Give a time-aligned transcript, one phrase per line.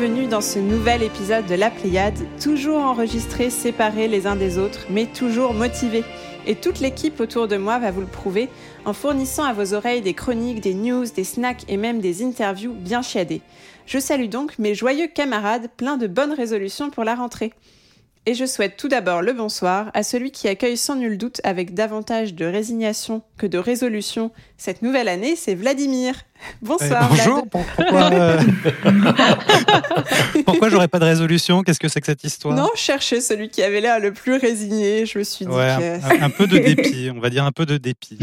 [0.00, 4.86] bienvenue dans ce nouvel épisode de La Pléiade, toujours enregistré séparés les uns des autres,
[4.88, 6.04] mais toujours motivés.
[6.46, 8.48] Et toute l'équipe autour de moi va vous le prouver
[8.86, 12.72] en fournissant à vos oreilles des chroniques, des news, des snacks et même des interviews
[12.72, 13.42] bien chiadées.
[13.84, 17.52] Je salue donc mes joyeux camarades pleins de bonnes résolutions pour la rentrée.
[18.30, 21.74] Et je souhaite tout d'abord le bonsoir à celui qui accueille sans nul doute avec
[21.74, 26.14] davantage de résignation que de résolution cette nouvelle année, c'est Vladimir.
[26.62, 27.10] Bonsoir.
[27.12, 27.48] Eh, bonjour.
[27.50, 28.40] Pourquoi, euh,
[30.46, 31.64] pourquoi j'aurais pas de résolution?
[31.64, 32.54] Qu'est-ce que c'est que cette histoire?
[32.54, 35.06] Non, chercher celui qui avait l'air le plus résigné.
[35.06, 37.66] Je me suis dit ouais, un, un peu de dépit, on va dire un peu
[37.66, 38.16] de dépit.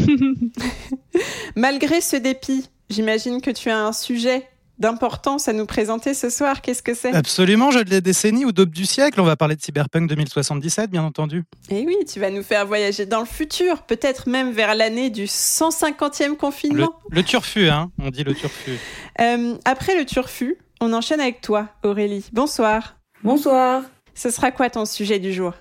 [1.54, 4.46] Malgré ce dépit, j'imagine que tu as un sujet
[4.78, 6.60] d'importance à nous présenter ce soir.
[6.60, 7.14] Qu'est-ce que c'est?
[7.14, 9.20] Absolument, jeu de la décennie ou d'aube du siècle.
[9.20, 11.44] On va parler de Cyberpunk 2077, bien entendu.
[11.70, 15.10] Et eh oui, tu vas nous faire voyager dans le futur, peut-être même vers l'année
[15.10, 16.94] du 150e confinement.
[17.10, 18.72] Le, turfu, hein on dit le turfu.
[19.20, 22.26] Euh, après le turfu, on enchaîne avec toi, Aurélie.
[22.32, 22.94] Bonsoir.
[23.24, 23.82] Bonsoir.
[24.14, 25.54] Ce sera quoi ton sujet du jour?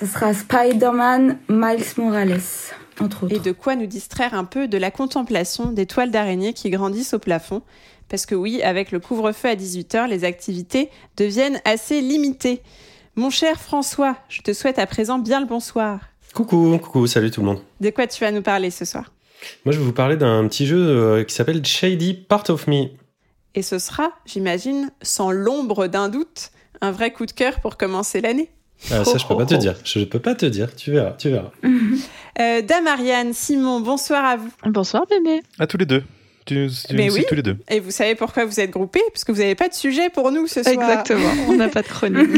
[0.00, 2.40] Ce sera Spider-Man Miles Morales.
[3.00, 3.34] Entre autres.
[3.34, 7.12] Et de quoi nous distraire un peu de la contemplation des toiles d'araignée qui grandissent
[7.12, 7.62] au plafond
[8.08, 12.62] parce que oui, avec le couvre-feu à 18h, les activités deviennent assez limitées.
[13.16, 16.00] Mon cher François, je te souhaite à présent bien le bonsoir.
[16.34, 17.60] Coucou, coucou, salut tout le monde.
[17.80, 19.12] De quoi tu vas nous parler ce soir?
[19.64, 22.88] Moi, je vais vous parler d'un petit jeu euh, qui s'appelle Shady Part of Me.
[23.54, 26.50] Et ce sera, j'imagine, sans l'ombre d'un doute,
[26.82, 28.50] un vrai coup de cœur pour commencer l'année.
[28.90, 29.74] Ah, ça, je peux pas te dire.
[29.84, 30.74] Je peux pas te dire.
[30.76, 31.50] Tu verras, tu verras.
[32.40, 34.50] euh, Dame Simon, bonsoir à vous.
[34.66, 35.40] Bonsoir, bébé.
[35.58, 36.02] À tous les deux.
[36.46, 37.24] Tu, Mais oui.
[37.28, 37.56] tous les deux.
[37.68, 39.02] Et vous savez pourquoi vous êtes groupés?
[39.12, 40.74] Parce que vous n'avez pas de sujet pour nous ce soir.
[40.74, 42.28] Exactement, on n'a pas de chronique.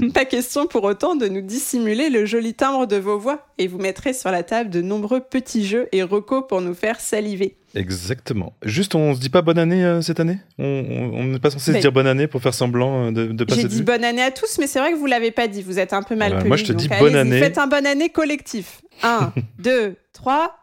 [0.00, 3.46] Mais pas question pour autant de nous dissimuler le joli timbre de vos voix.
[3.58, 7.00] Et vous mettrez sur la table de nombreux petits jeux et recos pour nous faire
[7.00, 7.56] saliver.
[7.74, 8.54] Exactement.
[8.62, 10.38] Juste, on se dit pas bonne année euh, cette année?
[10.58, 13.62] On n'est pas censé se dire bonne année pour faire semblant euh, de, de passer
[13.62, 15.62] J'ai dit bonne année à tous, mais c'est vrai que vous l'avez pas dit.
[15.62, 17.40] Vous êtes un peu mal Moi, je te dis bonne année.
[17.40, 18.80] Faites un bonne année collectif.
[19.02, 20.56] Un, deux, trois.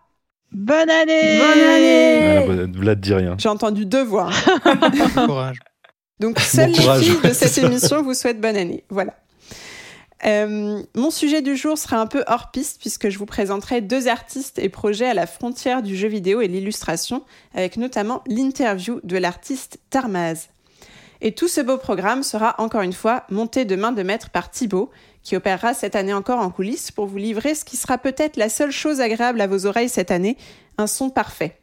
[0.52, 3.36] Bonne année Bonne année ah, Vlad dit rien.
[3.38, 4.30] J'ai entendu deux voix.
[5.16, 5.60] courage.
[6.20, 8.84] Donc, seule les filles de cette émission vous souhaitent bonne année.
[8.90, 9.16] Voilà.
[10.24, 14.08] Euh, mon sujet du jour sera un peu hors piste puisque je vous présenterai deux
[14.08, 17.24] artistes et projets à la frontière du jeu vidéo et l'illustration,
[17.56, 20.50] avec notamment l'interview de l'artiste Tarmaz.
[21.22, 24.50] Et tout ce beau programme sera encore une fois monté de main de maître par
[24.50, 24.90] Thibaut,
[25.24, 28.50] qui opérera cette année encore en coulisses pour vous livrer ce qui sera peut-être la
[28.50, 30.38] seule chose agréable à vos oreilles cette année,
[30.78, 31.58] un son parfait.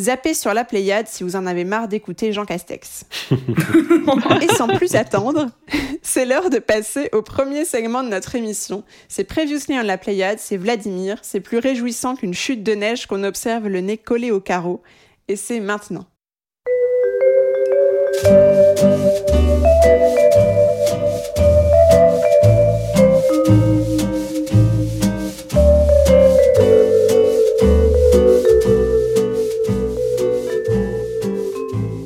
[0.00, 3.04] Zappez sur la Pléiade si vous en avez marre d'écouter Jean Castex.
[3.30, 5.48] Et sans plus attendre,
[6.02, 8.84] c'est l'heure de passer au premier segment de notre émission.
[9.08, 13.22] C'est Previously on la Pléiade, c'est Vladimir, c'est plus réjouissant qu'une chute de neige qu'on
[13.22, 14.82] observe le nez collé au carreau.
[15.28, 16.06] Et c'est maintenant.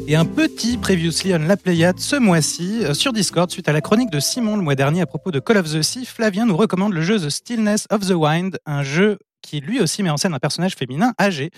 [0.08, 3.80] Et un petit Previously on la Pléiade ce mois-ci euh, sur Discord suite à la
[3.80, 6.04] chronique de Simon le mois dernier à propos de Call of the Sea.
[6.04, 10.04] Flavien nous recommande le jeu The Stillness of the Wind, un jeu qui lui aussi
[10.04, 11.50] met en scène un personnage féminin âgé.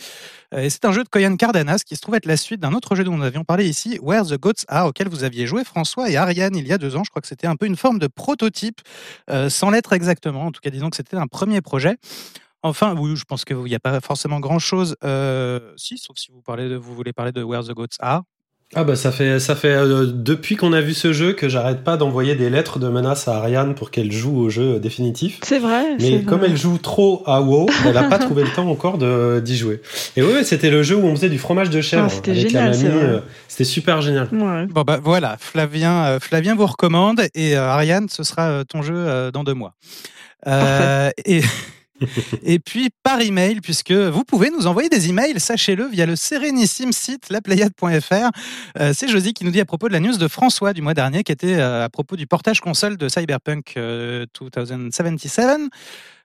[0.55, 2.73] Euh, Et c'est un jeu de Koyan Cardanas qui se trouve être la suite d'un
[2.73, 5.63] autre jeu dont nous avions parlé ici, Where the Goats Are, auquel vous aviez joué
[5.63, 7.05] François et Ariane il y a deux ans.
[7.05, 8.81] Je crois que c'était un peu une forme de prototype,
[9.29, 10.47] euh, sans l'être exactement.
[10.47, 11.99] En tout cas, disons que c'était un premier projet.
[12.63, 14.97] Enfin, oui, je pense qu'il n'y a pas forcément grand-chose.
[15.77, 18.23] Si, sauf si vous, parlez de, vous voulez parler de Where the Goats Are.
[18.75, 21.83] Ah bah ça fait ça fait euh, depuis qu'on a vu ce jeu que j'arrête
[21.85, 25.41] pas d'envoyer des lettres de menaces à Ariane pour qu'elle joue au jeu définitif.
[25.43, 25.97] C'est vrai.
[25.99, 26.51] Mais comme vrai.
[26.51, 29.81] elle joue trop à WoW, elle a pas trouvé le temps encore de d'y jouer.
[30.19, 32.43] Et oui, c'était le jeu où on faisait du fromage de chèvre Ah, c'était avec
[32.49, 32.99] génial, la c'est mamie.
[33.01, 33.05] vrai.
[33.07, 34.29] euh, C'était super génial.
[34.33, 34.67] Ouais.
[34.67, 38.83] Bon bah voilà, Flavien, euh, Flavien vous recommande et euh, Ariane, ce sera euh, ton
[38.83, 39.73] jeu euh, dans deux mois.
[40.47, 41.41] Euh, et
[42.43, 46.93] et puis par email, puisque vous pouvez nous envoyer des emails, sachez-le, via le sérénissime
[46.93, 48.31] site laplayade.fr.
[48.79, 50.95] Euh, c'est Josie qui nous dit à propos de la news de François du mois
[50.95, 55.71] dernier, qui était euh, à propos du portage console de Cyberpunk euh, 2077.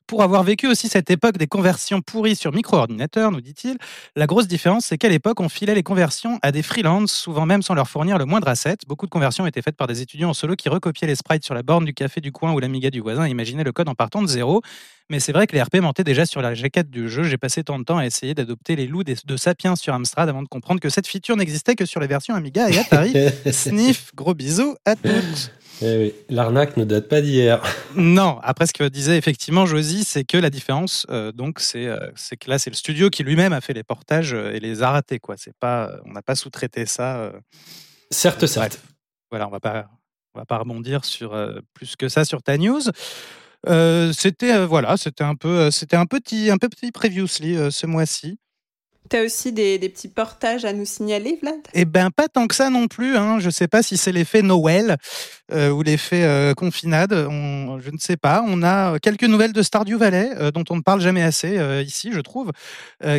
[0.08, 3.78] Pour avoir vécu aussi cette époque des conversions pourries sur micro-ordinateur, nous dit-il,
[4.16, 7.62] la grosse différence, c'est qu'à l'époque, on filait les conversions à des freelances, souvent même
[7.62, 8.78] sans leur fournir le moindre asset.
[8.88, 11.54] Beaucoup de conversions étaient faites par des étudiants en solo qui recopiaient les sprites sur
[11.54, 13.96] la borne du café du coin ou l'Amiga du voisin et imaginaient le code en
[13.96, 14.62] partant de zéro.
[15.10, 17.24] Mais c'est vrai que les RP mentaient déjà sur la jaquette du jeu.
[17.24, 20.44] J'ai passé tant de temps à essayer d'adopter les loups de Sapiens sur Amstrad avant
[20.44, 23.14] de comprendre que cette feature n'existait que sur les versions Amiga et Atari.
[23.52, 25.52] Sniff, gros bisous à toutes.
[25.86, 27.62] Eh oui, l'arnaque ne date pas d'hier.
[27.96, 32.10] Non, après ce que disait effectivement Josie, c'est que la différence, euh, donc, c'est euh,
[32.16, 34.82] c'est que là, c'est le studio qui lui-même a fait les portages euh, et les
[34.82, 35.20] a ratés.
[35.20, 35.36] Quoi.
[35.38, 37.18] C'est pas, on n'a pas sous-traité ça.
[37.18, 37.32] euh.
[38.10, 38.80] Certes, certes.
[39.30, 39.90] Voilà, on va pas,
[40.34, 41.38] on va pas rebondir sur
[41.74, 42.82] plus que ça sur ta news.
[44.14, 48.40] c'était voilà, c'était un peu, c'était un petit, un petit previously ce mois-ci.
[49.14, 51.60] Tu as aussi des, petits portages à nous signaler, Vlad?
[51.76, 53.16] Eh ben, pas tant que ça non plus.
[53.16, 53.38] Hein.
[53.38, 54.98] Je ne sais pas si c'est l'effet Noël
[55.52, 57.12] euh, ou l'effet euh, confinade.
[57.14, 58.44] je ne sais pas.
[58.48, 62.10] On a quelques nouvelles de Stardew Valley, euh, dont on ne parle jamais assez ici,
[62.12, 62.52] je trouve,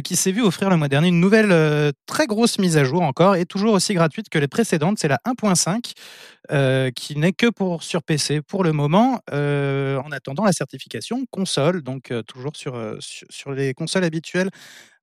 [0.03, 3.37] qui s'est vu offrir le mois dernier une nouvelle très grosse mise à jour encore
[3.37, 4.99] et toujours aussi gratuite que les précédentes.
[4.99, 6.93] C'est la 1.5.
[6.93, 12.13] qui n'est que pour sur PC pour le moment, en attendant la certification console, donc
[12.27, 14.51] toujours sur, sur les consoles habituelles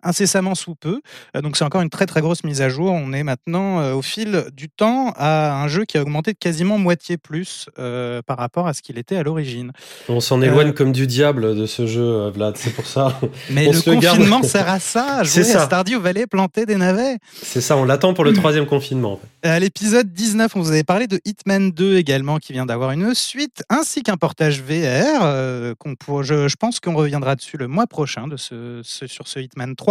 [0.03, 1.01] incessamment sous peu.
[1.35, 2.91] Euh, donc c'est encore une très très grosse mise à jour.
[2.91, 6.37] On est maintenant euh, au fil du temps à un jeu qui a augmenté de
[6.37, 9.71] quasiment moitié plus euh, par rapport à ce qu'il était à l'origine.
[10.09, 13.19] On s'en éloigne comme du diable de ce jeu, Vlad, c'est pour ça.
[13.49, 15.23] Mais le confinement sert à ça.
[15.23, 15.63] Jouer ça.
[15.63, 17.17] à Stardew Valley planter des navets.
[17.41, 19.19] C'est ça, on l'attend pour le troisième confinement.
[19.43, 23.13] À l'épisode 19, on vous avait parlé de Hitman 2 également, qui vient d'avoir une
[23.15, 25.25] suite, ainsi qu'un portage VR.
[25.25, 29.90] je, je, pense qu'on reviendra dessus le mois prochain de ce, sur ce Hitman 3.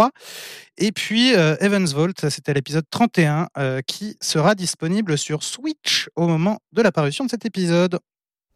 [0.77, 6.27] Et puis euh, Evans Vault, c'était l'épisode 31 euh, qui sera disponible sur Switch au
[6.27, 7.99] moment de l'apparition de cet épisode.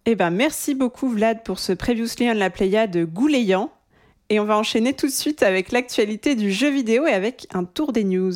[0.06, 3.72] Eh ben, merci beaucoup Vlad pour ce Previously on la Playa de Gouléant.
[4.30, 7.64] Et on va enchaîner tout de suite avec l'actualité du jeu vidéo et avec un
[7.64, 8.34] tour des news.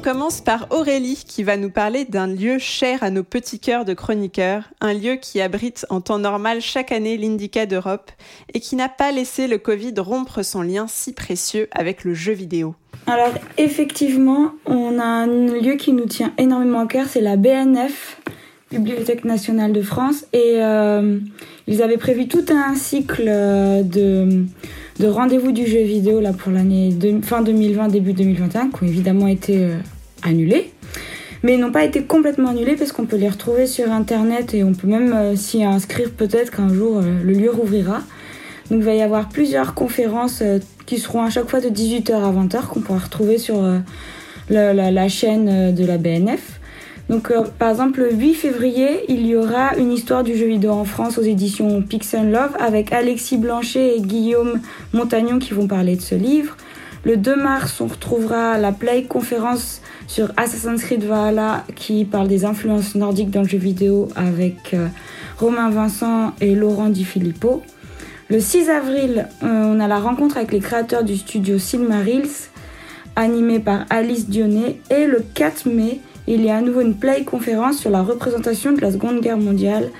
[0.00, 3.84] On commence par Aurélie qui va nous parler d'un lieu cher à nos petits cœurs
[3.84, 8.10] de chroniqueurs, un lieu qui abrite en temps normal chaque année l'Indica d'Europe
[8.54, 12.32] et qui n'a pas laissé le Covid rompre son lien si précieux avec le jeu
[12.32, 12.74] vidéo.
[13.06, 18.22] Alors effectivement, on a un lieu qui nous tient énormément à cœur, c'est la BNF,
[18.70, 21.18] Bibliothèque nationale de France, et euh,
[21.66, 24.44] ils avaient prévu tout un cycle euh, de
[25.00, 29.28] de rendez-vous du jeu vidéo là pour l'année fin 2020, début 2021, qui ont évidemment
[29.28, 29.76] été euh,
[30.22, 30.72] annulés.
[31.42, 34.74] Mais n'ont pas été complètement annulés parce qu'on peut les retrouver sur internet et on
[34.74, 38.02] peut même euh, s'y inscrire peut-être qu'un jour le lieu rouvrira.
[38.70, 40.42] Donc il va y avoir plusieurs conférences
[40.84, 43.64] qui seront à chaque fois de 18h à 20h qu'on pourra retrouver sur
[44.50, 46.59] la, chaîne de la BNF.
[47.10, 50.70] Donc, euh, par exemple, le 8 février, il y aura une histoire du jeu vidéo
[50.70, 54.60] en France aux éditions Pixel Love avec Alexis Blanchet et Guillaume
[54.92, 56.56] Montagnon qui vont parler de ce livre.
[57.02, 62.44] Le 2 mars, on retrouvera la Play conférence sur Assassin's Creed Valhalla qui parle des
[62.44, 64.86] influences nordiques dans le jeu vidéo avec euh,
[65.40, 67.62] Romain Vincent et Laurent Di Filippo.
[68.28, 72.50] Le 6 avril, euh, on a la rencontre avec les créateurs du studio Silmarils,
[73.16, 74.78] animé par Alice Dionnet.
[74.90, 75.98] Et le 4 mai,
[76.34, 79.36] il y a à nouveau une play conférence sur la représentation de la Seconde Guerre
[79.36, 79.90] mondiale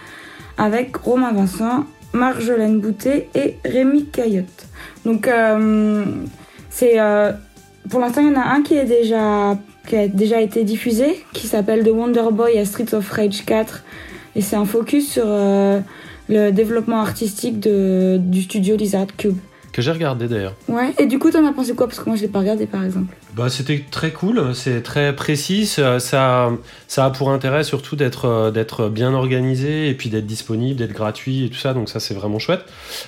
[0.58, 4.66] avec Romain Vincent, Marjolaine Boutet et Rémi Caillotte.
[5.04, 6.04] Donc euh,
[6.68, 7.32] c'est euh,
[7.88, 9.58] pour l'instant il y en a un qui est déjà
[9.88, 13.82] qui a déjà été diffusé qui s'appelle The Wonder Boy à Streets of Rage 4
[14.36, 15.80] et c'est un focus sur euh,
[16.28, 19.38] le développement artistique de, du studio Lizard Cube.
[19.80, 20.52] Que j'ai regardé d'ailleurs.
[20.68, 21.86] Ouais, et du coup, t'en as pensé quoi?
[21.86, 23.16] Parce que moi, je l'ai pas regardé par exemple.
[23.34, 25.64] Bah, c'était très cool, c'est très précis.
[25.64, 26.50] Ça, ça
[26.98, 31.46] a pour intérêt surtout d'être euh, d'être bien organisé et puis d'être disponible, d'être gratuit
[31.46, 31.72] et tout ça.
[31.72, 32.66] Donc, ça, c'est vraiment chouette.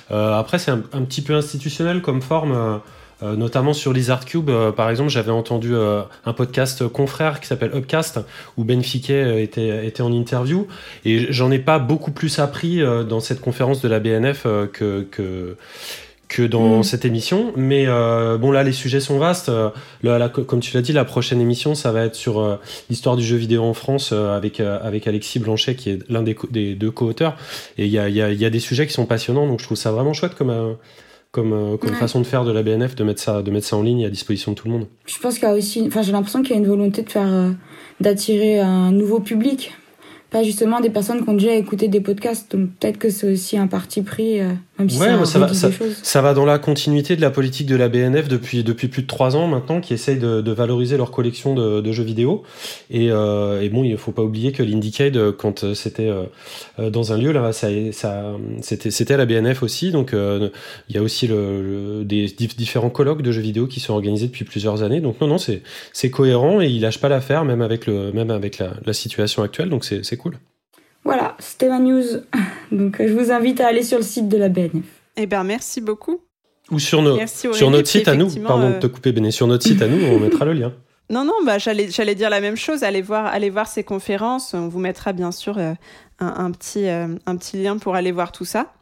[0.09, 2.81] Euh, après, c'est un, petit peu institutionnel comme forme.
[3.21, 8.19] Euh, notamment sur Lizard Cube, par exemple, j'avais entendu un podcast confrère qui s'appelle Upcast,
[8.57, 10.67] où Ben Fiquet était, était en interview,
[11.05, 15.55] et j'en ai pas beaucoup plus appris dans cette conférence de la BNF que, que,
[16.33, 16.83] que dans mm.
[16.83, 17.53] cette émission.
[17.55, 19.49] Mais euh, bon, là, les sujets sont vastes.
[19.49, 19.69] Euh,
[20.47, 22.55] comme tu l'as dit, la prochaine émission, ça va être sur euh,
[22.89, 26.73] l'histoire du jeu vidéo en France avec, avec Alexis Blanchet, qui est l'un des, des,
[26.73, 27.37] deux co-auteurs.
[27.77, 29.65] Et il y a, y, a, y a, des sujets qui sont passionnants, donc je
[29.65, 30.75] trouve ça vraiment chouette comme,
[31.31, 33.83] comme, comme façon de faire de la BNF, de mettre, ça, de mettre ça en
[33.83, 34.87] ligne à disposition de tout le monde.
[35.05, 37.09] Je pense qu'il y a aussi, enfin, j'ai l'impression qu'il y a une volonté de
[37.09, 37.53] faire,
[37.99, 39.71] d'attirer un nouveau public
[40.31, 42.55] pas justement des personnes qui ont déjà écouté des podcasts.
[42.55, 44.39] Donc peut-être que c'est aussi un parti pris,
[44.79, 45.47] même si ça, ça, va,
[46.01, 49.07] ça, va dans la continuité de la politique de la BNF depuis, depuis plus de
[49.07, 52.41] trois ans maintenant, qui essaye de, de valoriser leur collection de, de jeux vidéo.
[52.89, 57.17] Et, euh, et, bon, il faut pas oublier que l'Indicade, quand c'était euh, dans un
[57.17, 59.91] lieu, là, ça, ça, c'était, c'était à la BNF aussi.
[59.91, 62.25] Donc il y a aussi le, des
[62.57, 65.01] différents colloques de jeux vidéo qui sont organisés depuis plusieurs années.
[65.01, 65.61] Donc non, non, c'est,
[65.93, 69.43] c'est cohérent et il lâche pas l'affaire, même avec, le, même avec la, la situation
[69.43, 69.69] actuelle.
[69.69, 70.17] Donc c'est, c'est
[71.03, 72.03] voilà, c'était ma news.
[72.71, 74.83] Donc je vous invite à aller sur le site de la BNF.
[75.17, 76.21] Eh bien, merci beaucoup.
[76.71, 79.47] Ou sur, nos, sur notre site à nous, pardon de te euh, couper, Béné, sur
[79.47, 80.73] notre site à nous, on mettra le lien.
[81.09, 82.83] Non, non, bah, j'allais, j'allais dire la même chose.
[82.83, 84.53] Allez voir, allez voir ces conférences.
[84.53, 85.73] On vous mettra bien sûr euh,
[86.19, 88.73] un, petit, euh, un petit lien pour aller voir tout ça.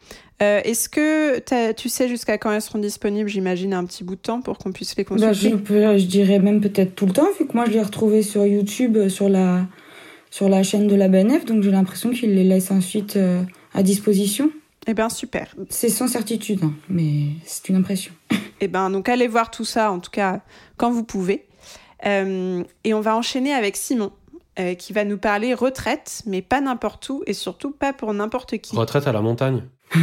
[0.41, 1.39] Euh, est-ce que
[1.73, 4.71] tu sais jusqu'à quand elles seront disponibles J'imagine un petit bout de temps pour qu'on
[4.71, 5.49] puisse les consulter?
[5.51, 8.23] Bah, je, je, dirais même peut-être tout le temps, vu que moi je les retrouvées
[8.23, 9.67] sur YouTube, sur la,
[10.31, 13.19] sur la chaîne de la BNF, donc j'ai l'impression qu'ils les laissent ensuite
[13.73, 14.50] à disposition.
[14.88, 15.53] Eh bien, super.
[15.69, 18.13] C'est sans certitude, hein, mais c'est une impression.
[18.63, 20.41] Eh bien, donc allez voir tout ça, en tout cas,
[20.77, 21.47] quand vous pouvez.
[22.05, 24.11] Euh, et on va enchaîner avec Simon,
[24.59, 28.57] euh, qui va nous parler retraite, mais pas n'importe où, et surtout pas pour n'importe
[28.59, 28.75] qui.
[28.75, 29.63] Retraite à la montagne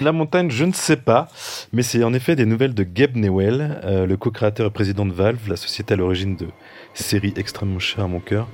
[0.00, 1.28] La montagne, je ne sais pas,
[1.72, 5.12] mais c'est en effet des nouvelles de Gabe Newell, euh, le co-créateur et président de
[5.12, 6.48] Valve, la société à l'origine de
[6.94, 8.48] séries extrêmement chères à mon cœur,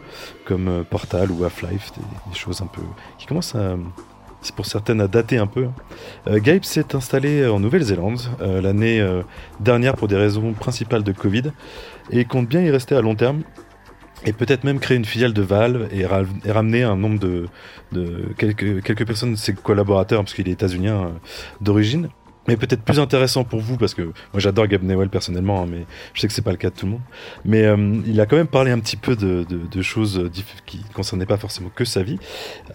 [0.45, 2.83] comme Portal ou Half-Life, des, choses un peu
[3.19, 3.77] qui commencent à
[4.43, 5.69] c'est pour certaines à dater un peu.
[6.27, 9.23] Euh, Gabe s'est installé en Nouvelle-Zélande euh, l'année euh,
[9.61, 11.53] dernière pour des raisons principales de Covid
[12.11, 13.43] et compte bien y rester à long terme
[14.25, 17.47] et peut-être même créer une filiale de Valve et, ramener un nombre de,
[17.93, 21.13] de quelques, quelques personnes de ses collaborateurs parce qu'il est états-unien
[21.61, 22.11] d'origine
[22.51, 25.87] mais peut-être plus intéressant pour vous parce que moi j'adore Gabe Newell personnellement, hein, mais
[26.15, 27.01] je sais que c'est pas le cas de tout le monde.
[27.45, 30.31] Mais euh, il a quand même parlé un petit peu de, choses
[30.67, 32.19] qui ne concernaient pas forcément que sa vie,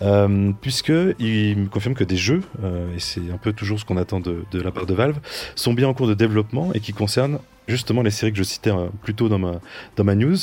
[0.02, 3.86] euh, puisque il me confirme que des jeux, euh, et c'est un peu toujours ce
[3.86, 5.20] qu'on attend de la part de Valve,
[5.56, 8.72] sont bien en cours de développement et qui concernent justement les séries que je citais
[8.72, 9.60] euh, plus tôt dans ma,
[9.96, 10.38] dans ma news.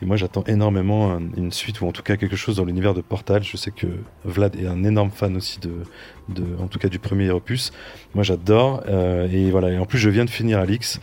[0.00, 3.00] Et moi, j'attends énormément une suite ou en tout cas quelque chose dans l'univers de
[3.00, 3.42] Portal.
[3.42, 3.86] Je sais que
[4.24, 5.72] Vlad est un énorme fan aussi de,
[6.28, 7.72] de en tout cas du premier opus.
[8.14, 8.82] Moi, j'adore.
[8.88, 9.70] Euh, et voilà.
[9.70, 11.00] Et en plus, je viens de finir Alix,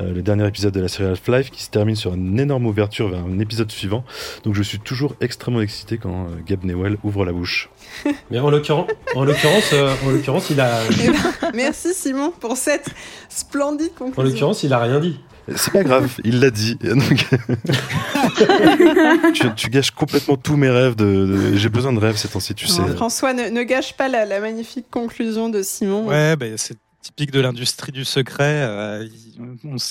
[0.00, 3.08] euh, le dernier épisode de la série Half-Life, qui se termine sur une énorme ouverture
[3.08, 4.04] vers un épisode suivant.
[4.44, 7.70] Donc, je suis toujours extrêmement excité quand Gab Newell ouvre la bouche.
[8.30, 9.74] Mais en l'occurrence, en l'occurrence,
[10.04, 10.80] en l'occurrence, il a.
[10.90, 12.88] Eh ben, merci Simon pour cette
[13.28, 14.22] splendide conclusion.
[14.22, 15.18] En l'occurrence, il a rien dit.
[15.56, 16.78] C'est pas grave, il l'a dit.
[19.56, 20.94] tu, gâches complètement tous mes rêves.
[20.94, 22.80] De, J'ai besoin de rêves ces temps-ci, tu sais.
[22.96, 26.06] François, ne, gâche pas la, magnifique conclusion de Simon.
[26.06, 28.64] Ouais, bah, c'est typique de l'industrie du secret.
[28.66, 29.06] Euh,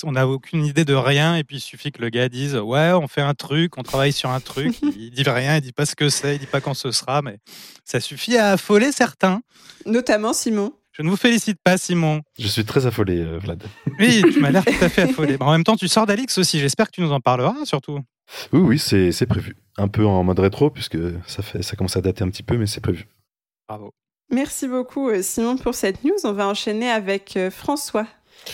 [0.02, 2.90] on n'a aucune idée de rien et puis il suffit que le gars dise ouais,
[2.92, 4.76] on fait un truc, on travaille sur un truc.
[4.82, 7.22] il dit rien, il dit pas ce que c'est, il dit pas quand ce sera,
[7.22, 7.38] mais
[7.84, 9.40] ça suffit à affoler certains.
[9.86, 10.72] Notamment Simon.
[10.92, 12.22] Je ne vous félicite pas, Simon.
[12.38, 13.64] Je suis très affolé, euh, Vlad.
[13.98, 15.36] Oui, tu m'as l'air tout à fait affolé.
[15.40, 16.60] en même temps, tu sors d'Alix aussi.
[16.60, 17.98] J'espère que tu nous en parleras, surtout.
[18.52, 19.56] Oui, oui, c'est prévu.
[19.76, 22.56] Un peu en mode rétro, puisque ça, fait, ça commence à dater un petit peu,
[22.56, 23.06] mais c'est prévu.
[23.68, 23.92] Bravo.
[24.30, 26.16] Merci beaucoup, euh, Simon, pour cette news.
[26.24, 28.06] On va enchaîner avec euh, François.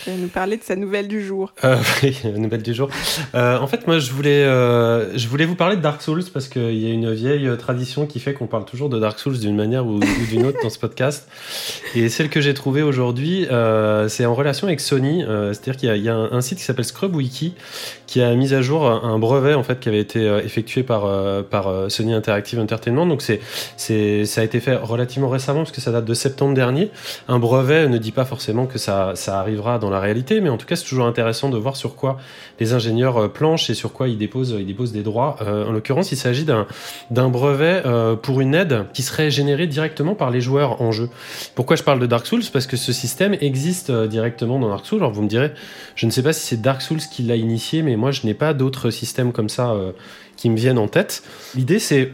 [0.05, 1.53] Vas nous parler de sa nouvelle du jour.
[1.63, 2.89] Euh, oui, la nouvelle du jour.
[3.35, 6.47] Euh, en fait, moi, je voulais, euh, je voulais vous parler de Dark Souls parce
[6.47, 9.55] qu'il y a une vieille tradition qui fait qu'on parle toujours de Dark Souls d'une
[9.55, 11.27] manière ou, d'une autre dans ce podcast.
[11.95, 13.47] Et celle que j'ai trouvée aujourd'hui,
[14.07, 15.23] c'est en relation avec Sony.
[15.27, 17.53] C'est-à-dire qu'il y a, un, site qui s'appelle ScrubWiki
[18.07, 21.03] qui a mis à jour un brevet en fait qui avait été effectué par,
[21.45, 23.05] par Sony Interactive Entertainment.
[23.05, 26.89] Donc, c'est, ça a été fait relativement récemment parce que ça date de septembre dernier.
[27.27, 30.55] Un brevet ne dit pas forcément que ça, ça arrivera dans la réalité, mais en
[30.55, 32.17] tout cas, c'est toujours intéressant de voir sur quoi
[32.59, 35.35] les ingénieurs euh, planchent et sur quoi ils déposent, ils déposent des droits.
[35.41, 40.15] Euh, en l'occurrence, il s'agit d'un brevet euh, pour une aide qui serait générée directement
[40.15, 41.09] par les joueurs en jeu.
[41.55, 42.43] Pourquoi je parle de Dark Souls?
[42.53, 44.99] Parce que ce système existe directement dans Dark Souls.
[44.99, 45.51] Alors vous me direz,
[45.95, 48.33] je ne sais pas si c'est Dark Souls qui l'a initié, mais moi je n'ai
[48.33, 49.75] pas d'autres systèmes comme ça
[50.37, 51.23] qui me viennent en tête.
[51.55, 52.13] L'idée c'est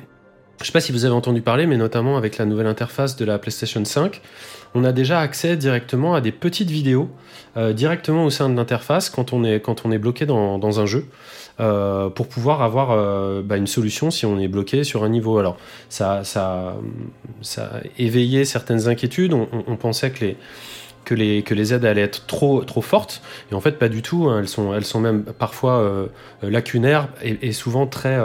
[0.59, 3.15] je ne sais pas si vous avez entendu parler, mais notamment avec la nouvelle interface
[3.15, 4.21] de la PlayStation 5,
[4.77, 7.09] on a déjà accès directement à des petites vidéos
[7.57, 11.05] euh, directement au sein de l'interface quand on est, bloqué dans, un jeu.
[11.59, 15.39] Euh, pour pouvoir avoir euh, bah, une solution si on est bloqué sur un niveau.
[15.39, 15.57] Alors,
[15.89, 16.75] ça, ça,
[17.57, 19.33] a éveillé certaines inquiétudes.
[19.33, 23.23] On, pensait que les, aides allaient être trop, trop fortes.
[23.51, 24.27] Et en fait, pas du tout.
[24.29, 24.41] Hein.
[24.41, 26.07] Elles, sont, même parfois
[26.43, 28.19] lacunaires et, souvent très,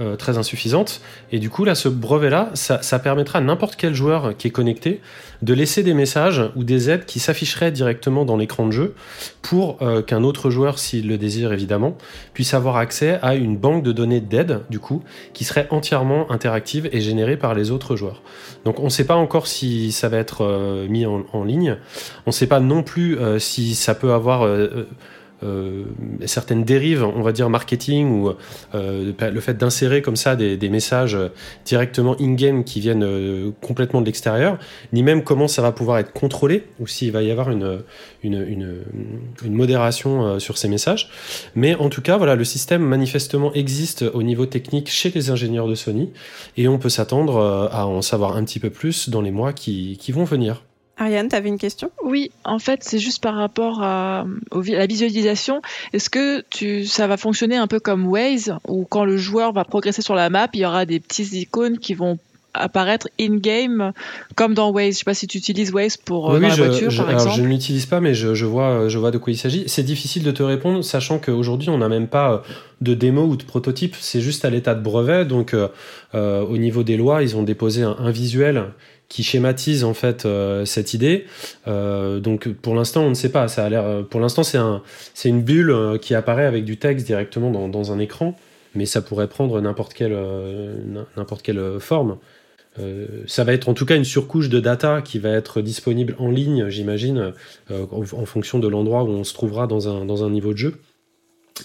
[0.00, 1.00] euh, très insuffisante.
[1.32, 4.50] Et du coup, là, ce brevet-là, ça, ça, permettra à n'importe quel joueur qui est
[4.50, 5.00] connecté
[5.42, 8.94] de laisser des messages ou des aides qui s'afficheraient directement dans l'écran de jeu
[9.42, 11.96] pour euh, qu'un autre joueur, s'il le désire évidemment,
[12.32, 15.02] puisse avoir accès à une banque de données d'aide, du coup,
[15.32, 18.22] qui serait entièrement interactive et générée par les autres joueurs.
[18.64, 21.76] Donc, on ne sait pas encore si ça va être euh, mis en, ligne.
[22.26, 24.46] On ne sait pas non plus si ça peut avoir
[25.42, 25.84] euh,
[26.26, 28.32] certaines dérives, on va dire marketing ou
[28.74, 31.16] euh, le fait d'insérer comme ça des, des, messages
[31.64, 34.58] directement in-game qui viennent euh, complètement de l'extérieur,
[34.92, 37.80] ni même comment ça va pouvoir être contrôlé ou s'il va y avoir une,
[38.22, 38.82] une, une,
[39.44, 41.10] une modération euh, sur ces messages.
[41.54, 45.68] Mais en tout cas, voilà, le système manifestement existe au niveau technique chez les ingénieurs
[45.68, 46.10] de Sony
[46.56, 49.52] et on peut s'attendre euh, à en savoir un petit peu plus dans les mois
[49.52, 50.62] qui, qui vont venir.
[50.98, 51.90] Ariane, tu avais une question?
[52.02, 54.26] Oui, en fait, c'est juste par rapport à,
[54.66, 55.62] la visualisation.
[55.92, 59.64] Est-ce que tu, ça va fonctionner un peu comme Waze, où quand le joueur va
[59.64, 62.18] progresser sur la map, il y aura des petites icônes qui vont
[62.54, 63.92] apparaître in-game,
[64.34, 64.94] comme dans Waze?
[64.94, 67.36] Je sais pas si tu utilises Waze pour euh, la voiture, par exemple.
[67.36, 69.64] Je ne l'utilise pas, mais je, vois, je vois de quoi il s'agit.
[69.68, 72.38] C'est difficile de te répondre, sachant qu'aujourd'hui, on n'a même pas euh,
[72.80, 73.94] de démo ou de prototype.
[74.00, 75.24] C'est juste à l'état de brevet.
[75.24, 75.68] Donc, euh,
[76.12, 78.64] au niveau des lois, ils ont déposé un, visuel
[79.08, 80.26] qui schématise en fait
[80.64, 81.24] cette idée.
[81.66, 83.48] donc pour l'instant on ne sait pas.
[83.48, 84.04] Ça a l'air.
[84.10, 84.82] Pour l'instant c'est un,
[85.14, 88.36] c'est une bulle qui apparaît avec du texte directement dans, dans un écran,
[88.74, 90.16] mais ça pourrait prendre n'importe quelle
[91.16, 92.18] n'importe quelle forme.
[92.80, 96.14] Euh, ça va être en tout cas une surcouche de data qui va être disponible
[96.18, 97.32] en ligne, j'imagine,
[97.70, 100.58] euh, en, fonction de l'endroit où on se trouvera dans un, dans un niveau de
[100.58, 100.74] jeu.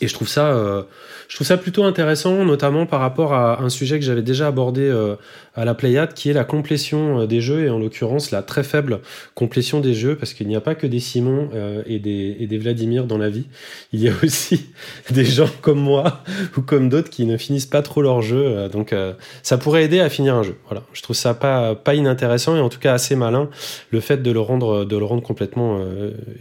[0.02, 0.84] Et je trouve ça, euh,
[1.28, 4.82] je trouve ça plutôt intéressant, notamment par rapport à un sujet que j'avais déjà abordé
[4.82, 5.16] euh,
[5.56, 8.64] à la Pléiade, qui est la complétion euh, des jeux, et en l'occurrence la très
[8.64, 9.00] faible
[9.36, 11.50] complétion des jeux, parce qu'il n'y a pas que des Simon
[11.86, 13.46] et, des, et des Vladimir dans la vie.
[13.92, 14.66] Il y a aussi
[15.12, 16.24] des gens comme moi
[16.58, 18.70] ou comme d'autres qui ne finissent pas trop leur jeu.
[18.70, 18.96] donc
[19.42, 20.56] ça pourrait aider à finir un jeu.
[20.68, 23.50] Voilà, je trouve ça pas, pas inintéressant et en tout cas assez malin
[23.92, 25.80] le fait de le rendre, de le rendre complètement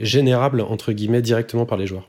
[0.01, 2.09] générable entre guillemets directement par les joueurs.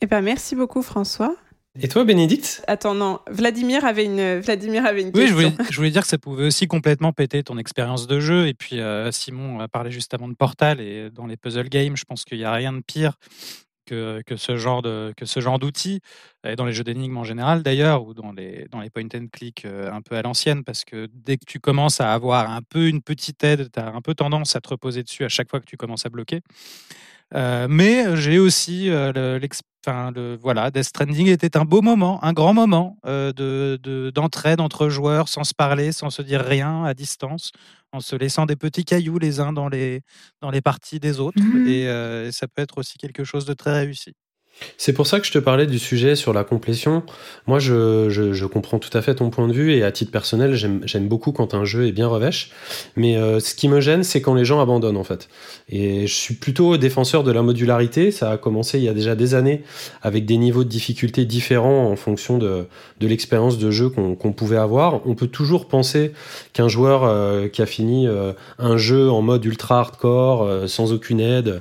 [0.00, 1.36] Eh ben, merci beaucoup, François.
[1.80, 2.64] Et toi, Bénédicte?
[2.66, 3.20] Attends, non.
[3.30, 5.36] Vladimir avait une, Vladimir avait une oui, question.
[5.36, 8.48] Oui, je voulais, dire que ça pouvait aussi complètement péter ton expérience de jeu.
[8.48, 10.80] Et puis, euh, Simon a parlé juste avant de Portal.
[10.80, 13.12] Et dans les puzzle games, je pense qu'il n'y a rien de pire
[13.90, 16.00] que, que ce genre de que ce genre d'outils
[16.44, 19.26] et dans les jeux d'énigmes en général d'ailleurs ou dans les dans les point and
[19.32, 22.62] click euh, un peu à l'ancienne parce que dès que tu commences à avoir un
[22.62, 25.50] peu une petite aide tu as un peu tendance à te reposer dessus à chaque
[25.50, 26.40] fois que tu commences à bloquer
[27.34, 29.38] euh, mais j'ai aussi euh,
[29.86, 34.60] Enfin, le, voilà, Death Stranding était un beau moment, un grand moment euh, de, d'entraide
[34.60, 37.50] entre joueurs, sans se parler, sans se dire rien, à distance,
[37.92, 40.02] en se laissant des petits cailloux les uns dans les,
[40.42, 41.40] dans les parties des autres.
[41.42, 44.14] Mmh et ça peut être aussi quelque chose de très réussi.
[44.76, 47.02] C'est pour ça que je te parlais du sujet sur la complétion.
[47.46, 50.54] Moi, je, je, comprends tout à fait ton point de vue et à titre personnel,
[50.54, 52.50] j'aime beaucoup quand un jeu est bien revêche.
[52.96, 55.28] Mais euh, ce qui me gêne, c'est quand les gens abandonnent en fait.
[55.68, 58.10] Et je suis plutôt défenseur de la modularité.
[58.10, 59.62] Ça a commencé il y a déjà des années
[60.02, 62.66] avec des niveaux de difficulté différents en fonction de,
[63.00, 65.06] de l'expérience de jeu qu'on pouvait avoir.
[65.06, 66.12] On peut toujours penser
[66.52, 71.20] qu'un joueur euh, qui a fini euh, un jeu en mode ultra hardcore, sans aucune
[71.20, 71.60] aide,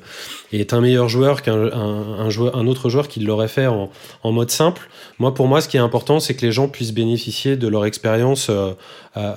[0.51, 3.89] est un meilleur joueur qu'un un, un autre joueur qui l'aurait fait en,
[4.23, 4.89] en, mode simple.
[5.17, 7.85] Moi, pour moi, ce qui est important, c'est que les gens puissent bénéficier de leur
[7.85, 8.73] expérience euh,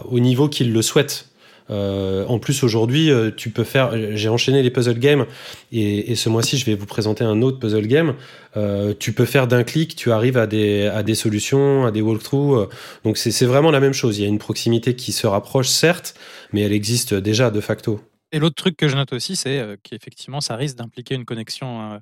[0.05, 1.33] au niveau qu'ils le souhaitent.
[1.71, 3.93] Euh, en plus, aujourd'hui, euh, tu peux faire.
[4.17, 5.27] J'ai enchaîné les puzzle games
[5.71, 8.15] et, et ce mois-ci, je vais vous présenter un autre puzzle game.
[8.57, 12.03] Euh, tu peux faire d'un clic, tu arrives à des, à des solutions, à des
[12.03, 12.69] walkthroughs.
[13.05, 14.19] Donc, c'est vraiment la même chose.
[14.19, 16.15] Il y a une proximité qui se rapproche, certes,
[16.53, 18.01] mais elle existe déjà de facto.
[18.33, 21.93] Et l'autre truc que je note aussi, c'est euh, qu'effectivement, ça risque d'impliquer une connexion
[21.93, 21.99] euh,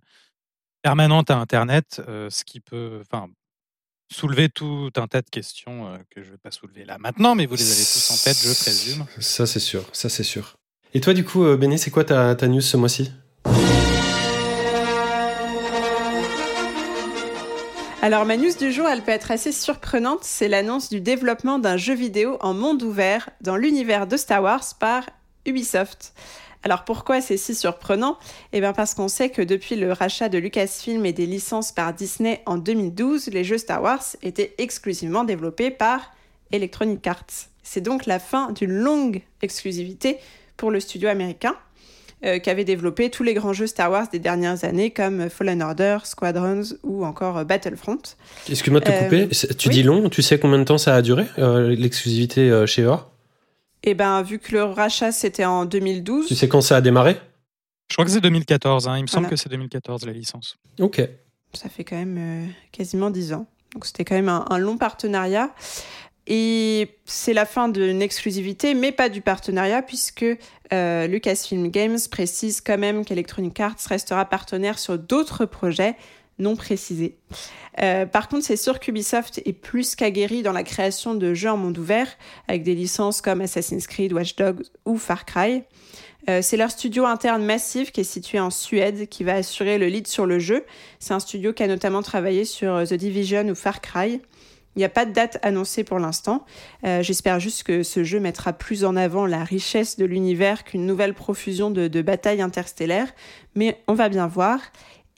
[0.82, 3.02] permanente à Internet, euh, ce qui peut
[4.12, 7.46] soulever tout un tas de questions que je ne vais pas soulever là maintenant, mais
[7.46, 9.06] vous les avez tous en tête, je présume.
[9.18, 9.84] Ça, c'est sûr.
[9.92, 10.56] Ça, c'est sûr.
[10.94, 13.12] Et toi, du coup, Béné, c'est quoi ta, ta news ce mois-ci?
[18.02, 20.20] Alors ma news du jour, elle peut être assez surprenante.
[20.22, 24.64] C'est l'annonce du développement d'un jeu vidéo en monde ouvert dans l'univers de Star Wars
[24.80, 25.04] par
[25.44, 26.14] Ubisoft.
[26.62, 28.18] Alors pourquoi c'est si surprenant?
[28.52, 31.94] Eh bien parce qu'on sait que depuis le rachat de Lucasfilm et des licences par
[31.94, 36.12] Disney en 2012, les jeux Star Wars étaient exclusivement développés par
[36.52, 37.48] Electronic Arts.
[37.62, 40.18] C'est donc la fin d'une longue exclusivité
[40.56, 41.56] pour le studio américain
[42.24, 45.62] euh, qui avait développé tous les grands jeux Star Wars des dernières années comme Fallen
[45.62, 48.02] Order, Squadrons ou encore Battlefront.
[48.50, 51.00] Excuse-moi de te couper, euh, tu dis long, tu sais combien de temps ça a
[51.00, 52.90] duré euh, l'exclusivité chez eux
[53.82, 56.26] et eh ben, vu que le rachat c'était en 2012.
[56.26, 57.16] Tu sais quand ça a démarré?
[57.90, 58.88] Je crois que c'est 2014.
[58.88, 58.98] Hein.
[58.98, 60.56] Il me semble que c'est 2014 la licence.
[60.78, 61.02] Ok.
[61.54, 63.46] Ça fait quand même euh, quasiment 10 ans.
[63.74, 65.50] Donc c'était quand même un, long partenariat.
[66.26, 70.24] Et c'est la fin d'une exclusivité, mais pas du partenariat, puisque
[70.72, 75.96] euh, Lucasfilm Games précise quand même qu'Electronic Arts restera partenaire sur d'autres projets
[76.40, 77.16] non précisés.
[77.82, 81.56] Euh, par contre, c'est sûr qu'Ubisoft est plus qu'aguerri dans la création de jeux en
[81.56, 82.08] monde ouvert,
[82.48, 85.62] avec des licences comme Assassin's Creed, Watch Dogs ou Far Cry.
[86.28, 89.86] Euh, c'est leur studio interne massif qui est situé en Suède qui va assurer le
[89.86, 90.64] lead sur le jeu.
[90.98, 94.20] C'est un studio qui a notamment travaillé sur euh, The Division ou Far Cry.
[94.76, 96.46] Il n'y a pas de date annoncée pour l'instant.
[96.84, 101.12] J'espère juste que ce jeu mettra plus en avant la richesse de l'univers qu'une nouvelle
[101.12, 103.12] profusion de batailles interstellaires,
[103.56, 104.60] mais on va bien voir.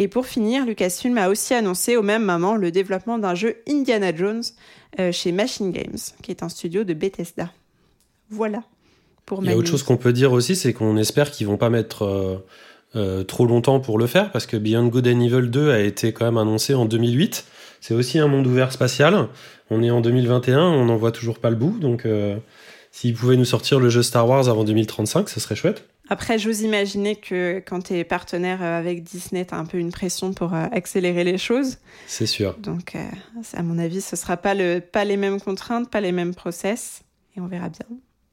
[0.03, 4.13] Et pour finir, Lucasfilm a aussi annoncé au même moment le développement d'un jeu Indiana
[4.13, 4.43] Jones
[4.99, 7.53] euh, chez Machine Games, qui est un studio de Bethesda.
[8.29, 8.65] Voilà.
[9.27, 11.57] pour Il y a autre chose qu'on peut dire aussi, c'est qu'on espère qu'ils vont
[11.57, 12.43] pas mettre
[13.29, 16.25] trop longtemps pour le faire, parce que Beyond Good and Evil 2 a été quand
[16.25, 17.45] même annoncé en 2008.
[17.81, 19.29] C'est aussi un monde ouvert spatial.
[19.71, 22.09] On est en 2021, on n'en voit toujours pas le bout, donc
[22.91, 25.85] s'ils pouvaient nous sortir le jeu Star Wars avant 2035, ça serait chouette.
[26.13, 29.79] Après, j'ose imaginer que quand tu es partenaire euh, avec Disney, tu as un peu
[29.79, 31.79] une pression pour euh, accélérer les choses.
[32.07, 32.55] C'est sûr.
[32.59, 33.09] Donc, euh,
[33.55, 36.35] à mon avis, ce ne sera pas, le, pas les mêmes contraintes, pas les mêmes
[36.35, 37.01] process.
[37.35, 37.87] Et on verra bien.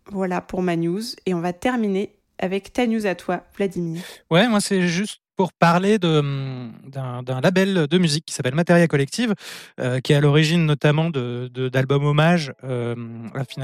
[0.07, 1.03] Voilà pour ma news.
[1.25, 4.01] Et on va terminer avec ta news à toi, Vladimir.
[4.29, 9.35] Ouais, moi, c'est juste pour parler hum, d'un label de musique qui s'appelle Materia Collective,
[9.79, 12.93] euh, qui est à l'origine notamment d'albums de, hommages euh,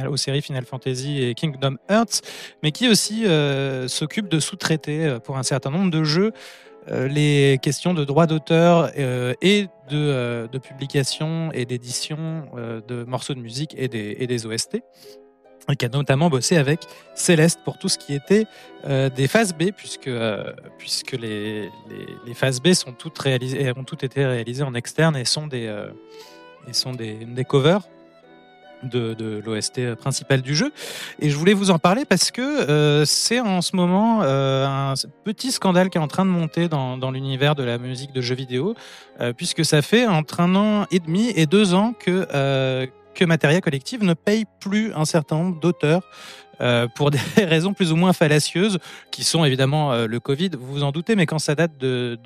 [0.09, 2.21] aux séries Final Fantasy et Kingdom Hearts,
[2.63, 6.31] mais qui aussi euh, s'occupe de sous-traiter pour un certain nombre de jeux
[6.87, 12.45] les questions de droits d'auteur et de, de, publication et d'édition
[12.87, 14.77] de morceaux de musique et des, et des OST
[15.71, 16.81] et qui a notamment bossé avec
[17.13, 18.45] Céleste pour tout ce qui était
[18.85, 21.69] euh, des phases B, puisque, euh, puisque les,
[22.25, 25.65] les, phases B sont toutes réalisées, ont toutes été réalisées en externe et sont des,
[25.67, 25.89] euh,
[26.67, 27.81] et sont des, des covers
[28.83, 30.71] de, de l'OST principal du jeu.
[31.19, 35.89] Et je voulais vous en parler parce que c'est en ce moment un petit scandale
[35.89, 38.75] qui est en train de monter dans, dans l'univers de la musique de jeux vidéo,
[39.37, 42.27] puisque ça fait entre un an et demi et deux ans que
[43.15, 46.03] que Materia Collective ne paye plus un certain nombre d'auteurs
[46.61, 48.79] euh, pour des raisons plus ou moins fallacieuses,
[49.11, 52.17] qui sont évidemment euh, le Covid, vous vous en doutez, mais quand ça date de,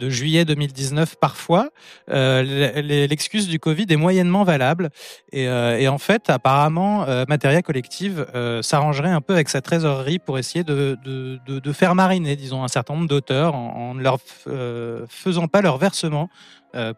[0.00, 1.68] juillet 2019 parfois,
[2.10, 4.88] euh, l'excuse du Covid est moyennement valable.
[5.32, 5.46] Et,
[5.88, 8.26] en fait, apparemment, Materia Collective
[8.62, 13.08] s'arrangerait un peu avec sa trésorerie pour essayer de, faire mariner, disons, un certain nombre
[13.08, 14.20] d'auteurs en, en, ne leur
[15.08, 16.30] faisant pas leur versement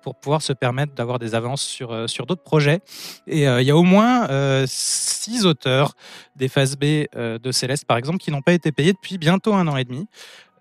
[0.02, 2.80] pour pouvoir se permettre d'avoir des avances sur, euh, sur d'autres projets.
[3.26, 4.28] Et euh, il y a au moins
[4.66, 5.94] six auteurs
[6.37, 9.66] des phases B de Céleste, par exemple, qui n'ont pas été payés depuis bientôt un
[9.68, 10.06] an et demi.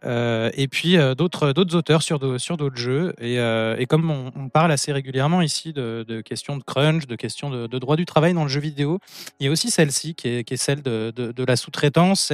[0.04, 3.14] Euh, et puis euh, d'autres auteurs sur d'autres jeux.
[3.20, 7.68] Et, euh, comme on, parle assez régulièrement ici de, questions de crunch, de questions de,
[7.68, 9.00] de, droit du travail dans le jeu vidéo,
[9.40, 12.32] il y a aussi celle-ci qui est, celle de, la sous-traitance,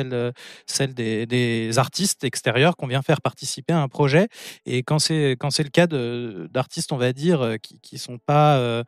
[0.65, 4.27] celle des, artistes extérieurs qu'on vient faire participer à un projet.
[4.65, 8.83] Et quand c'est quand c'est le cas d'artistes on va dire qui qui sont pas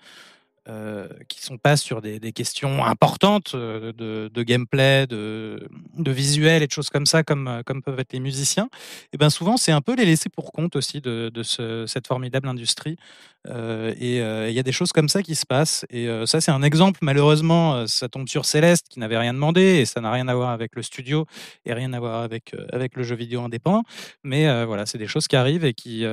[0.70, 6.72] euh, qui sont pas sur des, questions importantes euh, de, gameplay, de, visuel et de
[6.72, 8.70] choses comme ça, comme, euh, comme peuvent être les musiciens,
[9.12, 12.06] et ben souvent c'est un peu les laisser pour compte aussi de, de ce, cette
[12.06, 12.98] formidable industrie.
[13.48, 14.18] Euh, et
[14.50, 15.86] il y a des choses comme ça qui se passent.
[15.90, 17.00] Et ça c'est un exemple.
[17.02, 20.50] Malheureusement, ça tombe sur Céleste qui n'avait rien demandé et ça n'a rien à voir
[20.50, 21.26] avec le studio
[21.66, 23.84] et rien à voir avec avec le jeu vidéo indépendant.
[24.24, 26.06] Mais voilà, c'est des choses qui arrivent et qui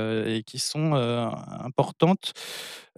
[0.46, 2.32] qui sont importantes.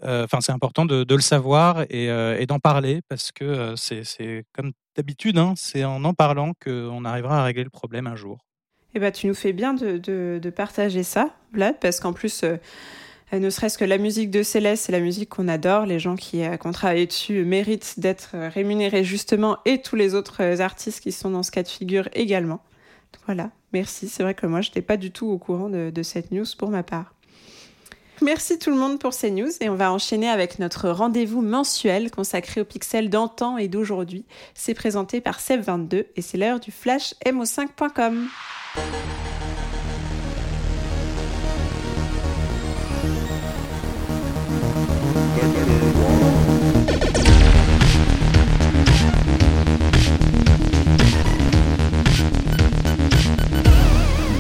[0.04, 4.44] Euh, enfin, c'est important de, le savoir euh, et, d'en parler parce que euh, c'est
[4.52, 8.38] comme d'habitude, hein, c'est en en parlant qu'on arrivera à régler le problème un jour.
[8.94, 12.44] Eh ben, tu nous fais bien de, partager ça, Vlad, parce qu'en plus,
[13.32, 15.86] ne serait-ce que la musique de Céleste, c'est la musique qu'on adore.
[15.86, 21.00] Les gens qui, ont travaillé dessus méritent d'être rémunérés justement, et tous les autres artistes
[21.00, 22.60] qui sont dans ce cas de figure également.
[23.26, 24.08] voilà, merci.
[24.08, 26.70] C'est vrai que moi, je n'étais pas du tout au courant de cette news pour
[26.70, 27.14] ma part.
[28.20, 32.10] Merci tout le monde pour ces news et on va enchaîner avec notre rendez-vous mensuel
[32.10, 34.24] consacré aux pixels d'antan et d'aujourd'hui.
[34.54, 38.28] C'est présenté par Seb22 et c'est l'heure du flash mo5.com.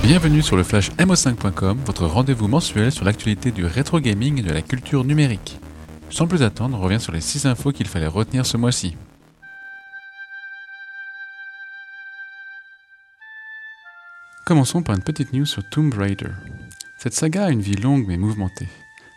[0.08, 4.50] Bienvenue sur le flash mo5.com, votre rendez-vous mensuel sur l'actualité du rétro gaming et de
[4.50, 5.60] la culture numérique.
[6.08, 8.96] Sans plus attendre, on revient sur les 6 infos qu'il fallait retenir ce mois-ci.
[14.46, 16.32] Commençons par une petite news sur Tomb Raider.
[16.96, 18.68] Cette saga a une vie longue mais mouvementée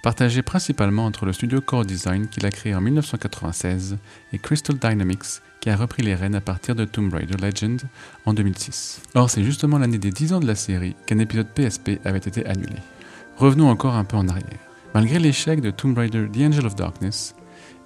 [0.02, 3.98] partagé principalement entre le studio Core Design qu'il a créé en 1996
[4.34, 7.82] et Crystal Dynamics qui a repris les rênes à partir de Tomb Raider Legend
[8.26, 9.02] en 2006.
[9.14, 12.46] Or, c'est justement l'année des 10 ans de la série qu'un épisode PSP avait été
[12.48, 12.76] annulé.
[13.38, 14.60] Revenons encore un peu en arrière.
[14.94, 17.36] Malgré l'échec de Tomb Raider The Angel of Darkness,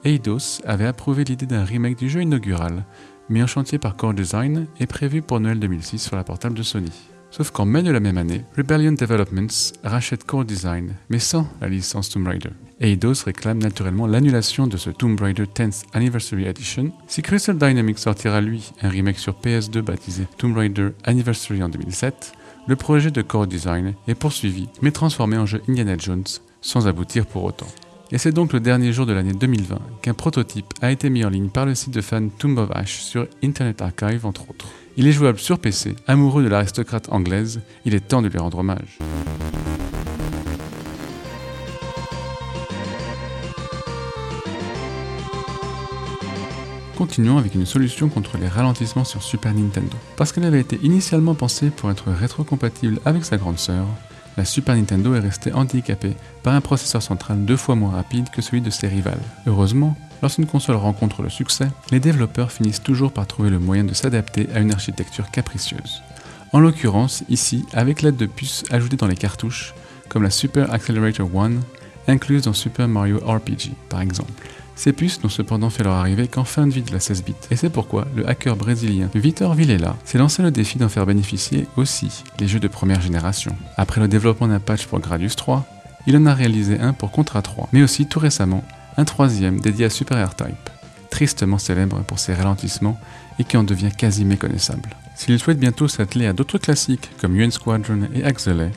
[0.05, 2.85] Eidos avait approuvé l'idée d'un remake du jeu inaugural,
[3.29, 6.63] mis en chantier par Core Design et prévu pour Noël 2006 sur la portable de
[6.63, 6.91] Sony.
[7.35, 11.67] Sauf qu'en mai de la même année, Rebellion Developments rachète Core Design, mais sans la
[11.67, 12.51] licence Tomb Raider.
[12.79, 16.93] Eidos réclame naturellement l'annulation de ce Tomb Raider 10th Anniversary Edition.
[17.07, 22.31] Si Crystal Dynamics sortira lui un remake sur PS2 baptisé Tomb Raider Anniversary en 2007,
[22.69, 26.23] le projet de Core Design est poursuivi mais transformé en jeu Indiana Jones
[26.61, 27.67] sans aboutir pour autant.
[28.11, 31.29] Et c'est donc le dernier jour de l'année 2020 qu'un prototype a été mis en
[31.29, 34.67] ligne par le site de fans Tomb of Ash sur Internet Archive entre autres.
[34.95, 38.59] Il est jouable sur PC, amoureux de l'aristocrate anglaise, il est temps de lui rendre
[38.59, 38.99] hommage.
[46.95, 49.97] Continuons avec une solution contre les ralentissements sur Super Nintendo.
[50.15, 53.85] Parce qu'elle avait été initialement pensée pour être rétrocompatible avec sa grande sœur,
[54.37, 58.41] la Super Nintendo est restée handicapée par un processeur central deux fois moins rapide que
[58.41, 59.21] celui de ses rivales.
[59.47, 63.93] Heureusement, lorsqu'une console rencontre le succès, les développeurs finissent toujours par trouver le moyen de
[63.93, 66.01] s'adapter à une architecture capricieuse.
[66.51, 69.73] En l'occurrence, ici, avec l'aide de puces ajoutées dans les cartouches,
[70.09, 71.51] comme la Super Accelerator 1,
[72.07, 74.31] incluse dans Super Mario RPG par exemple.
[74.75, 77.33] Ces puces n'ont cependant fait leur arrivée qu'en fin de vie de la 16 bits,
[77.49, 81.65] et c'est pourquoi le hacker brésilien Vitor Villela s'est lancé le défi d'en faire bénéficier
[81.77, 83.55] aussi les jeux de première génération.
[83.77, 85.65] Après le développement d'un patch pour Gradius 3,
[86.07, 88.63] il en a réalisé un pour Contra 3, mais aussi tout récemment
[88.97, 90.69] un troisième dédié à Super R-Type,
[91.09, 92.99] tristement célèbre pour ses ralentissements
[93.39, 94.89] et qui en devient quasi méconnaissable.
[95.15, 98.71] S'il souhaite bientôt s'atteler à d'autres classiques comme UN Squadron et Axelay,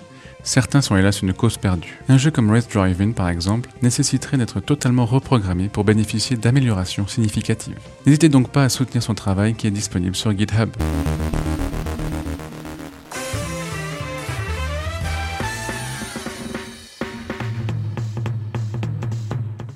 [0.48, 1.98] Certains sont hélas une cause perdue.
[2.08, 7.78] Un jeu comme Race Driving, par exemple, nécessiterait d'être totalement reprogrammé pour bénéficier d'améliorations significatives.
[8.06, 10.70] N'hésitez donc pas à soutenir son travail qui est disponible sur GitHub.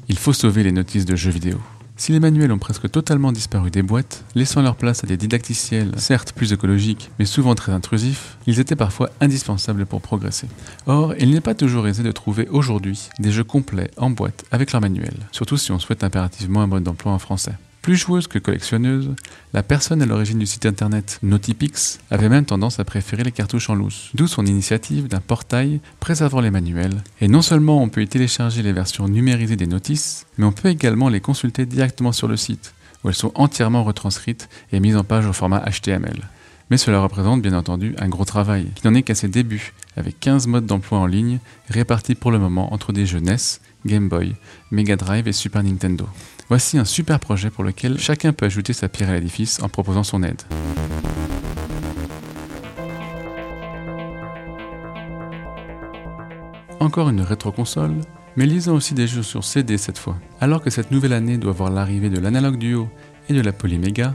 [0.08, 1.58] Il faut sauver les notices de jeux vidéo.
[1.96, 5.92] Si les manuels ont presque totalement disparu des boîtes, laissant leur place à des didacticiels,
[5.98, 10.48] certes plus écologiques, mais souvent très intrusifs, ils étaient parfois indispensables pour progresser.
[10.86, 14.72] Or, il n'est pas toujours aisé de trouver aujourd'hui des jeux complets en boîte avec
[14.72, 17.52] leur manuel, surtout si on souhaite impérativement un mode d'emploi en français.
[17.82, 19.10] Plus joueuse que collectionneuse,
[19.52, 23.70] la personne à l'origine du site internet Notipix avait même tendance à préférer les cartouches
[23.70, 27.02] en loose, d'où son initiative d'un portail préservant les manuels.
[27.20, 30.68] Et non seulement on peut y télécharger les versions numérisées des notices, mais on peut
[30.68, 35.02] également les consulter directement sur le site, où elles sont entièrement retranscrites et mises en
[35.02, 36.28] page au format HTML.
[36.70, 40.20] Mais cela représente bien entendu un gros travail, qui n'en est qu'à ses débuts, avec
[40.20, 43.20] 15 modes d'emploi en ligne, répartis pour le moment entre des jeux
[43.84, 44.36] Game Boy,
[44.70, 46.06] Mega Drive et Super Nintendo.
[46.52, 50.02] Voici un super projet pour lequel chacun peut ajouter sa pierre à l'édifice en proposant
[50.02, 50.42] son aide.
[56.78, 57.94] Encore une rétro-console,
[58.36, 60.18] mais lisant aussi des jeux sur CD cette fois.
[60.42, 62.90] Alors que cette nouvelle année doit voir l'arrivée de l'Analog Duo
[63.30, 64.14] et de la Polymega,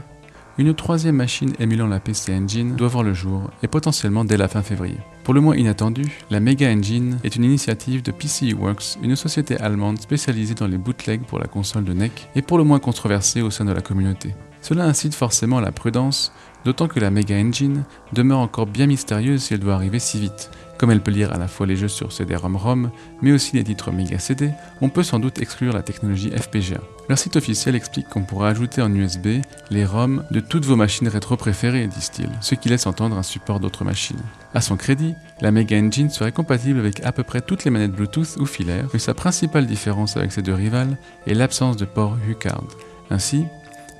[0.58, 4.46] une troisième machine émulant la PC Engine doit voir le jour, et potentiellement dès la
[4.46, 4.98] fin février.
[5.28, 9.58] Pour le moins inattendu, la Mega Engine est une initiative de PCE Works, une société
[9.58, 13.42] allemande spécialisée dans les bootlegs pour la console de NEC, et pour le moins controversée
[13.42, 14.34] au sein de la communauté.
[14.62, 16.32] Cela incite forcément à la prudence,
[16.64, 20.50] d'autant que la Mega Engine demeure encore bien mystérieuse si elle doit arriver si vite,
[20.78, 23.90] comme elle peut lire à la fois les jeux sur CD-ROM-ROM, mais aussi les titres
[23.90, 26.80] Mega CD, on peut sans doute exclure la technologie FPGA.
[27.08, 31.08] Leur site officiel explique qu'on pourra ajouter en USB les ROM de toutes vos machines
[31.08, 34.20] rétro préférées, disent-ils, ce qui laisse entendre un support d'autres machines.
[34.54, 37.92] À son crédit, la Mega Engine serait compatible avec à peu près toutes les manettes
[37.92, 42.16] Bluetooth ou filaires, mais sa principale différence avec ses deux rivales est l'absence de port
[42.28, 42.64] HUCard.
[43.10, 43.44] Ainsi,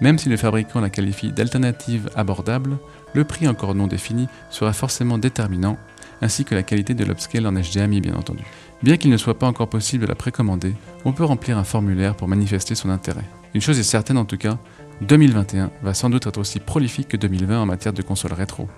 [0.01, 2.79] même si le fabricant la qualifie d'alternative abordable,
[3.15, 5.77] le prix encore non défini sera forcément déterminant
[6.21, 8.45] ainsi que la qualité de l'upscale en HDMI bien entendu.
[8.83, 12.15] Bien qu'il ne soit pas encore possible de la précommander, on peut remplir un formulaire
[12.15, 13.25] pour manifester son intérêt.
[13.55, 14.59] Une chose est certaine en tout cas,
[15.03, 18.69] 2021 va sans doute être aussi prolifique que 2020 en matière de consoles rétro.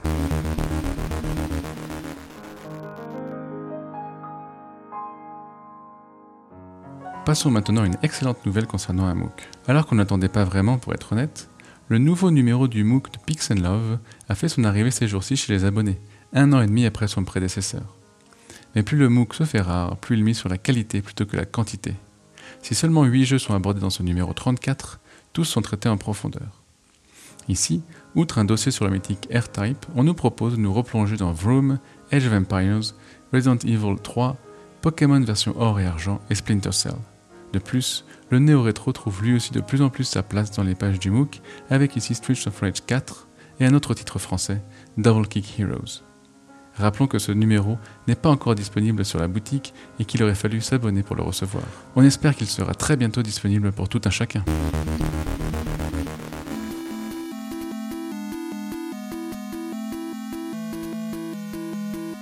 [7.24, 9.48] Passons maintenant à une excellente nouvelle concernant un MOOC.
[9.68, 11.48] Alors qu'on n'attendait pas vraiment pour être honnête,
[11.88, 13.98] le nouveau numéro du MOOC de Pix Love
[14.28, 16.00] a fait son arrivée ces jours-ci chez les abonnés,
[16.32, 17.82] un an et demi après son prédécesseur.
[18.74, 21.36] Mais plus le MOOC se fait rare, plus il mise sur la qualité plutôt que
[21.36, 21.94] la quantité.
[22.62, 25.00] Si seulement 8 jeux sont abordés dans ce numéro 34,
[25.32, 26.62] tous sont traités en profondeur.
[27.48, 27.82] Ici,
[28.14, 31.78] outre un dossier sur la mythique R-Type, on nous propose de nous replonger dans Vroom,
[32.12, 32.94] Age of Empires,
[33.32, 34.36] Resident Evil 3,
[34.82, 36.94] Pokémon version or et argent et Splinter Cell.
[37.52, 40.76] De plus, le néo-rétro trouve lui aussi de plus en plus sa place dans les
[40.76, 41.40] pages du MOOC,
[41.70, 43.26] avec ici Streets of Rage 4
[43.58, 44.62] et un autre titre français,
[44.96, 46.09] Double Kick Heroes.
[46.80, 50.62] Rappelons que ce numéro n'est pas encore disponible sur la boutique et qu'il aurait fallu
[50.62, 51.64] s'abonner pour le recevoir.
[51.94, 54.42] On espère qu'il sera très bientôt disponible pour tout un chacun.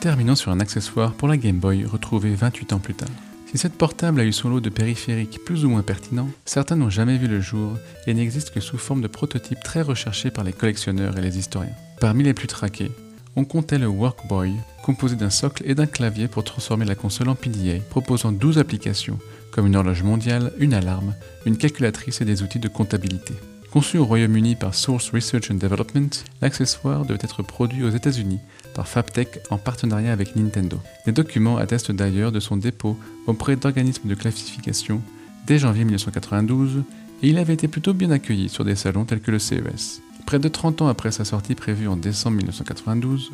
[0.00, 3.08] Terminons sur un accessoire pour la Game Boy retrouvé 28 ans plus tard.
[3.50, 6.90] Si cette portable a eu son lot de périphériques plus ou moins pertinents, certains n'ont
[6.90, 10.52] jamais vu le jour et n'existent que sous forme de prototypes très recherchés par les
[10.52, 11.72] collectionneurs et les historiens.
[12.00, 12.90] Parmi les plus traqués,
[13.38, 17.36] on comptait le Workboy, composé d'un socle et d'un clavier pour transformer la console en
[17.36, 19.20] PDA, proposant 12 applications,
[19.52, 21.14] comme une horloge mondiale, une alarme,
[21.46, 23.34] une calculatrice et des outils de comptabilité.
[23.70, 26.10] Conçu au Royaume-Uni par Source Research and Development,
[26.42, 28.40] l'accessoire devait être produit aux États-Unis
[28.74, 30.80] par Fabtech en partenariat avec Nintendo.
[31.06, 32.98] Les documents attestent d'ailleurs de son dépôt
[33.28, 35.00] auprès d'organismes de classification
[35.46, 36.82] dès janvier 1992
[37.22, 40.00] et il avait été plutôt bien accueilli sur des salons tels que le CES.
[40.28, 43.32] Près de 30 ans après sa sortie prévue en décembre 1992,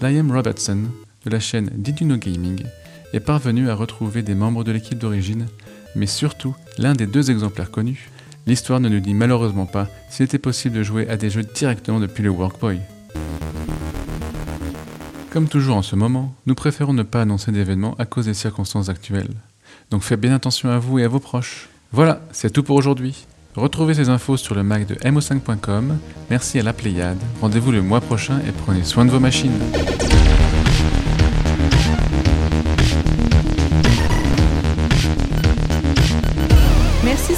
[0.00, 0.84] Liam Robertson,
[1.26, 2.64] de la chaîne Did Gaming,
[3.12, 5.48] est parvenu à retrouver des membres de l'équipe d'origine,
[5.94, 8.08] mais surtout l'un des deux exemplaires connus,
[8.46, 12.00] L'histoire ne nous dit malheureusement pas s'il était possible de jouer à des jeux directement
[12.00, 12.80] depuis le Workboy.
[15.30, 18.88] Comme toujours en ce moment, nous préférons ne pas annoncer d'événements à cause des circonstances
[18.88, 19.34] actuelles.
[19.90, 21.68] Donc faites bien attention à vous et à vos proches.
[21.92, 23.26] Voilà, c'est tout pour aujourd'hui.
[23.56, 25.98] Retrouvez ces infos sur le Mac de mo5.com.
[26.30, 27.18] Merci à la Pléiade.
[27.40, 29.58] Rendez-vous le mois prochain et prenez soin de vos machines.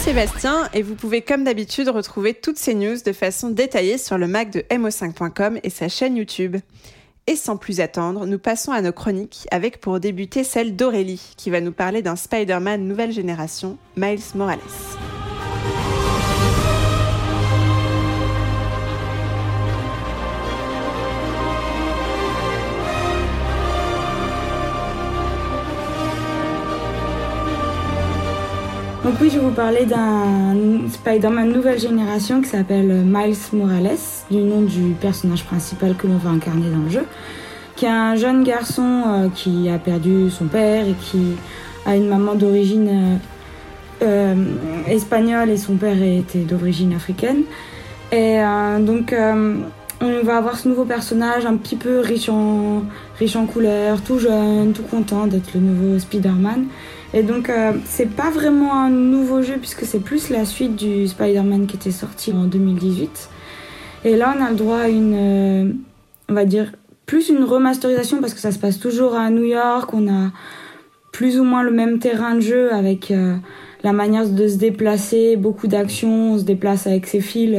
[0.02, 4.26] Sébastien et vous pouvez comme d'habitude retrouver toutes ces news de façon détaillée sur le
[4.26, 6.56] Mac de mo5.com et sa chaîne YouTube.
[7.28, 11.50] Et sans plus attendre, nous passons à nos chroniques avec pour débuter celle d'Aurélie qui
[11.50, 14.58] va nous parler d'un Spider-Man nouvelle génération, Miles Morales.
[29.04, 33.98] Donc oui, je vais vous parler d'un Spider-Man nouvelle génération qui s'appelle Miles Morales,
[34.30, 37.04] du nom du personnage principal que l'on va incarner dans le jeu,
[37.74, 41.32] qui est un jeune garçon euh, qui a perdu son père et qui
[41.84, 43.18] a une maman d'origine
[44.02, 44.44] euh, euh,
[44.86, 47.42] espagnole et son père était d'origine africaine.
[48.12, 48.38] Et
[48.80, 49.14] donc
[50.02, 54.82] on va avoir ce nouveau personnage un petit peu riche en couleurs, tout jeune, tout
[54.82, 56.66] content d'être le nouveau Spider-Man.
[57.14, 61.06] Et donc, euh, c'est pas vraiment un nouveau jeu puisque c'est plus la suite du
[61.06, 63.28] Spider-Man qui était sorti en 2018.
[64.04, 65.72] Et là, on a le droit à une, euh,
[66.28, 66.72] on va dire,
[67.04, 69.92] plus une remasterisation parce que ça se passe toujours à New York.
[69.92, 70.30] On a
[71.12, 73.36] plus ou moins le même terrain de jeu avec euh,
[73.84, 76.32] la manière de se déplacer, beaucoup d'actions.
[76.32, 77.58] On se déplace avec ses fils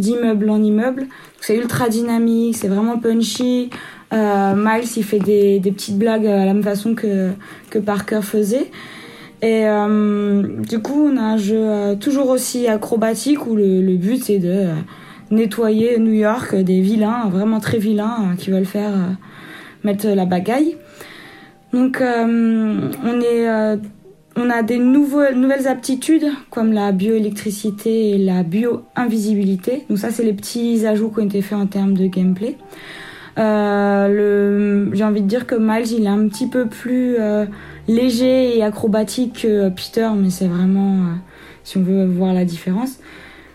[0.00, 1.06] d'immeuble en immeuble.
[1.40, 3.70] C'est ultra dynamique, c'est vraiment punchy.
[4.12, 7.30] Euh, Miles, il fait des, petites blagues à la même façon que,
[7.84, 8.70] Parker faisait.
[9.42, 14.22] Et euh, du coup, on a un jeu euh, toujours aussi acrobatique où le, but
[14.22, 14.66] c'est de
[15.30, 18.92] nettoyer New York des vilains, vraiment très vilains, qui veulent faire
[19.84, 20.76] mettre la bagaille.
[21.72, 23.78] Donc, on est
[24.36, 29.84] on a des nouvelles aptitudes comme la bioélectricité et la bio-invisibilité.
[29.88, 32.56] Donc ça, c'est les petits ajouts qui ont été faits en termes de gameplay.
[33.38, 37.46] Euh, J'ai envie de dire que Miles, il est un petit peu plus euh,
[37.88, 41.14] léger et acrobatique que Peter, mais c'est vraiment, euh,
[41.64, 42.98] si on veut voir la différence.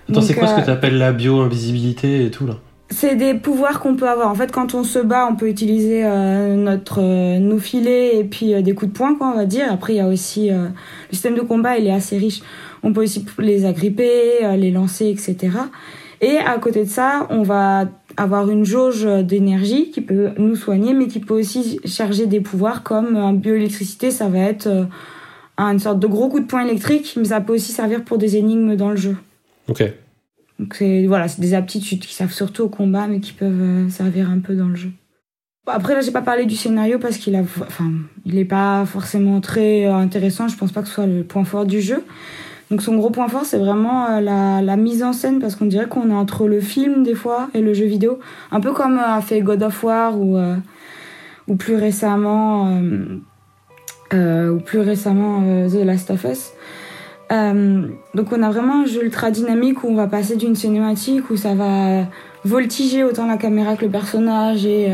[0.09, 2.55] Attends, c'est quoi ce que euh, tu appelles la bio-invisibilité et tout là?
[2.89, 4.29] C'est des pouvoirs qu'on peut avoir.
[4.29, 6.03] En fait, quand on se bat, on peut utiliser
[6.55, 7.01] notre
[7.39, 9.65] nos filets et puis des coups de poing, quoi, on va dire.
[9.71, 10.69] Après, il y a aussi le
[11.09, 12.41] système de combat, il est assez riche.
[12.83, 15.57] On peut aussi les agripper, les lancer, etc.
[16.21, 17.85] Et à côté de ça, on va
[18.17, 22.83] avoir une jauge d'énergie qui peut nous soigner, mais qui peut aussi charger des pouvoirs
[22.83, 24.85] comme en bioélectricité, ça va être euh,
[25.57, 28.37] une sorte de gros coup de poing électrique, mais ça peut aussi servir pour des
[28.37, 29.17] énigmes dans le jeu.
[29.67, 29.83] Ok.
[30.59, 33.89] Donc c'est voilà, c'est des aptitudes qui servent surtout au combat, mais qui peuvent euh,
[33.89, 34.91] servir un peu dans le jeu.
[35.67, 37.91] Après là, j'ai pas parlé du scénario parce qu'il a, enfin,
[38.25, 40.47] il est pas forcément très euh, intéressant.
[40.47, 42.03] Je pense pas que ce soit le point fort du jeu.
[42.71, 45.87] Donc son gros point fort, c'est vraiment euh, la, mise en scène, parce qu'on dirait
[45.87, 48.19] qu'on est entre le film des fois et le jeu vidéo,
[48.51, 50.55] un peu comme euh, a fait God of War ou, euh,
[51.59, 52.79] plus récemment,
[54.13, 56.53] ou plus récemment The Last of Us.
[57.29, 61.37] donc on a vraiment un jeu ultra dynamique où on va passer d'une cinématique où
[61.37, 62.05] ça va
[62.45, 64.89] voltiger autant la caméra que le personnage et,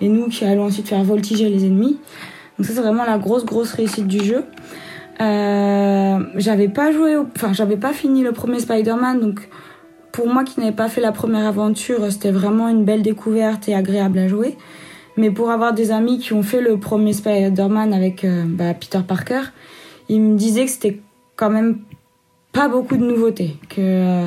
[0.00, 1.98] et nous qui allons ensuite faire voltiger les ennemis.
[2.58, 4.44] Donc ça c'est vraiment la grosse grosse réussite du jeu.
[5.22, 9.48] Euh, j'avais pas joué, enfin j'avais pas fini le premier Spider-Man, donc
[10.10, 13.74] pour moi qui n'avais pas fait la première aventure, c'était vraiment une belle découverte et
[13.74, 14.56] agréable à jouer.
[15.16, 19.00] Mais pour avoir des amis qui ont fait le premier Spider-Man avec euh, bah, Peter
[19.06, 19.42] Parker,
[20.08, 21.00] ils me disaient que c'était
[21.36, 21.80] quand même
[22.52, 24.26] pas beaucoup de nouveautés, que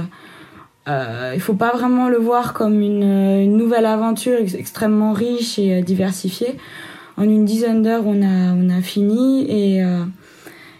[0.87, 5.81] euh, il faut pas vraiment le voir comme une, une nouvelle aventure extrêmement riche et
[5.81, 6.55] diversifiée.
[7.17, 9.81] En une dizaine d'heures, on a on a fini et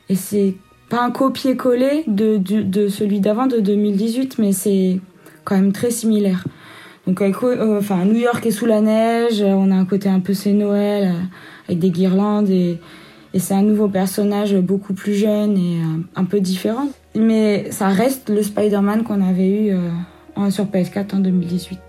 [0.09, 0.55] et c'est
[0.89, 4.99] pas un copier-coller de, celui d'avant, de 2018, mais c'est
[5.43, 6.45] quand même très similaire.
[7.07, 10.33] Donc, euh, enfin, New York est sous la neige, on a un côté un peu
[10.33, 11.19] c'est Noël, euh,
[11.67, 12.79] avec des guirlandes et,
[13.33, 15.81] Et c'est un nouveau personnage beaucoup plus jeune et
[16.15, 16.87] un peu différent.
[17.15, 19.75] Mais ça reste le Spider-Man qu'on avait eu
[20.49, 21.79] sur PS4 en 2018.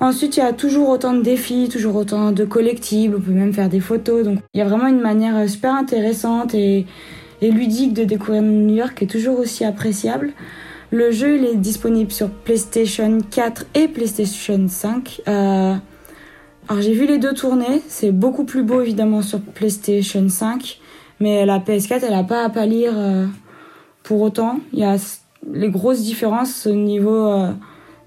[0.00, 3.52] Ensuite, il y a toujours autant de défis, toujours autant de collectibles, on peut même
[3.52, 4.24] faire des photos.
[4.24, 6.86] Donc, il y a vraiment une manière super intéressante et,
[7.50, 10.32] ludique de découvrir New York est toujours aussi appréciable.
[10.90, 15.22] Le jeu, il est disponible sur PlayStation 4 et PlayStation 5.
[15.26, 15.74] Euh,
[16.68, 17.82] alors, j'ai vu les deux tourner.
[17.88, 20.78] C'est beaucoup plus beau, évidemment, sur PlayStation 5.
[21.20, 23.26] Mais la PS4, elle n'a pas à pâlir euh,
[24.02, 24.60] pour autant.
[24.72, 24.96] Il y a
[25.50, 27.52] les grosses différences au niveau euh,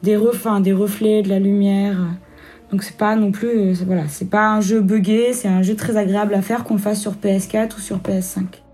[0.04, 0.18] des,
[0.62, 1.98] des reflets, de la lumière.
[2.72, 5.98] Donc c'est pas non plus, voilà, c'est pas un jeu buggé, c'est un jeu très
[5.98, 8.65] agréable à faire qu'on fasse sur PS4 ou sur PS5.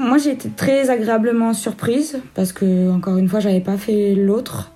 [0.00, 4.72] Moi j'ai été très agréablement surprise parce que encore une fois j'avais pas fait l'autre.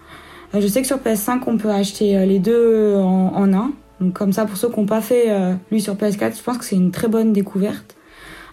[0.55, 3.73] Euh, je sais que sur PS5 on peut acheter les deux en, un.
[4.01, 5.29] Donc comme ça pour ceux qui n'ont pas fait
[5.71, 7.97] lui sur PS4, je pense que c'est une très bonne découverte.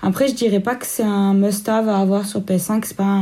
[0.03, 2.82] Après, je dirais pas que c'est un must-have à avoir sur PS5.
[2.86, 3.19] C'est pas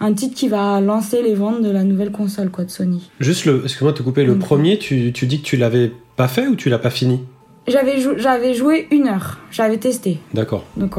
[0.00, 3.10] un, titre qui va lancer les ventes de la nouvelle console quoi de Sony.
[3.20, 6.28] Juste le, excuse-moi de te couper, le premier, tu, tu dis que tu l'avais pas
[6.28, 7.20] fait ou tu l'as pas fini?
[7.68, 10.18] J'avais j'avais joué une heure, j'avais testé.
[10.34, 10.64] D'accord.
[10.76, 10.96] Donc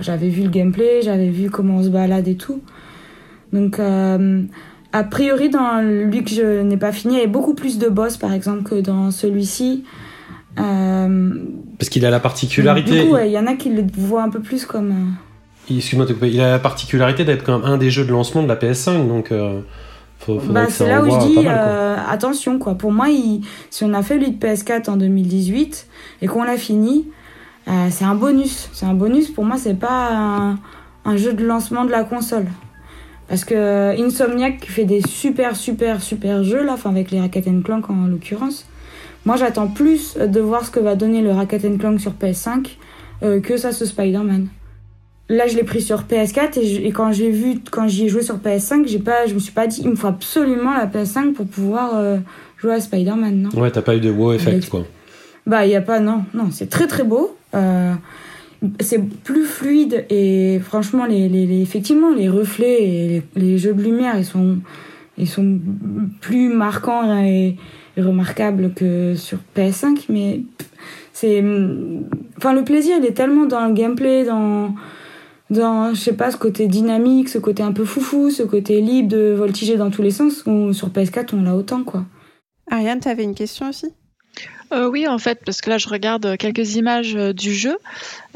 [0.00, 2.60] j'avais vu le gameplay, j'avais vu comment on se balade et tout.
[3.52, 4.42] Donc euh,
[4.92, 7.88] a priori dans lui que je n'ai pas fini, il y avait beaucoup plus de
[7.88, 9.84] boss par exemple que dans celui-ci.
[10.58, 11.30] Euh,
[11.78, 13.04] Parce qu'il a la particularité.
[13.04, 14.90] Du coup, il y en a qui le voient un peu plus comme.
[15.70, 18.48] Euh, excuse-moi, il a la particularité d'être quand même un des jeux de lancement de
[18.48, 19.32] la PS5, donc.
[20.28, 22.74] Euh, bah, c'est là où je dis attention quoi.
[22.74, 23.06] Pour moi,
[23.70, 25.86] si on a fait lui de PS4 en 2018
[26.22, 27.06] et qu'on l'a fini,
[27.90, 28.68] c'est un bonus.
[28.72, 29.30] C'est un bonus.
[29.30, 30.56] Pour moi, c'est pas
[31.04, 32.46] un, jeu de lancement de la console.
[33.28, 37.88] Parce que Insomniac fait des super super super jeux là, enfin avec les Racket Clank
[37.88, 38.66] en l'occurrence.
[39.24, 42.76] Moi, j'attends plus de voir ce que va donner le Racket Clank sur PS5
[43.22, 44.48] euh, que ça ce Spider-Man.
[45.32, 48.36] Là, je l'ai pris sur PS4 et, quand j'ai vu, quand j'y ai joué sur
[48.36, 51.46] PS5, j'ai pas, je me suis pas dit, il me faut absolument la PS5 pour
[51.46, 52.18] pouvoir euh,
[52.58, 54.84] jouer à Spider-Man, non Ouais, t'as pas eu de wow effect, quoi.
[55.46, 57.34] Bah, il y a pas, non, non, c'est très très beau.
[57.54, 57.94] Euh,
[58.80, 64.18] c'est plus fluide et franchement, les, les, effectivement, les reflets et les, jeux de lumière,
[64.18, 64.58] ils sont,
[65.16, 65.58] ils sont
[66.20, 67.56] plus marquants et
[67.96, 70.42] remarquable que sur PS5, mais
[71.14, 71.42] c'est.
[72.36, 74.74] Enfin, le plaisir, il est tellement dans le gameplay, dans.
[75.52, 79.10] Dans, je sais pas, ce côté dynamique, ce côté un peu foufou, ce côté libre
[79.10, 82.06] de voltiger dans tous les sens, où sur PS4, on l'a autant, quoi.
[82.70, 83.92] Ariane, tu avais une question aussi?
[84.72, 87.76] Euh, oui, en fait, parce que là, je regarde quelques images euh, du jeu.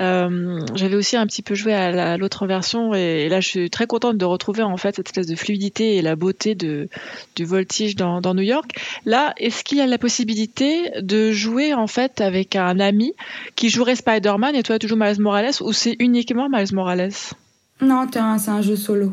[0.01, 3.87] Euh, j'avais aussi un petit peu joué à l'autre version et, là, je suis très
[3.87, 6.89] contente de retrouver en fait cette espèce de fluidité et la beauté de,
[7.35, 8.79] du voltige dans, New York.
[9.07, 13.15] Là, est-ce qu'il y a la possibilité de jouer en fait avec un ami
[13.55, 17.13] qui jouerait Spider-Man et toi, tu joues Miles Morales ou c'est uniquement Miles Morales?
[17.81, 19.13] Non, c'est un jeu solo.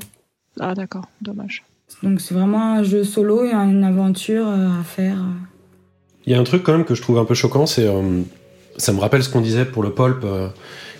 [0.59, 1.63] Ah, d'accord, dommage.
[2.01, 5.17] Donc, c'est vraiment un jeu solo et une aventure à faire.
[6.25, 8.21] Il y a un truc quand même que je trouve un peu choquant, c'est euh,
[8.77, 10.47] ça me rappelle ce qu'on disait pour le pulp euh,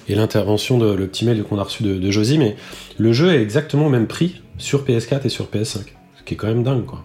[0.10, 2.56] et l'intervention de le petit mail qu'on a reçu de, de Josie, mais
[2.98, 5.80] le jeu est exactement au même prix sur PS4 et sur PS5,
[6.18, 7.04] ce qui est quand même dingue quoi.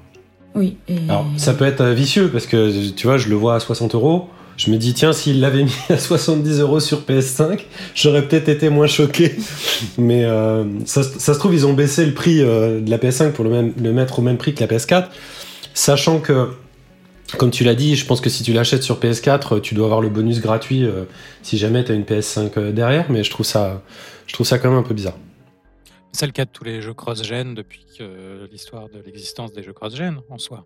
[0.54, 0.76] Oui.
[1.08, 4.28] Alors ça peut être vicieux parce que tu vois, je le vois à 60 euros.
[4.56, 7.60] Je me dis, tiens, s'il l'avait mis à 70 euros sur PS5,
[7.94, 9.36] j'aurais peut-être été moins choqué.
[9.98, 13.44] Mais euh, ça, ça, se trouve, ils ont baissé le prix de la PS5 pour
[13.44, 15.04] le, même, le mettre au même prix que la PS4,
[15.74, 16.48] sachant que
[17.36, 20.00] comme tu l'as dit, je pense que si tu l'achètes sur PS4, tu dois avoir
[20.00, 21.04] le bonus gratuit euh,
[21.42, 23.82] si jamais tu as une PS5 euh, derrière, mais je trouve ça,
[24.26, 25.16] je trouve ça quand même un peu bizarre.
[26.12, 27.84] C'est le cas de tous les jeux cross-gen depuis
[28.50, 30.64] l'histoire de l'existence des jeux cross-gen en soi.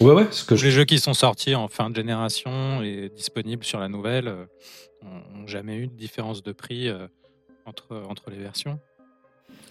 [0.00, 0.26] Ouais, ouais.
[0.30, 3.88] Ce que Les jeux qui sont sortis en fin de génération et disponibles sur la
[3.88, 4.26] nouvelle
[5.02, 6.90] n'ont euh, jamais eu de différence de prix
[7.64, 8.78] entre, entre les versions.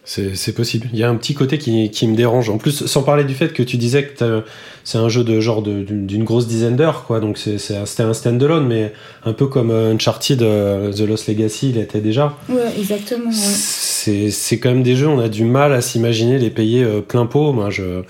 [0.03, 0.89] C'est possible.
[0.93, 2.49] Il y a un petit côté qui, qui, me dérange.
[2.49, 4.43] En plus, sans parler du fait que tu disais que
[4.83, 7.19] c'est un jeu de genre d'une grosse dizaine d'heures, quoi.
[7.19, 8.93] Donc c'était un stand-alone, mais
[9.25, 12.35] un peu comme euh, Uncharted, euh, The Lost Legacy, il était déjà.
[12.49, 13.29] Ouais, exactement.
[13.29, 14.29] Ouais.
[14.31, 17.27] C'est quand même des jeux, on a du mal à s'imaginer les payer euh, plein
[17.27, 17.53] pot.
[17.53, 18.01] Moi, je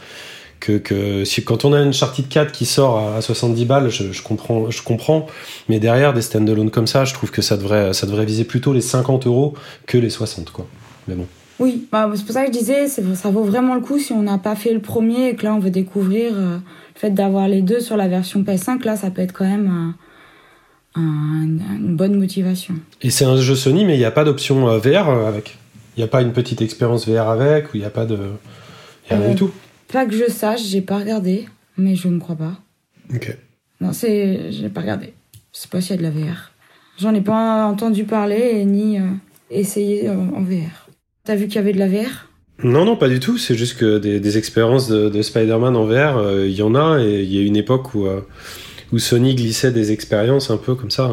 [0.62, 4.14] que, que si, quand on a une Uncharted 4 qui sort à 70 balles, je,
[4.14, 5.26] je, comprends, je comprends.
[5.68, 8.72] Mais derrière des stand-alone comme ça, je trouve que ça devrait, ça devrait viser plutôt
[8.72, 9.56] les 50 euros
[9.88, 10.68] que les 60, quoi.
[11.08, 11.26] Mais bon.
[11.62, 14.24] Oui, bah, c'est pour ça que je disais, ça vaut vraiment le coup si on
[14.24, 17.48] n'a pas fait le premier et que là on veut découvrir euh, le fait d'avoir
[17.48, 19.94] les deux sur la version PS5, là ça peut être quand même
[20.98, 22.74] une bonne motivation.
[23.04, 25.58] Et c'est un jeu Sony, mais il n'y a pas d'option euh, VR euh, avec
[25.96, 28.18] Il n'y a pas une petite expérience VR avec Ou il n'y a pas de.
[29.10, 29.52] Il rien du tout
[29.92, 31.48] Pas que je sache, j'ai pas regardé,
[31.78, 32.54] mais je ne crois pas.
[33.14, 33.38] Ok.
[33.80, 34.52] Non, c'est.
[34.52, 35.14] J'ai pas regardé.
[35.54, 36.52] Je sais pas s'il y a de la VR.
[36.98, 38.98] J'en ai pas entendu parler et ni.
[39.52, 40.81] essayer en, VR.
[41.24, 42.30] T'as vu qu'il y avait de la VR
[42.64, 43.38] Non, non, pas du tout.
[43.38, 47.00] C'est juste que des, expériences de, Spider-Man en VR, il y en a.
[47.00, 48.08] Et il y a une époque où,
[48.92, 51.12] où Sony glissait des expériences un peu comme ça.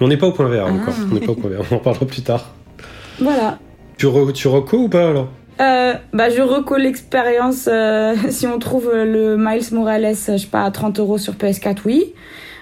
[0.00, 0.94] On n'est pas au point VR encore.
[0.96, 1.06] Ah.
[1.10, 1.64] On n'est pas au point VR.
[1.70, 2.52] On en parlera plus tard.
[3.20, 3.58] Voilà.
[3.98, 5.28] Tu, tu reco ou pas alors?
[5.60, 7.68] Euh, bah, je reco l'expérience.
[7.70, 11.78] Euh, si on trouve le Miles Morales, je sais pas, à 30 euros sur PS4,
[11.84, 12.12] oui.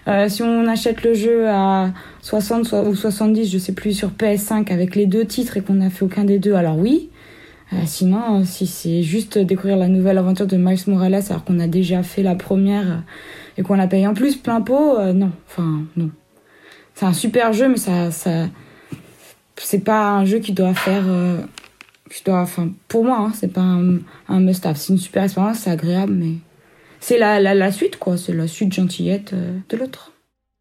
[0.09, 1.91] Euh, si on achète le jeu à
[2.23, 5.91] 60 ou 70, je sais plus, sur PS5 avec les deux titres et qu'on n'a
[5.91, 7.11] fait aucun des deux, alors oui.
[7.85, 12.03] sinon, si c'est juste découvrir la nouvelle aventure de Miles Morales alors qu'on a déjà
[12.03, 13.03] fait la première
[13.57, 15.31] et qu'on la paye en plus plein pot, non.
[15.47, 16.11] Enfin, non.
[16.95, 18.47] C'est un super jeu, mais ça, ça
[19.57, 21.05] c'est pas un jeu qui doit faire
[22.11, 23.99] je dois, enfin, pour moi, hein, c'est pas un,
[24.29, 24.77] un must-have.
[24.77, 26.35] C'est une super expérience, c'est agréable, mais
[27.01, 28.17] c'est la, la, la, suite, quoi.
[28.17, 30.13] C'est la suite gentillette euh, de l'autre.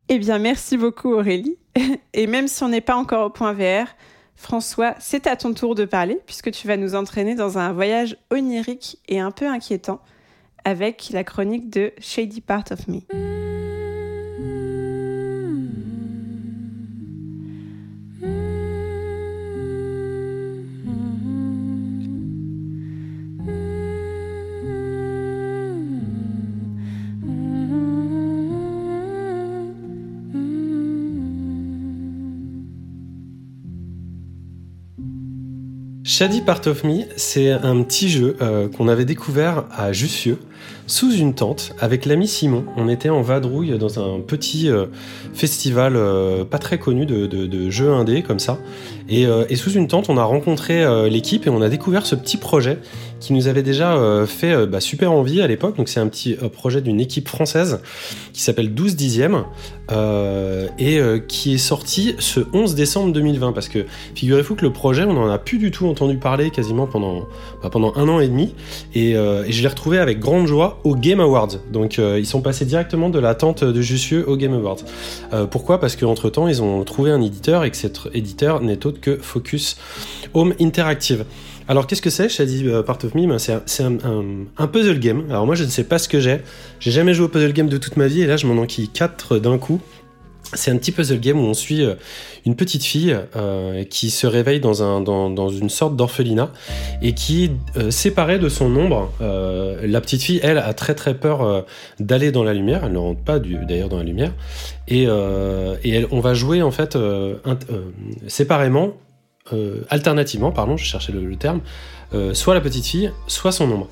[0.08, 1.58] Eh bien, merci beaucoup, Aurélie.
[2.14, 3.88] Et même si on n'est pas encore au point VR,
[4.36, 8.18] François, c'est à ton tour de parler, puisque tu vas nous entraîner dans un voyage
[8.32, 10.00] onirique et un peu inquiétant
[10.64, 13.02] avec la chronique de Shady Part of Me.
[36.20, 40.38] Shady Part of Me, c'est un petit jeu euh, qu'on avait découvert à Jussieu,
[40.86, 42.66] sous une tente, avec l'ami Simon.
[42.76, 44.88] On était en vadrouille dans un petit euh,
[45.34, 48.60] festival euh, pas très connu de, jeux indés comme ça.
[49.10, 52.78] Et, sous une tente, on a rencontré l'équipe et on a découvert ce petit projet
[53.20, 53.98] qui nous avait déjà
[54.28, 55.76] fait bah, super envie à l'époque.
[55.78, 57.82] Donc c'est un petit projet d'une équipe française
[58.34, 59.46] qui s'appelle 12 dixièmes
[59.92, 63.52] et qui est sorti ce 11 décembre 2020.
[63.52, 63.86] Parce que
[64.16, 67.28] figurez-vous que le projet, on n'en a plus du tout entendu parler quasiment pendant,
[67.62, 68.54] bah, pendant un an et demi.
[68.94, 71.60] Et, euh, je l'ai retrouvé avec grande joie au Game Awards.
[71.72, 74.78] Donc euh, ils sont passés directement de la tente de Jussieu au Game Awards.
[75.34, 75.80] Euh, pourquoi?
[75.80, 79.18] Parce qu'entre temps, ils ont trouvé un éditeur et que cet éditeur n'est autre que
[79.18, 79.78] Focus
[80.34, 81.26] Home Interactive.
[81.68, 83.28] Alors qu'est-ce que c'est Shady Part of Me?
[83.28, 83.98] Ben, C'est un,
[84.58, 85.26] un, puzzle game.
[85.30, 86.42] Alors moi je ne sais pas ce que j'ai.
[86.80, 88.90] J'ai jamais joué au puzzle game de toute ma vie et là je m'en enquille
[88.90, 89.80] 4 d'un coup.
[90.54, 91.96] C'est un petit puzzle game où on suit euh,
[92.46, 96.52] une petite fille euh, qui se réveille dans, un, dans, dans une sorte d'orphelinat
[97.02, 99.12] et qui euh, séparée de son ombre.
[99.20, 101.66] la petite fille, elle, a très très peur
[102.00, 102.82] d'aller dans la lumière.
[102.86, 104.34] Elle ne rentre pas d'ailleurs dans la lumière.
[104.88, 106.98] Et, et on va jouer en fait
[108.28, 108.94] séparément,
[109.90, 111.62] alternativement, pardon, je cherchais le terme,
[112.34, 113.88] soit la petite fille, soit son ombre.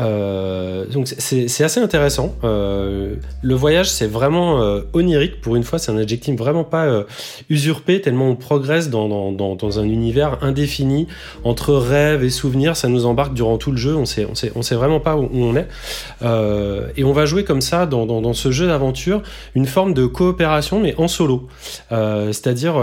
[0.00, 2.34] Euh, donc c'est assez intéressant.
[2.44, 5.40] Euh, le voyage, c'est vraiment euh, onirique.
[5.40, 7.04] Pour une fois, c'est un adjectif vraiment pas euh,
[7.50, 11.06] usurpé, tellement on progresse dans, dans, un univers indéfini
[11.44, 12.76] entre rêves et souvenirs.
[12.76, 13.94] Ça nous embarque durant tout le jeu.
[13.94, 15.68] On sait, on sait, on sait vraiment pas où, on est.
[16.22, 19.22] Euh, et on va jouer comme ça dans, dans ce jeu d'aventure
[19.54, 21.48] une forme de coopération, mais en solo.
[21.90, 22.74] C'est-à-dire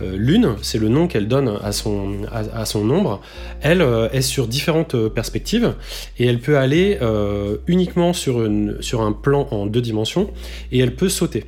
[0.00, 3.20] l'une, c'est le nom qu'elle donne à son à son ombre.
[3.60, 5.74] Elle est sur différentes perspectives
[6.18, 10.30] et elle peut aller euh, uniquement sur, une, un plan en deux dimensions
[10.72, 11.44] et elle peut sauter.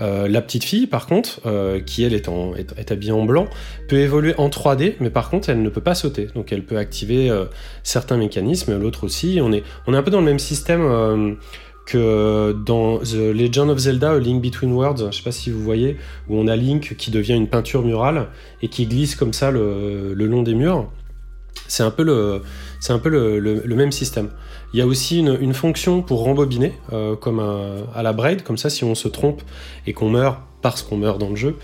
[0.00, 2.52] Euh, la petite fille, par contre, euh, qui elle est, en,
[2.88, 3.46] habillée en blanc,
[3.88, 6.28] peut évoluer en 3D, mais par contre, elle ne peut pas sauter.
[6.34, 7.30] Donc, elle peut activer
[7.82, 9.38] certains mécanismes, l'autre aussi.
[9.42, 11.36] On est, un peu dans le même système
[11.84, 15.62] que dans The Legend of Zelda, Link Between Worlds, je ne sais pas si vous
[15.62, 15.98] voyez,
[16.28, 18.28] où on a Link qui devient une peinture murale
[18.62, 20.88] et qui glisse comme ça le long des murs.
[21.68, 22.42] C'est un peu le,
[22.80, 24.30] c'est un peu le, même système.
[24.74, 28.70] Il y a aussi une, fonction pour rembobiner, euh, comme à, la braid, comme ça
[28.70, 29.42] si on se trompe
[29.86, 31.56] et qu'on meurt parce qu'on meurt dans le jeu,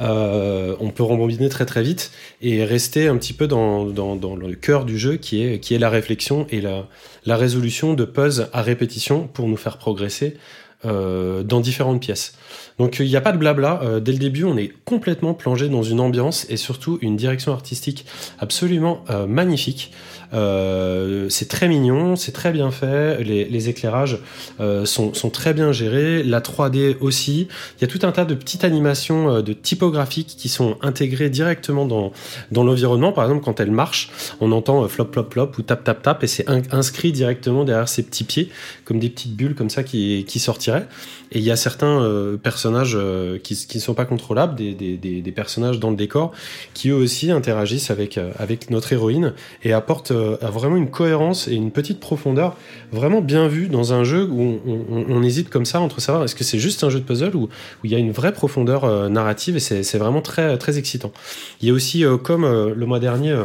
[0.00, 4.84] euh, on peut rembobiner très très vite et rester un petit peu dans, le cœur
[4.84, 9.28] du jeu qui est, qui est la réflexion et la, résolution de puzzles à répétition
[9.28, 10.36] pour nous faire progresser
[10.84, 12.34] euh, dans différentes pièces.
[12.78, 13.80] Donc il n'y a pas de blabla.
[13.82, 17.52] Euh, dès le début, on est complètement plongé dans une ambiance et surtout une direction
[17.52, 18.06] artistique
[18.38, 19.92] absolument euh, magnifique.
[20.34, 24.18] Euh, c'est très mignon, c'est très bien fait, les, éclairages
[24.60, 27.48] euh, sont, sont, très bien gérés, la 3D aussi.
[27.78, 31.30] Il y a tout un tas de petites animations euh, de typographiques qui sont intégrées
[31.30, 32.12] directement dans,
[32.50, 33.12] dans l'environnement.
[33.12, 34.10] Par exemple, quand elle marche,
[34.40, 38.02] on entend flop, flop, flop ou tap, tap, tap et c'est inscrit directement derrière ses
[38.02, 38.50] petits pieds,
[38.84, 40.88] comme des petites bulles comme ça qui, qui partirait.
[41.32, 44.96] Et il y a certains euh, personnages euh, qui ne sont pas contrôlables, des, des,
[44.96, 46.32] des, personnages dans le décor,
[46.72, 50.12] qui eux aussi interagissent avec, euh, avec notre héroïne et apportent
[50.42, 52.56] vraiment une cohérence et une petite profondeur
[52.92, 56.44] vraiment bien vue dans un jeu où on, hésite comme ça entre savoir est-ce que
[56.44, 57.48] c'est juste un jeu de puzzle ou
[57.84, 61.12] il y a une vraie profondeur narrative et c'est vraiment très, très excitant.
[61.60, 63.36] Il y a aussi, comme le mois dernier,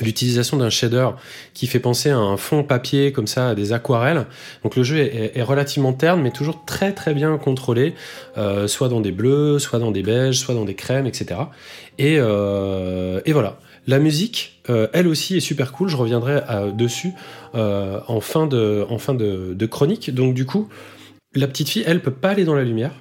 [0.00, 1.10] l'utilisation d'un shader
[1.52, 4.26] qui fait penser à un fond papier comme ça, à des aquarelles.
[4.62, 7.94] Donc le jeu est, relativement terne, mais toujours très très bien contrôlé,
[8.38, 11.40] euh, soit dans des bleus, soit dans des beiges, soit dans des crèmes, etc.
[11.98, 13.58] Et, euh, et voilà.
[13.86, 15.88] La musique, euh, elle aussi, est super cool.
[15.88, 17.12] Je reviendrai dessus
[17.54, 20.14] en fin, de, en de, chronique.
[20.14, 20.68] Donc du coup,
[21.34, 22.92] la petite fille, elle peut pas aller dans la lumière.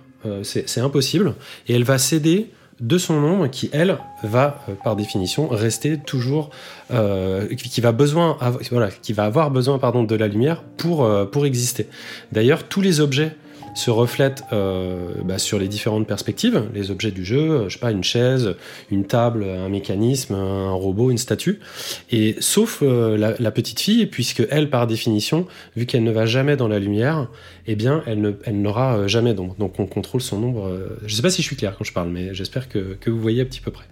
[0.43, 1.35] c'est impossible.
[1.67, 6.49] Et elle va céder de son ombre qui, elle, va, euh, par définition, rester toujours,
[6.91, 11.87] euh, qui, va avoir besoin pardon, de la lumière pour, euh, pour exister.
[12.31, 13.35] D'ailleurs, tous les objets
[13.73, 17.79] se reflètent euh, bah, sur les différentes perspectives, les objets du jeu, euh, je sais
[17.79, 18.55] pas, une chaise,
[18.91, 21.59] une table, un mécanisme, un robot, une statue,
[22.11, 26.55] et sauf euh, la, petite fille, puisque elle, par définition, vu qu'elle ne va jamais
[26.55, 27.27] dans la lumière,
[27.67, 29.55] eh bien, elle, ne, elle n'aura jamais d'ombre.
[29.57, 30.71] Donc, on contrôle son ombre.
[31.05, 33.19] je sais pas si je suis clair quand je parle, mais j'espère que, que vous
[33.19, 33.85] voyez un petit peu près.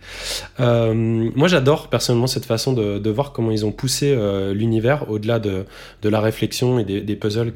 [0.59, 4.17] moi, j'adore personnellement cette façon de, de, voir comment ils ont poussé
[4.53, 5.65] l'univers au-delà de,
[6.01, 7.53] de, la réflexion et des, des puzzles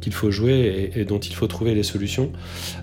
[0.00, 2.32] qu'il faut jouer et, et, dont il faut trouver les solutions.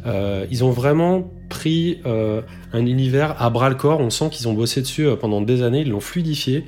[0.06, 2.42] Euh, ils ont vraiment pris euh,
[2.74, 4.00] un univers à bras le corps.
[4.00, 5.82] On sent qu'ils ont bossé dessus euh, pendant des années.
[5.82, 6.66] Ils l'ont fluidifié,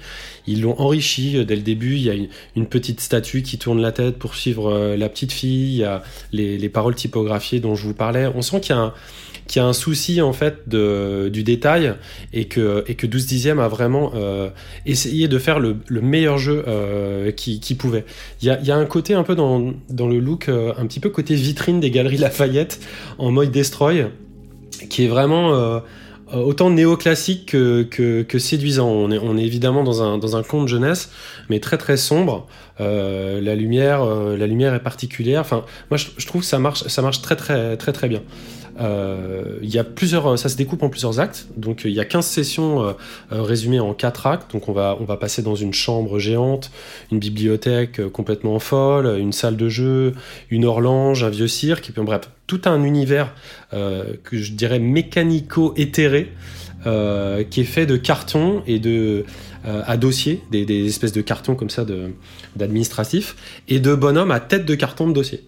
[0.48, 1.44] ils l'ont enrichi.
[1.46, 2.14] Dès le début, il y a
[2.56, 5.74] une, petite statue qui tourne la tête pour suivre la petite fille.
[5.74, 8.28] Il y a les, les paroles typographiées dont je vous parlais.
[8.36, 11.96] On sent qu'il y a un souci en fait du détail
[12.34, 14.50] et que, et que 12 dixièmes a vraiment euh,
[14.86, 18.06] essayé de faire le, le meilleur jeu euh, qu'il qui pouvait.
[18.42, 21.10] Il y a, un côté un peu dans, dans le look, euh, un petit peu
[21.10, 22.80] côté vitrine des galeries Lafayette
[23.18, 24.08] en mode Destroy,
[24.88, 25.82] qui est vraiment
[26.34, 28.88] euh, autant néoclassique que, séduisant.
[28.88, 31.10] On est, évidemment dans un, dans un conte jeunesse,
[31.50, 32.48] mais très très sombre.
[32.80, 35.42] Euh, la lumière, euh, la lumière est particulière.
[35.42, 38.22] Enfin, moi je, je, trouve que ça marche, ça marche très très très très bien.
[38.80, 41.48] Euh, il y a plusieurs, ça se découpe en plusieurs actes.
[41.58, 42.94] Donc il y a 15 sessions euh,
[43.32, 44.52] euh, résumées en 4 actes.
[44.52, 46.72] Donc on va, on va passer dans une chambre géante,
[47.12, 50.14] une bibliothèque complètement folle, une salle de jeu,
[50.50, 53.34] une horloge, un vieux cirque, et puis bref, tout un univers
[53.72, 56.32] que je dirais mécanico-éthéré.
[56.84, 59.26] qui est fait de cartons et de
[59.66, 61.86] à dossier, des, des, espèces de cartons comme ça
[62.56, 63.36] d'administratifs,
[63.68, 65.44] et de bonhommes à tête de carton de dossier.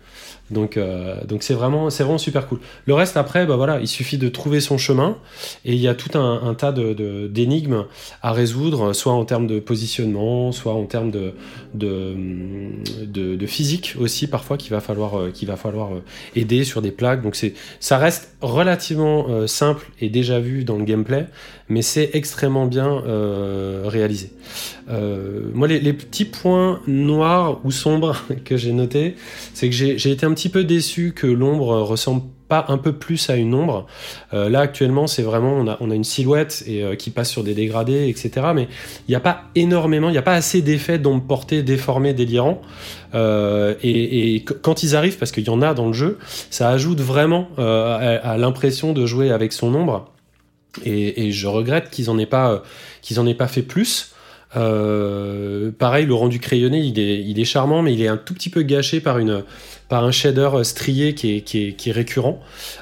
[0.51, 2.59] Donc, euh, donc c'est vraiment, c'est super cool.
[2.85, 5.17] Le reste après, bah voilà, il suffit de trouver son chemin
[5.63, 7.85] et il y a tout un, tas de, d'énigmes
[8.21, 11.33] à résoudre, soit en termes de positionnement, soit en termes de,
[11.73, 16.03] de, physique aussi parfois qu'il va falloir, euh, qu'il va falloir euh,
[16.35, 17.21] aider sur des plaques.
[17.21, 21.27] Donc c'est, ça reste relativement simple et déjà vu dans le gameplay,
[21.71, 24.31] mais c'est extrêmement bien euh, réalisé.
[24.89, 29.15] Euh, moi, les, les, petits points noirs ou sombres que j'ai notés,
[29.53, 33.29] c'est que j'ai été un petit peu déçu que l'ombre ressemble pas un peu plus
[33.29, 33.87] à une ombre.
[34.33, 37.29] Euh, là, actuellement, c'est vraiment, on a, on a une silhouette et, euh, qui passe
[37.29, 38.47] sur des dégradés, etc.
[38.53, 38.67] Mais
[39.07, 42.61] il n'y a pas énormément, il n'y a pas assez d'effets d'ombre portée, déformée, délirant.
[43.15, 46.17] Euh, et, et, quand ils arrivent, parce qu'il y en a dans le jeu,
[46.49, 50.10] ça ajoute vraiment euh, à l'impression de jouer avec son ombre.
[50.85, 52.59] Et, je regrette qu'ils en aient pas, euh,
[53.01, 54.11] qu'ils en aient pas fait plus.
[54.55, 58.33] Euh, pareil, le rendu crayonné, il est, il est charmant, mais il est un tout
[58.33, 59.43] petit peu gâché par une,
[59.87, 62.39] par un shader strié qui est, qui est, qui est récurrent.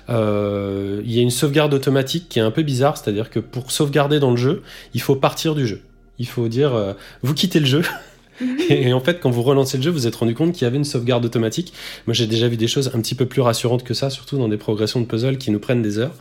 [0.10, 3.72] Euh, il y a une sauvegarde automatique qui est un peu bizarre, c'est-à-dire que pour
[3.72, 4.64] sauvegarder dans le jeu,
[4.94, 5.82] il faut partir du jeu.
[6.18, 7.82] Il faut dire, euh, vous quittez le jeu.
[8.70, 10.66] et en fait, quand vous relancez le jeu, vous vous êtes rendu compte qu'il y
[10.66, 11.74] avait une sauvegarde automatique.
[12.08, 14.48] Moi, j'ai déjà vu des choses un petit peu plus rassurantes que ça, surtout dans
[14.48, 16.14] des progressions de puzzle qui nous prennent des heures.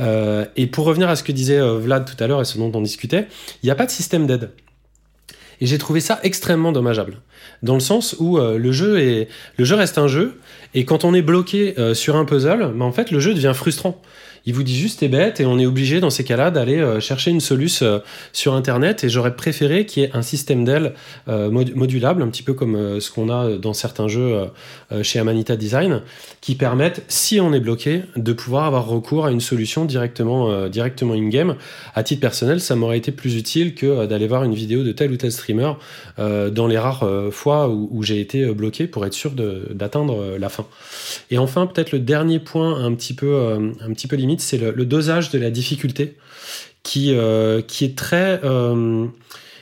[0.00, 2.58] Euh, et pour revenir à ce que disait euh, Vlad tout à l'heure et ce
[2.58, 3.28] dont on discutait,
[3.62, 4.50] il n'y a pas de système d'aide.
[5.60, 7.20] Et j'ai trouvé ça extrêmement dommageable.
[7.64, 10.38] Dans le sens où euh, le, jeu est, le jeu reste un jeu,
[10.74, 14.00] et quand on est bloqué sur un puzzle, bah, en fait, le jeu devient frustrant
[14.46, 17.00] il vous dit juste t'es bête et on est obligé dans ces cas-là d'aller euh,
[17.00, 17.98] chercher une solution euh,
[18.32, 20.94] sur internet et j'aurais préféré qu'il y ait un système d'aile
[21.28, 24.46] euh, modulable un petit peu comme ce qu'on a dans certains jeux
[25.02, 26.02] chez Amanita Design
[26.40, 31.14] qui permettent si on est bloqué de pouvoir avoir recours à une solution directement directement
[31.14, 31.56] in-game.
[31.94, 35.12] À titre personnel ça m'aurait été plus utile que d'aller voir une vidéo de tel
[35.12, 35.72] ou tel streamer
[36.16, 40.66] dans les rares fois où, j'ai été bloqué pour être sûr d'atteindre la fin.
[41.30, 45.30] Et enfin peut-être le dernier point un petit peu un petit peu c'est le, dosage
[45.30, 46.16] de la difficulté
[46.82, 49.06] qui, euh, qui, est très, euh,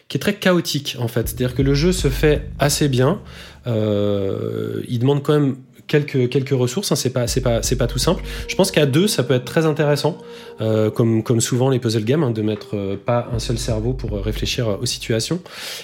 [0.08, 1.28] qui est très chaotique en fait.
[1.28, 3.20] C'est-à-dire que le jeu se fait assez bien.
[3.66, 5.56] Euh, il demande quand même
[5.86, 6.92] quelques, quelques ressources.
[6.92, 8.22] Hein, c'est pas, c'est pas, c'est pas tout simple.
[8.48, 10.18] Je pense qu'à deux, ça peut être très intéressant,
[10.60, 13.92] euh, comme, comme souvent les puzzle games, hein, de mettre euh, pas un seul cerveau
[13.92, 15.40] pour euh, réfléchir aux situations.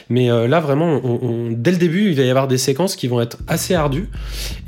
[0.09, 1.01] Mais là, vraiment,
[1.51, 4.09] dès le début, il va y avoir des séquences qui vont être assez ardues.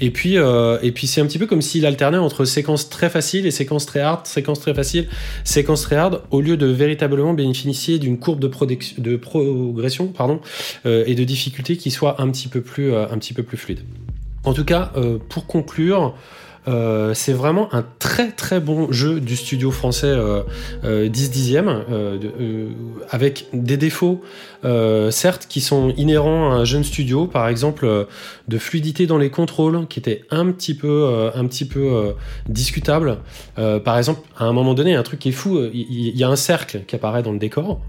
[0.00, 3.46] Et puis, et puis c'est un petit peu comme s'il alternait entre séquences très faciles
[3.46, 5.08] et séquences très hard, séquences très faciles,
[5.44, 8.50] séquences très hard, au lieu de véritablement bénéficier d'une courbe de,
[8.98, 10.40] de progression pardon,
[10.84, 13.80] et de difficulté qui soit un petit peu plus, un petit peu plus fluide.
[14.44, 16.14] En tout cas, euh, pour conclure,
[16.66, 21.84] euh, c'est vraiment un très très bon jeu du studio français euh, 10 dixième,
[23.10, 24.22] avec des défauts
[25.10, 28.06] certes qui sont inhérents à un jeune studio, par exemple
[28.48, 32.14] de fluidité dans les contrôles qui était un petit peu un petit peu
[32.48, 33.18] discutable.
[33.56, 36.36] par exemple, à un moment donné, un truc qui est fou, il y, a un
[36.36, 37.80] cercle qui apparaît dans le décor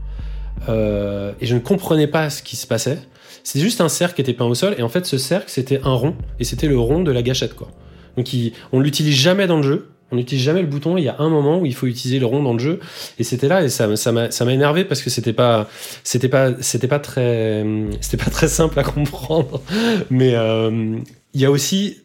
[0.68, 3.00] et je ne comprenais pas ce qui se passait.
[3.46, 5.80] C'est juste un cercle qui était peint au sol, et en fait, ce cercle, c'était
[5.84, 7.70] un rond, et c'était le rond de la gâchette, quoi.
[8.18, 8.28] Donc,
[8.72, 9.90] on l'utilise jamais dans le jeu.
[10.12, 10.98] On n'utilise jamais le bouton.
[10.98, 12.80] Il y a un moment où il faut utiliser le rond dans le jeu,
[13.20, 15.70] et c'était là, et ça, m'a, énervé parce que c'était pas,
[16.04, 17.64] c'était pas, c'était pas très,
[18.02, 19.62] c'était pas très simple à comprendre.
[20.10, 20.98] Mais euh,
[21.36, 22.02] il y a aussi,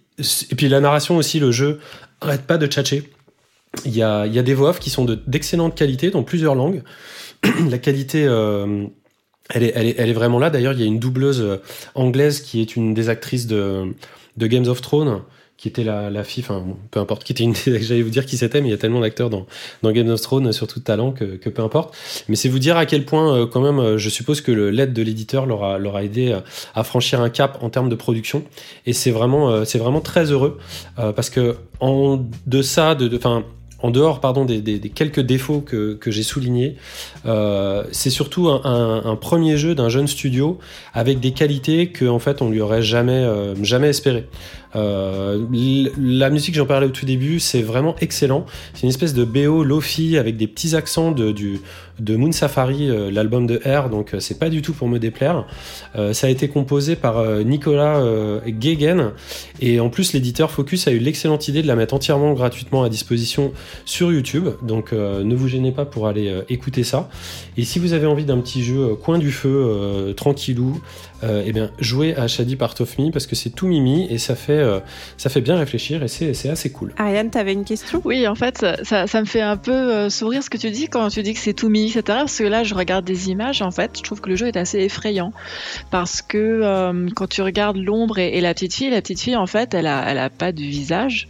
[0.50, 1.80] et puis la narration aussi, le jeu
[2.20, 3.10] arrête pas de tchatcher.
[3.86, 6.82] Il y a, des voix qui sont d'excellente qualité dans plusieurs langues.
[7.70, 8.84] la qualité euh,
[9.54, 10.50] elle est, elle, est, elle est vraiment là.
[10.50, 11.56] D'ailleurs, il y a une doubleuse euh,
[11.94, 13.94] anglaise qui est une des actrices de,
[14.36, 15.22] de Games of Thrones,
[15.56, 18.38] qui était la, la fille, enfin, peu importe, qui était une j'allais vous dire qui
[18.38, 19.46] c'était, mais il y a tellement d'acteurs dans,
[19.82, 21.94] dans Games of Thrones, surtout de talent, que, que peu importe.
[22.28, 24.92] Mais c'est vous dire à quel point, euh, quand même, euh, je suppose que l'aide
[24.92, 26.38] de l'éditeur leur a, aidé
[26.74, 28.42] à franchir un cap en termes de production.
[28.86, 30.58] Et c'est vraiment, c'est vraiment très heureux,
[30.96, 33.44] parce que en deçà de, enfin,
[33.82, 34.62] en dehors pardon, des,
[34.94, 36.76] quelques défauts que, que j'ai soulignés,
[37.26, 40.58] euh, c'est surtout un, un, premier jeu d'un jeune studio
[40.94, 44.26] avec des qualités que en fait on lui aurait jamais euh, jamais espéré.
[44.76, 45.46] Euh,
[45.98, 48.46] la musique, j'en parlais au tout début, c'est vraiment excellent.
[48.74, 51.34] C'est une espèce de BO Lofi avec des petits accents de,
[52.08, 55.46] Moon Safari, euh, l'album de R, donc euh, c'est pas du tout pour me déplaire.
[56.12, 58.02] ça a été composé par Nicolas
[58.60, 59.12] Gegen
[59.60, 62.88] et en plus l'éditeur Focus a eu l'excellente idée de la mettre entièrement gratuitement à
[62.88, 63.52] disposition
[63.84, 67.08] sur YouTube, donc ne vous gênez pas pour aller écouter ça.
[67.56, 70.80] Et si vous avez envie d'un petit jeu coin du feu, tranquillou,
[71.22, 74.18] euh, eh bien, jouez à Shady Part of Me parce que c'est tout mimi et
[74.18, 74.80] ça fait, euh,
[75.18, 76.94] ça fait bien réfléchir et c'est assez cool.
[76.96, 78.00] Ariane, tu avais une question?
[78.04, 80.88] Oui, en fait, ça, ça, me fait un peu euh, sourire ce que tu dis
[80.88, 82.02] quand tu dis que c'est tout mimi, etc.
[82.06, 84.56] Parce que là, je regarde des images, en fait, je trouve que le jeu est
[84.56, 85.32] assez effrayant
[85.90, 89.74] parce que quand tu regardes l'ombre et, la petite fille, la petite fille, en fait,
[89.74, 91.28] elle a, elle a pas de visage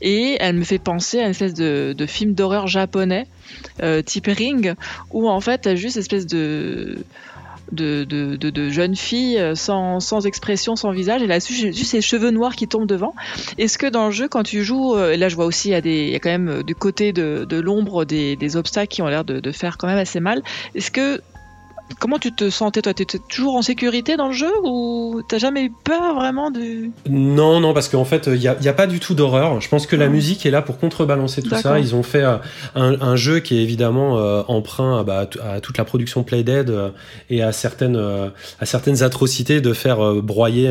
[0.00, 3.26] et elle me fait penser à une espèce de, de film d'horreur japonais.
[4.06, 4.74] type Ring,
[5.10, 7.04] où en fait, t'as juste une espèce de
[7.70, 11.22] de, de, de, jeunes filles euh, sans, sans, expression, sans visage.
[11.22, 13.14] Là j'ai juste ces cheveux noirs qui tombent devant.
[13.58, 15.72] Est-ce que dans le jeu, quand tu joues, euh, et là je vois aussi, il
[15.72, 19.02] y a, des, a quand même euh, du côté de, l'ombre des, des, obstacles qui
[19.02, 20.42] ont l'air de, de, faire quand même assez mal.
[20.74, 21.20] Est-ce que
[21.98, 22.94] Comment tu te sentais toi?
[22.94, 26.90] T'étais toujours en sécurité dans le jeu ou t'as jamais eu peur vraiment de?
[27.08, 29.60] Non, non, parce qu'en fait, il n'y a, a, pas du tout d'horreur.
[29.60, 31.78] Je pense que la musique est là pour contrebalancer tout ça.
[31.78, 32.36] Ils ont fait euh,
[32.74, 36.70] un, un, jeu qui est évidemment euh, emprunt à, bah, à, toute la production Playdead
[36.70, 36.90] euh,
[37.30, 40.68] et à certaines, à certaines atrocités de faire broyer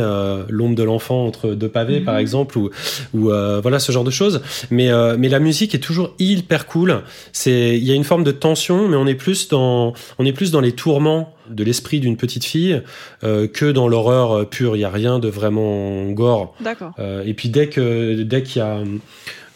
[0.50, 2.22] l'ombre de l'enfant entre deux pavés, par mhm.
[2.22, 2.70] exemple, ou,
[3.14, 3.26] ou
[3.62, 4.42] voilà ce genre de choses.
[4.70, 7.02] Mais, mais la musique est toujours hyper cool.
[7.46, 10.52] Il y a une forme de tension, mais on est plus dans, on est plus
[10.52, 11.11] dans les tourments
[11.50, 12.82] de l'esprit d'une petite fille
[13.24, 14.76] euh, que dans l'horreur pure.
[14.76, 16.56] Il n'y a rien de vraiment gore.
[16.60, 16.94] D'accord.
[17.00, 18.80] Euh, et puis dès que dès qu'il y a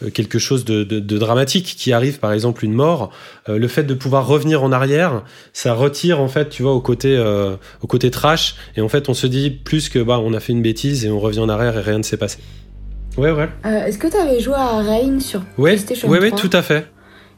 [0.02, 3.10] euh, quelque chose de, dramatique qui arrive, par exemple une mort,
[3.48, 7.18] le fait de pouvoir revenir en arrière, ça retire en fait, tu vois, au côté
[7.82, 8.56] au côté trash.
[8.76, 11.10] Et en fait, on se dit plus que bah on a fait une bêtise et
[11.10, 12.38] on revient en arrière et rien ne s'est passé.
[13.16, 13.48] Ouais, ouais.
[13.64, 16.86] Est-ce que tu avais joué à Rain sur PlayStation ouais, 3 Oui, tout à fait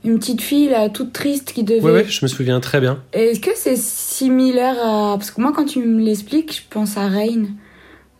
[0.05, 1.81] une petite fille là toute triste qui devait.
[1.81, 3.03] Oui, ouais, je me souviens très bien.
[3.13, 7.09] Est-ce que c'est similaire à parce que moi quand tu me l'expliques, je pense à
[7.09, 7.47] Rain.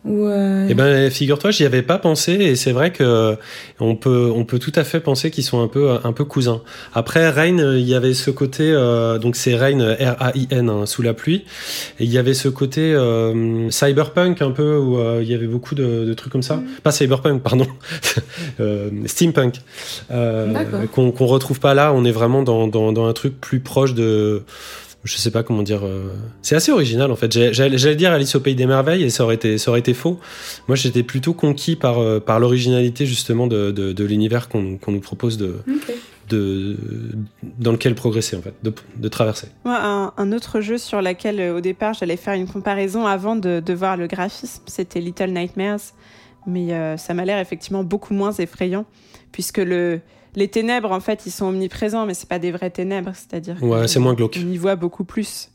[0.09, 3.37] Euh, eh ben, figure-toi, j'y avais pas pensé et c'est vrai que
[3.79, 6.61] on peut, on peut tout à fait penser qu'ils sont un peu, un peu cousins.
[6.93, 11.13] Après, Rain, il y avait ce côté, euh, donc c'est Rain, R-A-I-N, hein, sous la
[11.13, 11.45] pluie,
[11.99, 15.75] et il y avait ce côté euh, cyberpunk un peu où il y avait beaucoup
[15.75, 16.55] de, trucs comme ça.
[16.55, 16.65] Mm.
[16.83, 17.67] Pas cyberpunk, pardon,
[19.05, 19.55] steampunk,
[20.09, 21.93] qu'on retrouve pas là.
[21.93, 24.43] On est vraiment dans, dans, dans un truc plus proche de
[25.03, 25.85] je sais pas comment dire.
[25.85, 26.09] Euh,
[26.41, 27.31] c'est assez original en fait.
[27.53, 30.19] J'allais dire Alice au pays des merveilles et ça aurait été, ça aurait été faux.
[30.67, 34.91] Moi, j'étais plutôt conquis par euh, par l'originalité justement de, de, de l'univers qu'on qu'on
[34.91, 35.57] nous propose de.
[36.29, 36.77] De,
[37.41, 39.47] dans lequel progresser en fait, de, traverser.
[39.65, 43.35] Moi, un, un, autre jeu sur lequel euh, au départ j'allais faire une comparaison avant
[43.35, 45.95] de, de voir le graphisme, c'était Little Nightmares
[46.45, 48.85] mais ça m'a l'air effectivement beaucoup moins effrayant,
[49.31, 50.01] puisque le,
[50.35, 53.87] les ténèbres, en fait, ils sont omniprésents, mais c'est pas des vraies ténèbres, c'est-à-dire ouais,
[53.87, 54.39] c'est moins glauque.
[54.43, 55.49] On y voit beaucoup plus.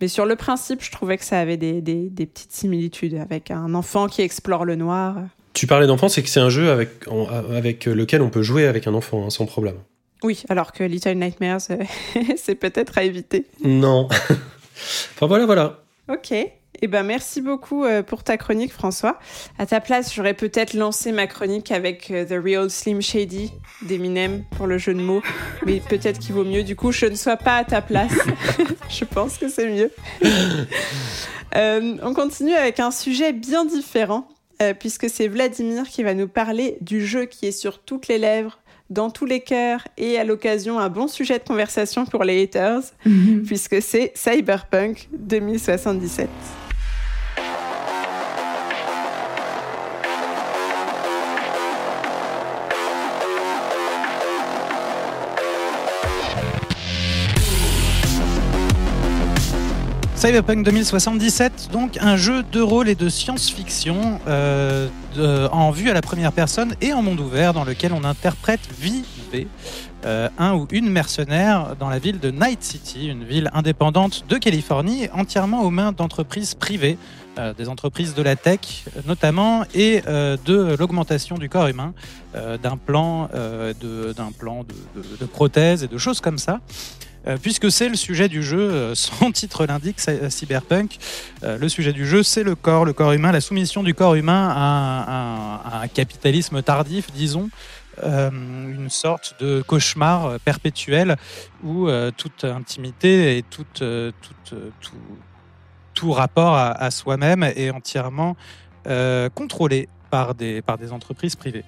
[0.00, 3.50] Mais sur le principe, je trouvais que ça avait des, des, des petites similitudes avec
[3.50, 5.16] un enfant qui explore le noir.
[5.52, 7.06] Tu parlais d'enfant, c'est que c'est un jeu avec,
[7.54, 9.76] avec lequel on peut jouer avec un enfant hein, sans problème.
[10.24, 11.60] Oui, alors que Little Nightmares,
[12.36, 13.46] c'est peut-être à éviter.
[13.64, 14.08] Non.
[15.14, 15.82] enfin voilà, voilà.
[16.08, 16.34] Ok.
[16.80, 19.18] Eh ben, merci beaucoup euh, pour ta chronique, François.
[19.58, 23.52] À ta place, j'aurais peut-être lancé ma chronique avec euh, The Real Slim Shady
[23.82, 25.22] d'Eminem pour le jeu de mots.
[25.66, 28.16] Mais peut-être qu'il vaut mieux, du coup, je ne sois pas à ta place.
[28.88, 29.90] je pense que c'est mieux.
[31.54, 34.26] Euh, on continue avec un sujet bien différent,
[34.80, 38.58] puisque c'est Vladimir qui va nous parler du jeu qui est sur toutes les lèvres
[38.88, 42.80] dans tous les cœurs et à l'occasion un bon sujet de conversation pour les haters,
[43.04, 43.42] mhm.
[43.44, 46.30] puisque c'est Cyberpunk 2077.
[60.22, 64.88] Cyberpunk 2077, donc un jeu de rôle et de science-fiction euh,
[65.50, 69.48] en vue à la première personne et en monde ouvert dans lequel on interprète V,
[70.04, 74.38] euh, un ou une mercenaire dans la ville de Night City, une ville indépendante de
[74.38, 76.98] Californie, entièrement aux mains d'entreprises privées,
[77.36, 81.94] euh, des entreprises de la tech notamment, et de l'augmentation du corps humain,
[82.62, 86.60] d'un plan, d'un plan de, de prothèses et de choses comme ça.
[87.26, 90.98] Euh, puisque c'est le sujet du jeu, euh, son titre l'indique, euh, Cyberpunk.
[91.42, 94.52] le sujet du jeu, c'est le corps, le corps humain, la soumission du corps humain
[94.54, 97.50] à un, capitalisme tardif, disons.
[98.02, 101.16] une sorte de cauchemar perpétuel
[101.62, 103.82] où toute intimité et toute,
[105.94, 108.36] tout, rapport à, à soi-même est entièrement
[109.34, 111.64] contrôlé par des, par des entreprises privées.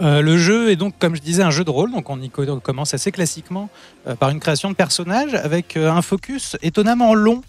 [0.00, 1.92] Euh, le jeu est donc, comme je disais, un jeu de rôle.
[1.92, 3.68] Donc, on y commence assez classiquement
[4.06, 7.42] euh, par une création de personnage avec euh, un focus étonnamment long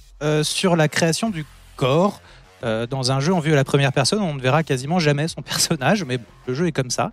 [0.44, 2.22] sur la création du corps.
[2.62, 5.42] dans un jeu en vue à la première personne, on ne verra quasiment jamais son
[5.54, 6.18] personnage, mais
[6.48, 7.12] le jeu est comme ça.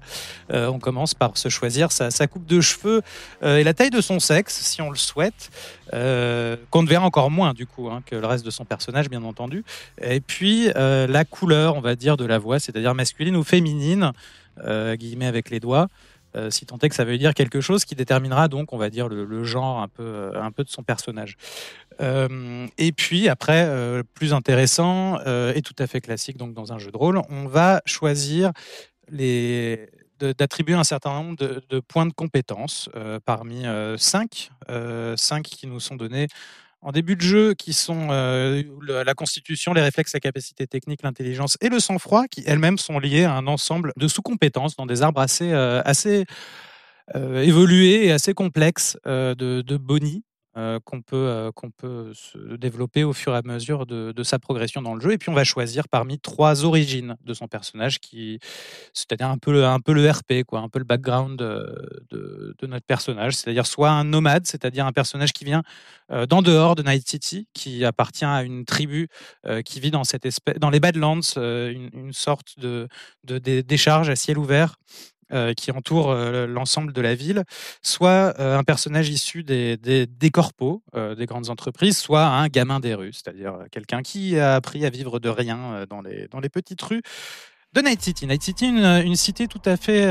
[0.49, 3.03] on commence par se choisir sa, coupe de cheveux
[3.43, 5.51] et la taille de son sexe, si on le souhaite,
[5.91, 9.25] qu'on ne verra encore moins du coup hein, que le reste de son personnage, bien
[9.25, 9.65] entendu.
[10.01, 14.13] Et puis la couleur, on va dire, de la voix, c'est-à-dire masculine ou féminine.
[14.59, 15.89] Euh, avec les doigts,
[16.37, 18.91] euh, si tant est que ça veut dire quelque chose qui déterminera donc, on va
[18.91, 21.37] dire, le, genre un peu, euh, un peu de son personnage.
[22.01, 23.69] et puis après,
[24.15, 25.19] plus intéressant
[25.55, 28.53] et tout à fait classique donc dans un jeu de rôle, on va choisir
[29.11, 29.89] les
[30.19, 32.89] d'attribuer un certain nombre de, points de compétences
[33.25, 33.65] parmi
[33.99, 34.51] cinq,
[35.17, 36.29] cinq qui nous sont donnés
[36.83, 38.63] en début de jeu qui sont euh,
[39.05, 43.25] la constitution, les réflexes, la capacité technique, l'intelligence et le sang-froid qui elles-mêmes sont liées
[43.25, 46.25] à un ensemble de sous-compétences dans des arbres assez, euh, assez
[47.15, 50.25] euh, évolués et assez complexes de, de boni
[50.57, 54.83] euh, qu'on peut, euh, peut se développer au fur et à mesure de, sa progression
[54.83, 55.13] dans le jeu.
[55.13, 58.41] Et puis on va choisir parmi trois origines de son personnage, qui,
[58.93, 61.73] c'est-à-dire un peu, un peu le RP, quoi, un peu le background euh,
[62.11, 63.37] de, notre personnage.
[63.37, 65.63] C'est-à-dire soit un nomade, c'est-à-dire un personnage qui vient
[66.29, 69.09] d'en dehors de Night City, qui appartient à une tribu
[69.65, 72.89] qui vit dans, cette espèce, dans les Badlands, une, une sorte de,
[73.25, 74.77] de décharge à ciel ouvert
[75.33, 77.45] euh, qui entoure euh, l'ensemble de la ville,
[77.83, 80.83] soit euh, un personnage issu des, des, des corpos,
[81.17, 85.21] des grandes entreprises, soit un gamin des rues, c'est-à-dire quelqu'un qui a appris à vivre
[85.21, 87.03] de rien dans les, dans les petites rues
[87.73, 88.27] de Night City.
[88.27, 90.05] Night City, une, une cité tout à fait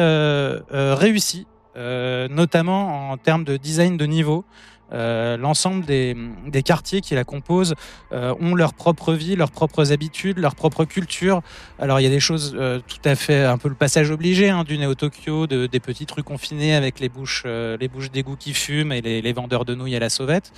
[0.72, 4.46] réussie, notamment en termes de design de niveau.
[4.94, 6.16] Euh, l'ensemble des,
[6.64, 7.76] quartiers qui la composent
[8.12, 11.42] euh, ont leur propre vie, leurs propres habitudes, leur propre culture.
[11.80, 14.50] Alors il y a des choses euh, tout à fait un peu le passage obligé
[14.50, 18.36] hein, du Néo Tokyo, de, des petites rues confinées avec les bouches, les bouches d'égout
[18.36, 20.52] qui fument et les, vendeurs de nouilles à la sauvette.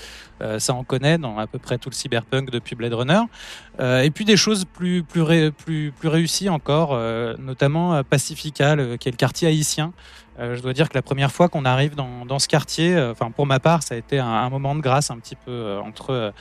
[0.60, 3.22] ça on connaît dans à peu près tout le cyberpunk depuis Blade Runner.
[3.80, 5.04] et puis des choses plus
[6.04, 6.98] réussies encore,
[7.38, 9.94] notamment Pacifica, qui est le quartier haïtien.
[10.40, 13.12] Euh, je dois dire que la première fois qu'on arrive dans, dans ce quartier, euh,
[13.12, 15.80] enfin pour ma part, ça a été un, moment de grâce un petit peu euh,
[15.82, 16.34] entre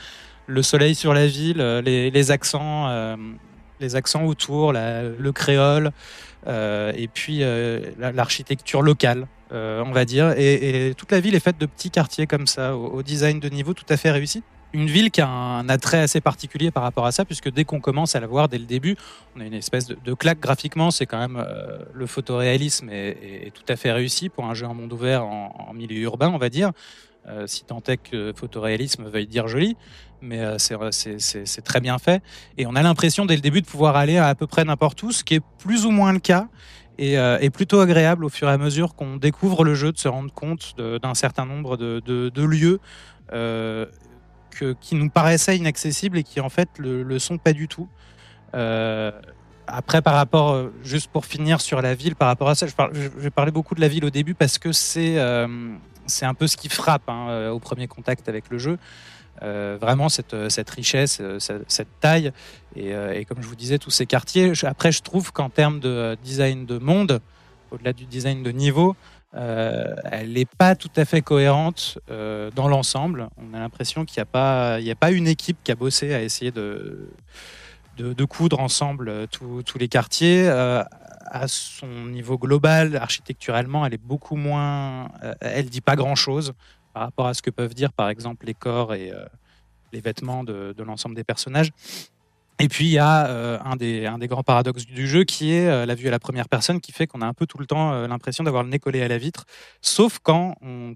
[0.47, 3.15] le soleil sur la ville, les, accents,
[3.79, 5.91] les accents autour, le créole,
[6.47, 7.41] et puis
[7.97, 9.27] l'architecture locale.
[9.51, 13.01] on va dire, et, toute la ville est faite de petits quartiers comme ça, au,
[13.01, 14.43] design de niveau tout à fait réussi.
[14.73, 17.79] Une ville qui a un attrait assez particulier par rapport à ça, puisque dès qu'on
[17.79, 18.95] commence à la voir dès le début,
[19.35, 20.91] on a une espèce de, claque graphiquement.
[20.91, 24.73] C'est quand même euh, le photoréalisme est, tout à fait réussi pour un jeu en
[24.73, 26.71] monde ouvert en, milieu urbain, on va dire.
[27.27, 29.77] Euh, si tant est que photoréalisme veuille dire joli,
[30.21, 32.23] mais euh, c'est très bien fait.
[32.57, 35.11] Et on a l'impression dès le début de pouvoir aller à, peu près n'importe où,
[35.11, 36.47] ce qui est plus ou moins le cas.
[36.97, 40.07] Et, est plutôt agréable au fur et à mesure qu'on découvre le jeu de se
[40.07, 42.79] rendre compte d'un certain nombre de lieux
[44.79, 47.87] qui nous paraissaient inaccessibles et qui en fait le, le sont pas du tout.
[48.53, 49.11] Euh,
[49.67, 52.73] après, par rapport, euh, juste pour finir sur la ville, par rapport à ça, je,
[52.93, 55.47] je vais parler beaucoup de la ville au début parce que c'est euh,
[56.21, 58.77] un peu ce qui frappe hein, au premier contact avec le jeu.
[59.41, 62.31] vraiment cette, cette richesse, cette, taille,
[62.75, 64.51] et, comme je vous disais, tous ces quartiers.
[64.63, 67.21] Après, je trouve qu'en termes de design de monde,
[67.71, 68.95] au-delà du design de niveau,
[69.33, 73.29] euh, elle n'est pas tout à fait cohérente euh, dans l'ensemble.
[73.37, 74.27] On a l'impression qu'il n'y
[74.91, 77.09] a, pas, une équipe qui a bossé à essayer de,
[77.97, 80.49] de, coudre ensemble euh, tous les quartiers.
[80.49, 85.09] à son niveau global, architecturellement, elle est beaucoup moins.
[85.39, 86.53] elle dit pas grand-chose
[86.93, 89.13] par rapport à ce que peuvent dire, par exemple, les corps et
[89.93, 91.71] les vêtements de, de l'ensemble des personnages.
[92.61, 95.87] Et puis il y a euh, un, des, grands paradoxes du jeu qui est euh,
[95.87, 97.91] la vue à la première personne qui fait qu'on a un peu tout le temps
[97.91, 99.45] euh, l'impression d'avoir le nez collé à la vitre,
[99.81, 100.93] sauf quand on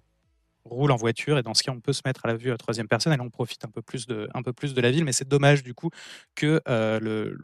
[0.64, 2.52] roule en voiture et dans ce cas on peut se mettre à la vue à
[2.52, 4.30] la troisième personne et on profite un peu plus de,
[4.80, 5.90] la ville, mais c'est dommage du coup
[6.36, 7.36] que le,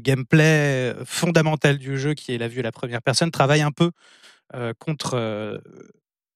[0.00, 3.90] gameplay fondamental du jeu qui est la vue à la première personne travaille un peu
[4.78, 5.60] contre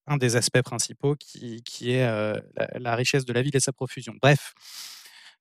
[0.07, 2.07] un des aspects principaux qui est
[2.79, 4.15] la richesse de la ville et sa profusion.
[4.21, 4.55] Bref,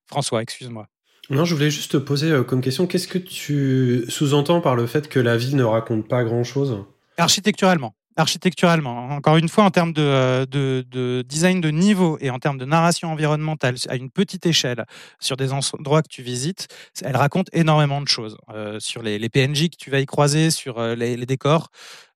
[0.07, 0.87] François, excuse-moi.
[1.29, 4.85] Non, je voulais juste te poser euh, comme question, qu'est-ce que tu sous-entends par le
[4.85, 6.83] fait que la ville ne raconte pas grand-chose?
[7.17, 7.95] Architecturalement.
[8.17, 12.57] Architecturalement, encore une fois, en termes de, euh, de, design de niveau et en termes
[12.57, 14.85] de narration environnementale, à une petite échelle,
[15.19, 16.67] sur des endroits que tu visites,
[17.03, 18.37] elle raconte énormément de choses.
[18.53, 21.71] Euh, sur les, PNJ que tu vas y croiser, sur les décors,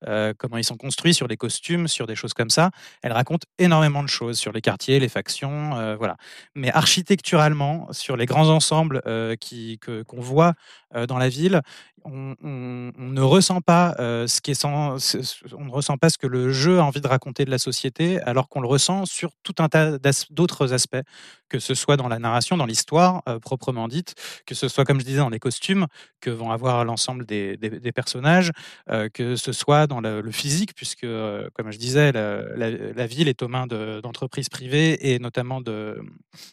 [0.08, 2.72] euh, comment ils sont construits, sur les costumes, sur des choses comme ça.
[3.02, 6.16] Elle raconte énormément de choses sur les quartiers, les factions, euh, voilà.
[6.56, 10.54] Mais architecturalement, sur les grands ensembles euh, qui, qu'on voit
[11.08, 11.62] dans la ville,
[12.04, 14.96] on, ne ressent pas ce qui on
[15.66, 18.50] ne ressent pas ce que le jeu a envie de raconter de la société, alors
[18.50, 20.00] qu'on le ressent sur tout un tas
[20.32, 21.02] d'autres aspects,
[21.48, 24.16] que ce soit dans la narration, dans l'histoire proprement dite,
[24.48, 25.86] que ce soit comme je disais dans les costumes
[26.22, 28.52] que vont avoir l'ensemble des, des, personnages,
[29.14, 33.50] que ce soit dans le, physique, puisque, euh, comme je disais, la, ville est aux
[33.50, 35.60] mains d'entreprises privées et notamment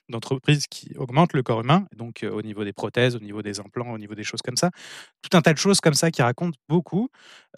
[0.09, 3.61] d'entreprises qui augmentent le corps humain, donc euh, au niveau des prothèses, au niveau des
[3.61, 4.71] implants, au niveau des choses comme ça.
[5.23, 7.09] Tout un tas de choses comme ça qui racontent beaucoup.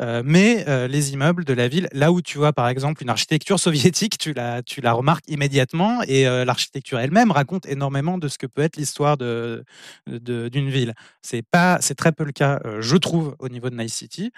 [0.01, 3.59] Euh, mais les immeubles de la ville, là où tu vois par exemple une architecture
[3.69, 8.47] soviétique, tu la, tu la remarques immédiatement et l'architecture elle-même raconte énormément de ce que
[8.47, 9.65] peut être l'histoire d'une
[10.07, 10.95] de, d'une ville.
[11.23, 11.45] C'est
[11.81, 14.33] c'est très peu le cas, je trouve, au niveau de Nice City.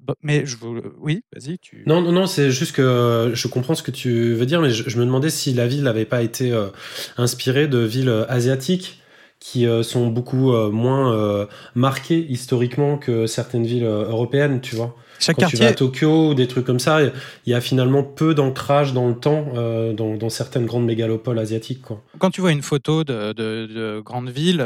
[0.00, 0.80] Bah, mais je vous...
[1.00, 1.58] oui, vas-y.
[1.58, 1.82] Tu...
[1.86, 4.98] Non, non, non, c'est juste que je comprends ce que tu veux dire, mais je,
[4.98, 6.68] me demandais si la ville n'avait pas été euh,
[7.16, 9.02] inspirée de villes euh, asiatiques
[9.40, 11.46] qui euh, sont beaucoup moins
[11.76, 14.96] marquées historiquement que certaines villes européennes, tu vois.
[15.20, 15.58] Chaque Quand quartier...
[15.58, 17.12] tu vas à Tokyo ou des trucs comme ça, il
[17.46, 19.52] y a finalement peu d'ancrage dans le temps
[19.94, 21.82] dans, dans, certaines grandes mégalopoles asiatiques.
[21.82, 22.02] Quoi.
[22.18, 24.64] Quand tu vois une photo de, de, de grandes villes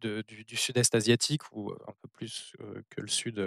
[0.00, 2.54] du, du sud-est asiatique ou un peu plus
[2.90, 3.40] que le sud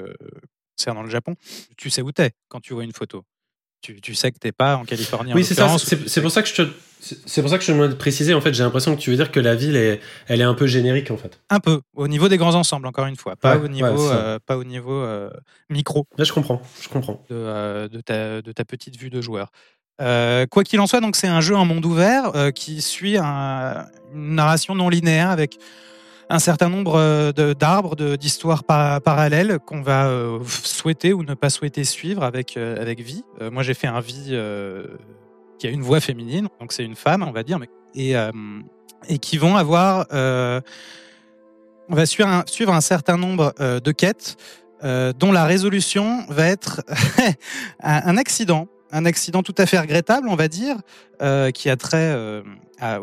[0.88, 1.36] dans le Japon,
[1.78, 3.24] tu sais où t'es quand tu vois une photo.
[3.82, 5.34] Tu, tu sais que t'es pas en Californie.
[5.34, 5.76] Oui, c'est ça.
[5.78, 6.68] C'est pour ça que je te,
[7.00, 8.34] c'est pour ça que je te préciser.
[8.34, 10.56] En fait, j'ai l'impression que tu veux dire que la ville est, elle est un
[10.56, 11.40] peu générique en fait.
[11.52, 14.58] Un peu au niveau des grands ensembles, encore une fois, pas au niveau, euh, pas
[14.58, 15.30] au niveau euh,
[15.70, 16.08] micro.
[16.18, 17.24] Là, je comprends, je comprends.
[17.30, 19.52] De, euh, de, ta, de ta petite vue de joueur.
[20.00, 24.36] quoi qu'il en soit, donc c'est un jeu en monde ouvert qui suit un, une
[24.36, 25.60] narration non linéaire avec
[26.30, 31.84] un certain nombre euh, d'arbres, d'histoires parallèles qu'on va euh, souhaiter ou ne pas souhaiter
[31.84, 33.24] suivre avec, euh, avec Vie.
[33.52, 34.38] moi, j'ai fait un Vie
[35.60, 37.60] qui a une voix féminine, donc c'est une femme, on va dire,
[37.94, 38.14] et,
[39.08, 40.06] et qui vont avoir.
[40.12, 44.38] on va suivre un, suivre un certain nombre de quêtes
[44.84, 46.84] dont la résolution va être
[47.80, 50.78] un accident un accident tout à fait regrettable, on va dire,
[51.22, 52.44] euh, qui a trait euh,
[52.80, 53.00] à,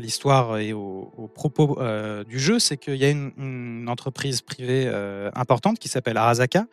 [0.00, 4.86] l'histoire et aux au propos euh, du jeu, c'est qu'il y a une, entreprise privée
[5.34, 6.66] importante qui s'appelle Arasaka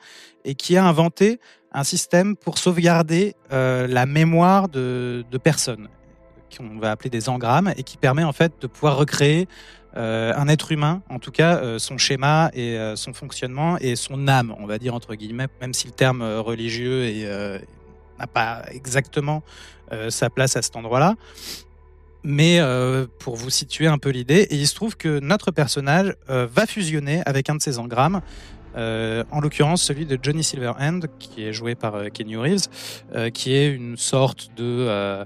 [0.44, 1.40] et qui a inventé
[1.72, 5.88] un système pour sauvegarder la mémoire de, de personnes,
[6.56, 9.48] qu'on va appeler des engrammes, et qui permet en fait de pouvoir recréer
[9.94, 14.66] un être humain, en tout cas son schéma et son fonctionnement et son âme, on
[14.66, 17.26] va dire entre guillemets, même si le terme religieux est,
[18.20, 19.44] n'a pas exactement
[19.92, 21.16] euh, sa place à cet endroit-là.
[22.28, 22.60] Mais
[23.20, 27.52] pour vous situer un peu l'idée, il se trouve que notre personnage va fusionner avec
[27.52, 28.20] un de ces engrammes,
[28.76, 32.68] en l'occurrence celui de Johnny Silverhand, qui est joué par Kenny Reeves,
[33.32, 35.24] qui est une sorte de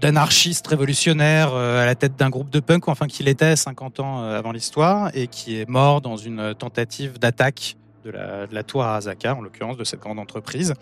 [0.00, 4.52] d'anarchiste révolutionnaire à la tête d'un groupe de punk, enfin qu'il était 50 ans avant
[4.52, 9.40] l'histoire, et qui est mort dans une tentative d'attaque de la, tour à Azaka, en
[9.40, 10.74] l'occurrence de cette grande entreprise.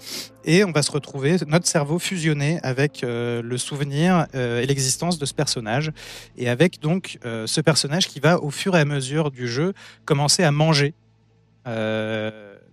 [0.45, 5.19] Et on va se retrouver, notre cerveau fusionné avec euh, le souvenir euh, et l'existence
[5.19, 5.93] de ce personnage.
[6.37, 9.73] Et avec donc euh, ce personnage qui va, au fur et à mesure du jeu,
[10.05, 10.95] commencer à manger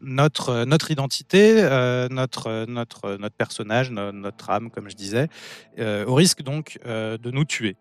[0.02, 1.64] notre, notre identité,
[2.12, 5.30] notre, notre, notre personnage, notre âme, comme je disais,
[5.80, 7.76] au risque donc de nous tuer.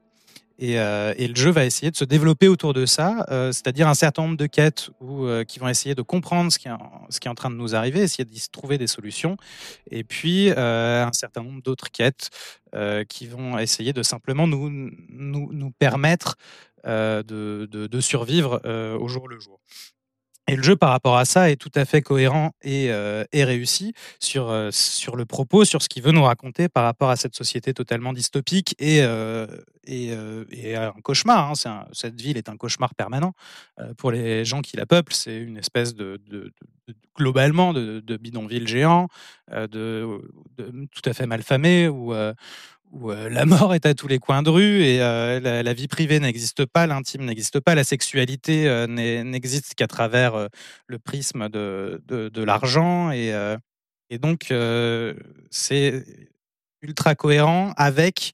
[0.61, 3.95] Euh, et, le jeu va essayer de se développer autour de ça, euh, c'est-à-dire un
[3.95, 7.35] certain nombre de quêtes où, euh, qui vont essayer de comprendre ce qui, est, en
[7.35, 9.37] train de nous arriver, essayer d'y trouver des solutions,
[9.91, 12.31] et puis un certain nombre d'autres quêtes
[13.09, 16.37] qui vont essayer de simplement nous, nous, nous permettre
[16.85, 17.23] de,
[17.71, 18.61] de, de, survivre
[18.99, 19.61] au jour le jour.
[20.49, 23.95] Et le jeu, par rapport à ça, est tout à fait cohérent et, euh, réussi
[24.19, 27.37] sur, euh, sur le propos, sur ce qu'il veut nous raconter par rapport à cette
[27.37, 29.47] société totalement dystopique et, euh,
[29.87, 30.13] et,
[30.75, 31.53] un cauchemar.
[31.53, 31.87] Hein.
[31.93, 33.35] cette ville est un cauchemar permanent
[33.99, 35.15] pour les gens qui la peuplent.
[35.15, 36.21] C'est une espèce de,
[37.17, 39.09] globalement de, bidonville géant,
[39.51, 40.21] de,
[40.57, 42.13] tout à fait malfamé, où,
[42.93, 45.89] où euh, la mort est à tous les coins de rue et euh, la, vie
[45.89, 50.49] privée n'existe pas, l'intime n'existe pas, la sexualité euh, n'existe qu'à travers
[50.87, 53.11] le prisme de, l'argent.
[53.11, 54.53] Et donc,
[55.51, 56.05] c'est
[56.83, 58.33] ultra cohérent avec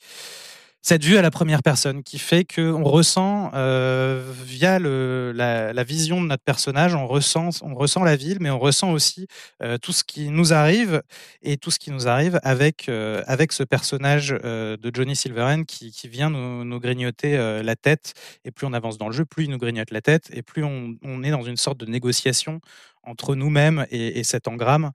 [0.81, 6.27] cette vue à la première personne qui fait qu'on ressent, euh, via la, vision de
[6.27, 9.27] notre personnage, on ressent, on ressent la ville, mais on ressent aussi
[9.63, 11.03] euh, tout ce qui nous arrive
[11.43, 15.93] et tout ce qui nous arrive avec, euh, avec ce personnage de Johnny Silverhand qui,
[16.05, 18.15] vient nous, grignoter la tête.
[18.45, 20.65] Et plus on avance dans le jeu, plus il nous grignote la tête et plus
[20.65, 22.61] on, est dans une sorte de négociation
[23.03, 24.93] entre nous-mêmes et, et, cet engramme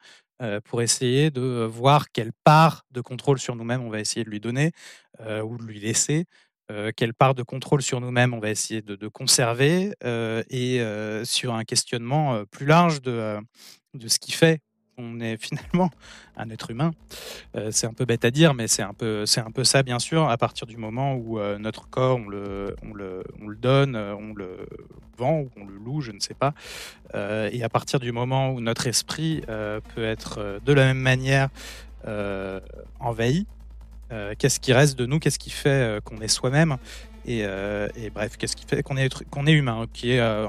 [0.66, 4.40] pour essayer de voir quelle part de contrôle sur nous-mêmes on va essayer de lui
[4.40, 4.72] donner
[5.20, 6.26] ou de lui laisser,
[6.96, 9.94] quelle part de contrôle sur nous-mêmes on va essayer de, conserver,
[10.50, 10.84] et
[11.24, 13.38] sur un questionnement plus large de,
[13.94, 14.60] de ce qui fait
[14.98, 15.89] on est finalement
[16.38, 16.91] un être humain.
[17.56, 20.00] Euh, c'est un peu bête à dire, mais c'est un peu, un peu ça, bien
[20.00, 23.56] sûr, à partir du moment où euh, notre corps, on le, on le, on le
[23.56, 24.68] donne, euh, on le
[25.18, 26.54] vend ou on le loue, je ne sais pas.
[27.14, 31.50] et à partir du moment où notre esprit peut être de la même manière
[33.00, 33.46] envahi,
[34.39, 35.20] qu'est-ce qui reste de nous?
[35.20, 36.78] Qu'est-ce qui fait qu'on est soi-même?
[37.28, 40.48] Et, et, bref, qu'est-ce qui fait qu'on est, qu'on est humain Qui est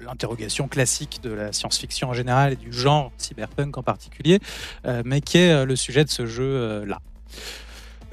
[0.00, 4.40] l'interrogation classique de la science-fiction en général et du genre cyberpunk en particulier,
[4.86, 7.00] euh, mais qui est euh, le sujet de ce jeu-là.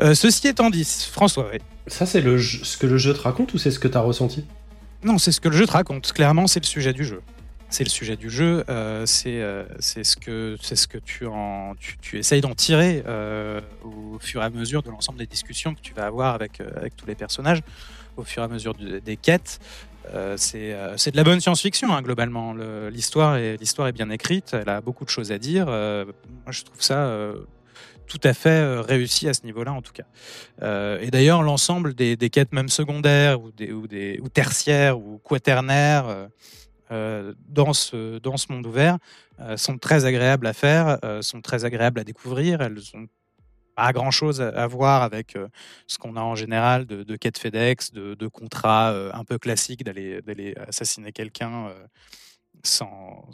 [0.01, 1.51] Euh, ceci étant dit, François,
[1.87, 4.01] Ça, c'est le ce que le jeu te raconte ou c'est ce que tu as
[4.01, 4.45] ressenti?
[5.03, 6.11] Non, c'est ce que le jeu te raconte.
[6.13, 7.21] Clairement, c'est le sujet du jeu.
[7.69, 8.63] C'est le sujet du jeu,
[9.05, 9.41] c'est
[10.03, 13.03] ce que, ce que tu, en, tu, tu essayes d'en tirer
[13.83, 16.95] au fur et à mesure de l'ensemble des discussions que tu vas avoir avec, avec
[16.95, 17.61] tous les personnages,
[18.15, 19.59] au fur et à mesure des quêtes.
[20.13, 22.53] Euh, euh, c'est de la bonne science-fiction, hein, globalement.
[22.89, 25.67] L'histoire est, est, bien écrite, elle a beaucoup de choses à dire.
[25.69, 27.33] Euh, moi, je trouve ça
[28.05, 30.03] tout à fait réussi à ce niveau-là, en tout cas.
[30.99, 33.51] et d'ailleurs, l'ensemble des, quêtes, même secondaires ou,
[34.29, 36.29] tertiaires ou quaternaires,
[36.89, 38.97] dans, ce, dans ce monde ouvert,
[39.55, 42.61] sont très agréables à faire, sont très agréables à découvrir.
[42.61, 43.07] Elles ont
[43.75, 45.47] pas grand chose à voir avec euh,
[45.87, 50.55] ce qu'on a en général de, quête FedEx, de, contrats euh, un peu classiques d'aller
[50.67, 51.87] assassiner quelqu'un euh,
[52.63, 53.29] sans,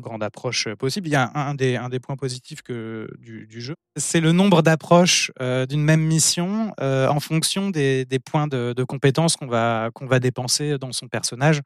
[0.00, 1.08] grande approche possible.
[1.08, 5.30] Il y a un, des, points positifs que, du, jeu, c'est le nombre d'approches
[5.68, 11.62] d'une même mission en fonction des, points de, compétences qu'on va dépenser dans son personnage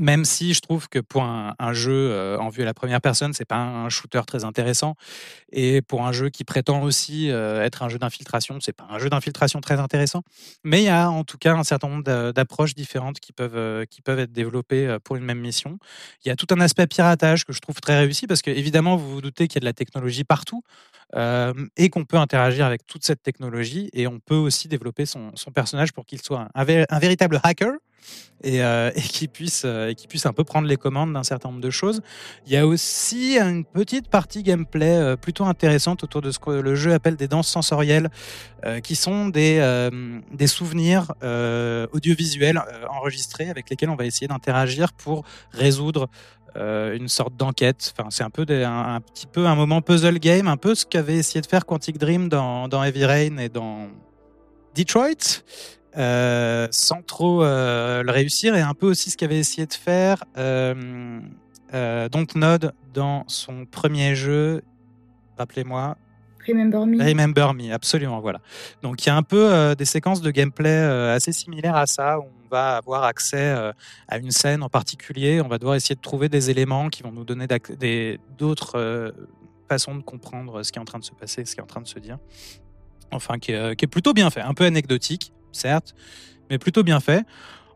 [0.00, 3.34] même si je trouve que pour un, jeu euh, en vue à la première personne,
[3.34, 4.94] c'est pas un shooter très intéressant.
[5.52, 8.98] Et pour un jeu qui prétend aussi euh, être un jeu d'infiltration, c'est pas un
[8.98, 10.22] jeu d'infiltration très intéressant.
[10.64, 13.84] Mais il y a en tout cas un certain nombre d'approches différentes qui peuvent, euh,
[13.84, 15.78] qui peuvent être développées pour une même mission.
[16.24, 18.96] Il y a tout un aspect piratage que je trouve très réussi parce que évidemment,
[18.96, 20.62] vous vous doutez qu'il y a de la technologie partout
[21.14, 25.92] et qu'on peut interagir avec toute cette technologie et on peut aussi développer son, personnage
[25.92, 27.72] pour qu'il soit un, véritable hacker
[28.42, 31.60] et, euh, et qui puisse euh, puisse un peu prendre les commandes d'un certain nombre
[31.60, 32.00] de choses.
[32.46, 36.50] Il y a aussi une petite partie gameplay euh, plutôt intéressante autour de ce que
[36.50, 38.10] le jeu appelle des danses sensorielles,
[38.82, 41.14] qui sont des souvenirs
[41.92, 42.60] audiovisuels
[42.90, 46.10] enregistrés avec lesquels on va essayer d'interagir pour résoudre
[46.56, 47.94] une sorte d'enquête.
[47.96, 51.16] Enfin, c'est un peu un, petit peu un moment puzzle game, un peu ce qu'avait
[51.16, 53.88] essayé de faire Quantic Dream dans, dans Heavy Rain et dans
[54.74, 55.42] Detroit.
[55.94, 60.24] sans trop le réussir et un peu aussi ce qu'avait essayé de faire
[62.10, 64.62] Dontnod dans son premier jeu
[65.40, 65.96] rappelez-moi
[66.46, 67.02] Remember Me.
[67.02, 68.40] Remember Me, absolument, voilà.
[68.82, 71.86] Donc il y a un peu euh, des séquences de gameplay euh, assez similaires à
[71.86, 73.72] ça, où va avoir accès euh,
[74.08, 77.12] à une scène en particulier, on va devoir essayer de trouver des éléments qui vont
[77.12, 77.46] nous donner
[78.38, 79.14] d'autres
[79.68, 81.66] façons de comprendre ce qui est en train de se passer, ce qui est en
[81.66, 82.18] train de se dire.
[83.12, 85.94] Enfin, qui est, plutôt bien fait, un peu anecdotique, certes,
[86.48, 87.24] mais plutôt bien fait.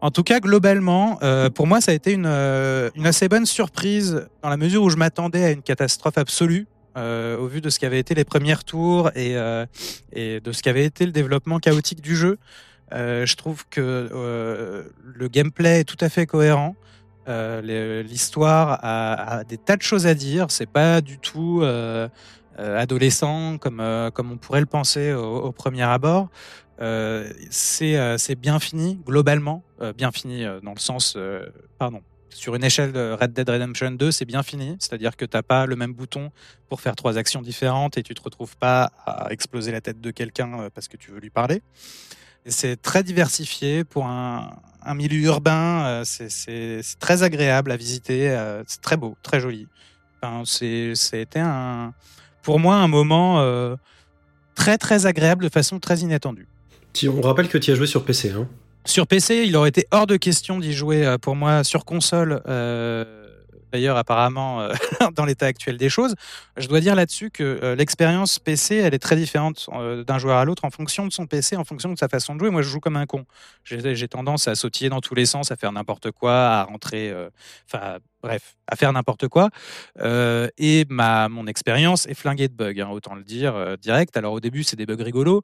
[0.00, 1.18] En tout cas, globalement,
[1.54, 5.44] pour moi, ça a été une, assez bonne surprise dans la mesure où je m'attendais
[5.44, 6.66] à une catastrophe absolue.
[6.96, 9.66] Euh, au vu de ce qu'avaient été les premières tours et, euh,
[10.12, 12.38] et de ce qu'avait été le développement chaotique du jeu.
[12.92, 16.76] Euh, je trouve que le gameplay est tout à fait cohérent.
[17.26, 20.46] L'histoire a, des tas de choses à dire.
[20.50, 21.62] C'est pas du tout
[22.58, 23.82] adolescent comme,
[24.12, 26.28] comme on pourrait le penser au, premier abord.
[27.50, 29.62] c'est bien fini globalement,
[29.96, 31.16] bien fini dans le sens,
[31.78, 32.02] pardon,
[32.34, 34.76] sur une échelle de Red Dead Redemption 2, c'est bien fini.
[34.80, 36.30] C'est-à-dire que tu n'as pas le même bouton
[36.68, 40.10] pour faire trois actions différentes et tu te retrouves pas à exploser la tête de
[40.10, 41.62] quelqu'un euh, parce que tu veux lui parler.
[42.46, 44.50] C'est très diversifié pour un,
[44.94, 45.86] milieu urbain.
[45.86, 48.30] Euh, c'est très agréable à visiter.
[48.30, 49.66] Euh, c'est très beau, très joli.
[50.22, 51.94] Enfin, C'était un,
[52.42, 53.76] pour moi un moment
[54.54, 56.48] très très agréable de façon très inattendue.
[57.06, 58.30] On rappelle que tu as joué sur PC.
[58.30, 58.48] Hein
[58.86, 62.42] sur PC, il aurait été hors de question d'y jouer euh, pour moi sur console.
[62.46, 63.23] Euh,
[63.74, 64.72] d'ailleurs, apparemment, euh,
[65.16, 66.14] dans l'état actuel des choses.
[66.56, 69.68] Je dois dire là-dessus que l'expérience PC, elle est très différente
[70.06, 72.40] d'un joueur à l'autre en fonction de son PC, en fonction de sa façon de
[72.40, 72.50] jouer.
[72.50, 73.26] Moi, je joue comme un con.
[73.64, 77.12] J'ai tendance à sautiller dans tous les sens, à faire n'importe quoi, à rentrer.
[77.66, 79.50] Enfin, bref, à faire n'importe quoi.
[80.56, 84.16] et ma, mon expérience est flinguée de bugs, hein, autant le dire direct.
[84.16, 85.42] Alors, au début, c'est des bugs rigolos.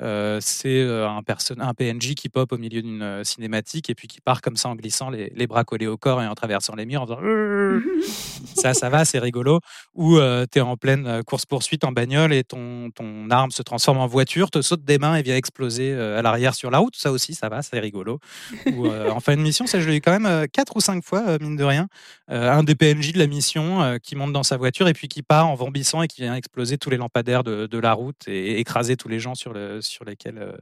[0.00, 4.08] Euh, c'est euh, un, un, PNJ qui pop au milieu d'une euh, cinématique et puis
[4.08, 6.74] qui part comme ça en glissant les, les, bras collés au corps et en traversant
[6.74, 7.20] les murs en faisant
[8.54, 9.60] ça, ça va, c'est rigolo.
[9.94, 10.18] Ou
[10.50, 14.50] tu es en pleine course-poursuite en bagnole et ton, ton arme se transforme en voiture,
[14.50, 16.96] te saute des mains et vient exploser à l'arrière sur la route.
[16.96, 18.18] Ça aussi, ça va, c'est rigolo.
[18.66, 21.38] Ou en fin de mission, ça je l'ai eu quand même quatre ou cinq fois,
[21.38, 21.88] mine de rien.
[22.28, 25.48] un des PNJ de la mission qui monte dans sa voiture et puis qui part
[25.48, 28.96] en vombissant et qui vient exploser tous les lampadaires de, de la route et écraser
[28.96, 30.56] tous les gens sur le sur lesquels, euh,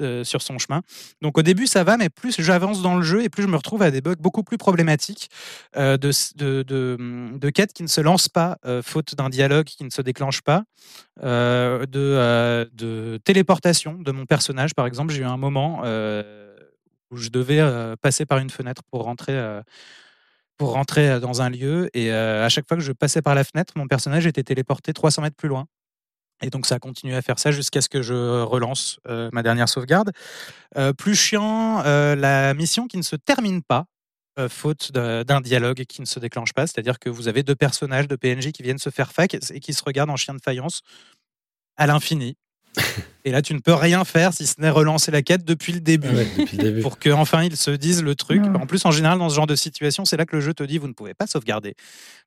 [0.00, 0.82] euh, sur son chemin.
[1.22, 3.56] Donc au début ça va, mais plus j'avance dans le jeu et plus je me
[3.56, 5.30] retrouve à des bugs beaucoup plus problématiques
[5.76, 6.96] euh, de, de, de,
[7.36, 10.64] de, quêtes qui ne se lancent pas, faute d'un dialogue qui ne se déclenche pas,
[11.22, 11.86] de,
[12.74, 15.12] de téléportation de mon personnage par exemple.
[15.12, 19.60] J'ai eu un moment où je devais passer par une fenêtre pour rentrer
[20.56, 21.90] pour rentrer dans un lieu.
[21.94, 25.22] Et à chaque fois que je passais par la fenêtre, mon personnage était téléporté 300
[25.22, 25.66] mètres plus loin.
[26.42, 29.42] Et donc ça a continué à faire ça jusqu'à ce que je relance euh, ma
[29.42, 30.12] dernière sauvegarde.
[30.76, 33.86] Euh, plus chiant, euh, la mission qui ne se termine pas,
[34.50, 36.66] faute d'un dialogue qui ne se déclenche pas.
[36.66, 39.72] C'est-à-dire que vous avez deux personnages de PNJ qui viennent se faire fac et qui
[39.72, 40.82] se regardent en chien de faïence
[41.78, 42.36] à l'infini.
[43.24, 45.80] Et là, tu ne peux rien faire si ce n'est relancer la quête depuis le
[45.80, 46.08] début,
[46.82, 48.42] pour qu'enfin ils se disent le truc.
[48.44, 50.62] En plus, en général, dans ce genre de situation, c'est là que le jeu te
[50.62, 51.74] dit vous ne pouvez pas sauvegarder.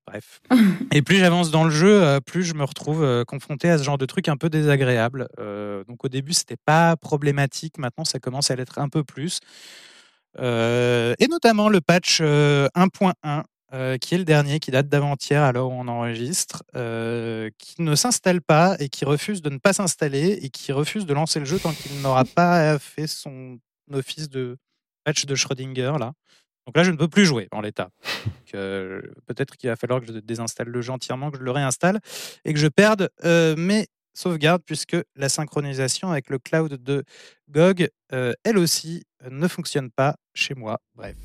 [0.06, 0.42] Bref.
[0.92, 3.84] Et plus j'avance dans le jeu, euh, plus je me retrouve euh, confronté à ce
[3.84, 5.28] genre de truc un peu désagréable.
[5.40, 7.78] Euh, donc au début, c'était pas problématique.
[7.78, 9.40] Maintenant, ça commence à l'être un peu plus.
[10.38, 15.76] et notamment le patch 1.1 euh, qui est le dernier, qui date d'avant-hier, alors où
[15.76, 20.50] on enregistre, euh, qui ne s'installe pas et qui refuse de ne pas s'installer et
[20.50, 23.60] qui refuse de lancer le jeu tant qu'il n'aura pas fait son
[23.92, 24.58] office de
[25.04, 26.14] patch de Schrödinger là.
[26.66, 27.90] Donc là, je ne peux plus jouer en l'état.
[28.56, 32.00] Euh, peut-être qu'il va falloir que je désinstalle le jeu entièrement, que je le réinstalle
[32.46, 33.86] et que je perde mes
[34.16, 37.04] sauvegardes puisque la synchronisation avec le cloud de
[37.50, 40.80] GOG, elle aussi, ne fonctionne pas chez moi.
[40.96, 41.16] Bref.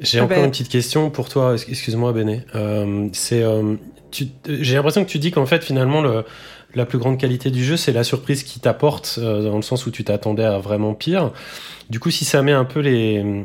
[0.00, 0.44] J'ai ah encore ben.
[0.44, 2.42] une petite question pour toi, excuse-moi Béné.
[2.54, 3.76] Euh, c'est, euh,
[4.48, 6.24] j'ai l'impression que tu dis qu'en fait finalement le,
[6.74, 9.86] la plus grande qualité du jeu c'est la surprise qui t'apporte euh, dans le sens
[9.86, 11.32] où tu t'attendais à vraiment pire.
[11.90, 13.44] Du coup si ça met un peu les,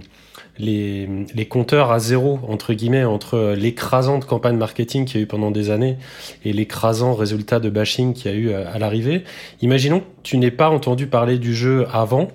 [0.58, 5.28] les, les compteurs à zéro entre guillemets entre l'écrasante campagne marketing qu'il y a eu
[5.28, 5.98] pendant des années
[6.46, 9.26] et l'écrasant résultat de bashing qu'il y a eu à l'arrivée,
[9.62, 12.30] imaginons que tu n'aies pas entendu parler du jeu avant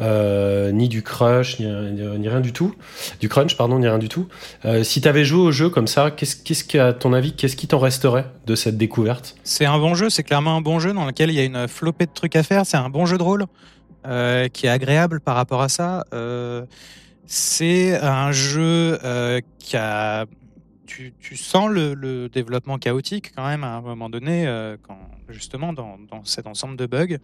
[0.00, 2.74] euh, ni du crush, ni, rien du tout,
[3.20, 4.28] du crunch, pardon, ni rien du tout.
[4.64, 7.66] Euh, si tu avais joué au jeu comme ça, qu'est-ce, qu'est-ce ton avis, qu'est-ce qui
[7.66, 9.36] t'en resterait de cette découverte?
[9.44, 11.68] C'est un bon jeu, c'est clairement un bon jeu dans lequel il y a une
[11.68, 12.66] flopée de trucs à faire.
[12.66, 13.46] C'est un bon jeu de rôle
[14.06, 16.04] euh, qui est agréable par rapport à ça.
[17.26, 18.98] c'est un jeu
[19.58, 20.26] qui a
[21.20, 24.76] tu, sens le, développement chaotique quand même à un moment donné, euh,
[25.28, 27.16] justement dans, cet ensemble de bugs.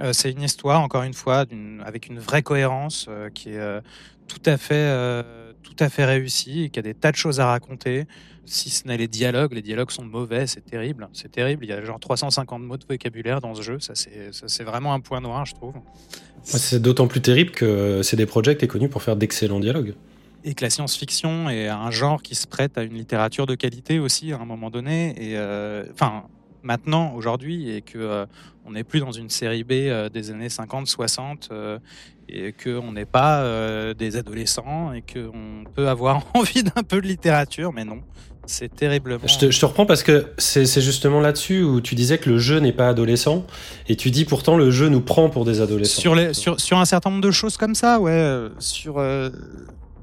[0.00, 1.44] Euh, c'est une histoire, encore une fois,
[1.84, 3.80] avec une vraie cohérence euh, qui est
[4.28, 5.24] tout à fait,
[5.62, 8.06] tout à fait réussie et qui a des tas de choses à raconter.
[8.44, 11.08] Si ce n'est les dialogues, les dialogues sont mauvais, c'est terrible.
[11.12, 11.64] C'est terrible.
[11.64, 13.78] Il y a genre 350 mots de vocabulaire dans ce jeu.
[13.78, 15.74] Ça, c'est vraiment un point noir, je trouve.
[16.42, 19.94] C'est d'autant plus terrible que projets qui est connu pour faire d'excellents dialogues
[20.44, 23.98] et que la science-fiction est un genre qui se prête à une littérature de qualité
[23.98, 25.14] aussi à un moment donné.
[25.16, 26.24] Et euh, enfin,
[26.62, 28.26] maintenant, aujourd'hui, et que euh,
[28.66, 31.50] on n'est plus dans une série B euh, des années 50, 60,
[32.28, 37.72] et qu'on n'est pas des adolescents, et qu'on peut avoir envie d'un peu de littérature,
[37.72, 38.00] mais non.
[38.44, 39.24] C'est terriblement.
[39.24, 42.38] Je te, je te, reprends parce que c'est justement là-dessus où tu disais que le
[42.38, 43.46] jeu n'est pas adolescent
[43.86, 46.00] et tu dis pourtant le jeu nous prend pour des adolescents.
[46.00, 48.48] Sur, les, sur, sur un certain nombre de choses comme ça, ouais.
[48.58, 48.98] Sur,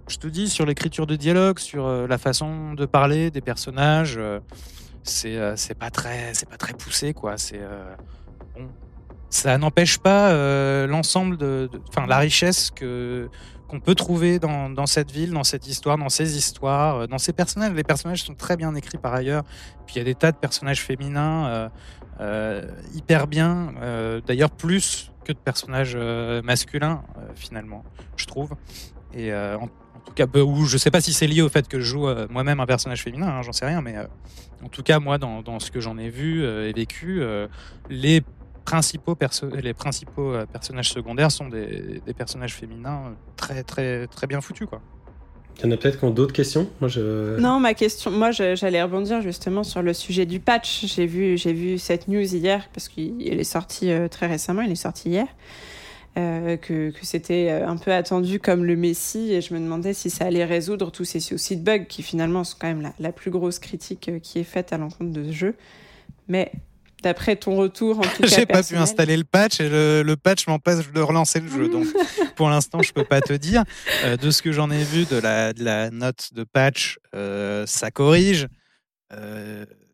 [0.10, 4.16] je te dis, sur l'écriture de dialogue, sur euh, la façon de parler des personnages,
[4.18, 4.40] euh,
[5.04, 7.38] c'est euh, c'est pas très pas très poussé quoi.
[7.38, 7.62] C'est
[8.56, 8.68] bon.
[9.30, 10.34] ça n'empêche pas
[10.88, 13.30] l'ensemble de, enfin la richesse que
[13.68, 17.34] qu'on peut trouver dans, dans, cette ville, dans cette histoire, dans ces histoires, dans ces
[17.34, 17.72] personnages.
[17.74, 19.44] Les personnages sont très bien écrits par ailleurs.
[19.86, 21.70] Puis il y a des tas de personnages féminins
[22.96, 23.74] hyper bien,
[24.26, 25.96] d'ailleurs plus que de personnages
[26.44, 27.04] masculins
[27.36, 27.84] finalement,
[28.18, 28.56] je trouve.
[29.14, 29.32] Et
[30.10, 32.28] tout cas, ou je sais pas si c'est lié au fait que je joue euh,
[32.30, 34.04] moi-même un personnage féminin, hein, j'en sais rien, mais euh,
[34.64, 37.22] en tout cas, moi, dans, dans ce que j'en ai vu euh, et vécu,
[37.90, 38.22] les
[38.66, 39.18] principaux,
[39.54, 44.82] les principaux personnages secondaires sont des, des, personnages féminins très, très, très bien foutus, quoi.
[45.58, 46.70] Il y en a peut-être qui ont d'autres questions?
[46.80, 47.38] Moi, je...
[47.38, 50.86] Non, ma question, moi j'allais rebondir justement sur le sujet du patch.
[50.86, 54.76] J'ai vu, j'ai vu cette news hier parce qu'il est sorti très récemment, il est
[54.76, 55.28] sorti hier.
[56.18, 59.94] Euh, que, que c'était euh, un peu attendu comme le Messi et je me demandais
[59.94, 62.94] si ça allait résoudre tous ces soucis de bugs qui finalement sont quand même la,
[63.00, 65.56] la plus grosse critique euh, qui est faite à l'encontre de ce jeu.
[66.28, 66.52] Mais
[67.04, 70.18] d'après ton retour en tout cas j'ai pas pu installer le patch et le, le
[70.18, 71.70] patch m'empêche de relancer le jeu.
[71.72, 71.86] Donc
[72.36, 73.64] pour l'instant je peux pas te dire.
[74.20, 78.48] De ce que j'en ai vu de la, de la note de patch ça corrige.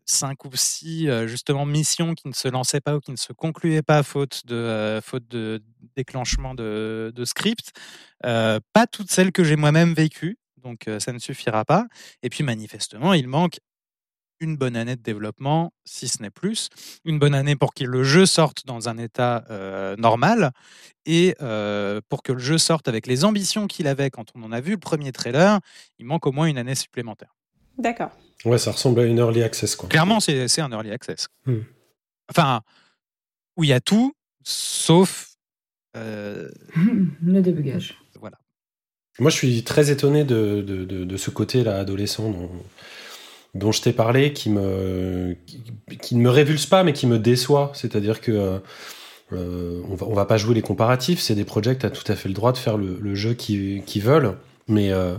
[0.08, 3.82] Cinq ou six justement missions qui ne se lançaient pas ou qui ne se concluaient
[3.82, 5.60] pas faute de faute de
[5.96, 7.72] déclenchement de, de script.
[8.22, 11.86] pas toutes celles que j'ai moi-même vécues, donc ça ne suffira pas.
[12.22, 13.58] Et puis manifestement, il manque
[14.40, 16.68] une bonne année de développement, si ce n'est plus,
[17.04, 19.44] une bonne année pour que le jeu sorte dans un état
[19.98, 20.50] normal
[21.06, 21.34] et
[22.08, 24.72] pour que le jeu sorte avec les ambitions qu'il avait quand on en a vu
[24.72, 25.60] le premier trailer,
[25.98, 27.34] il manque au moins une année supplémentaire.
[27.78, 28.10] D'accord.
[28.44, 29.74] Ouais, ça ressemble à une early access.
[29.76, 29.88] Quoi.
[29.88, 31.28] Clairement, c'est un early access.
[31.46, 31.60] Hmm.
[32.30, 32.60] Enfin,
[33.56, 34.12] où il y a tout,
[34.42, 35.25] sauf.
[35.96, 36.48] Euh...
[37.22, 37.94] Le débugage.
[38.20, 38.38] Voilà.
[39.18, 42.50] Moi, je suis très étonné de, de, de, ce côté-là, adolescent, dont,
[43.54, 45.36] dont je t'ai parlé, qui, me,
[46.02, 47.72] qui, ne me révulse pas, mais qui me déçoit.
[47.74, 48.32] C'est-à-dire que.
[48.32, 48.58] Euh,
[49.32, 52.04] euh, on, va, on va pas jouer les comparatifs, c'est des projets, tu as tout
[52.06, 54.36] à fait le droit de faire le, le jeu qu'ils veulent,
[54.68, 55.16] mais euh,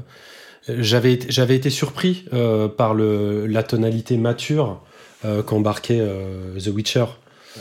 [0.69, 4.81] j'avais j'avais été surpris euh, par le, la tonalité mature
[5.25, 7.05] euh, qu'embarquait euh, The Witcher.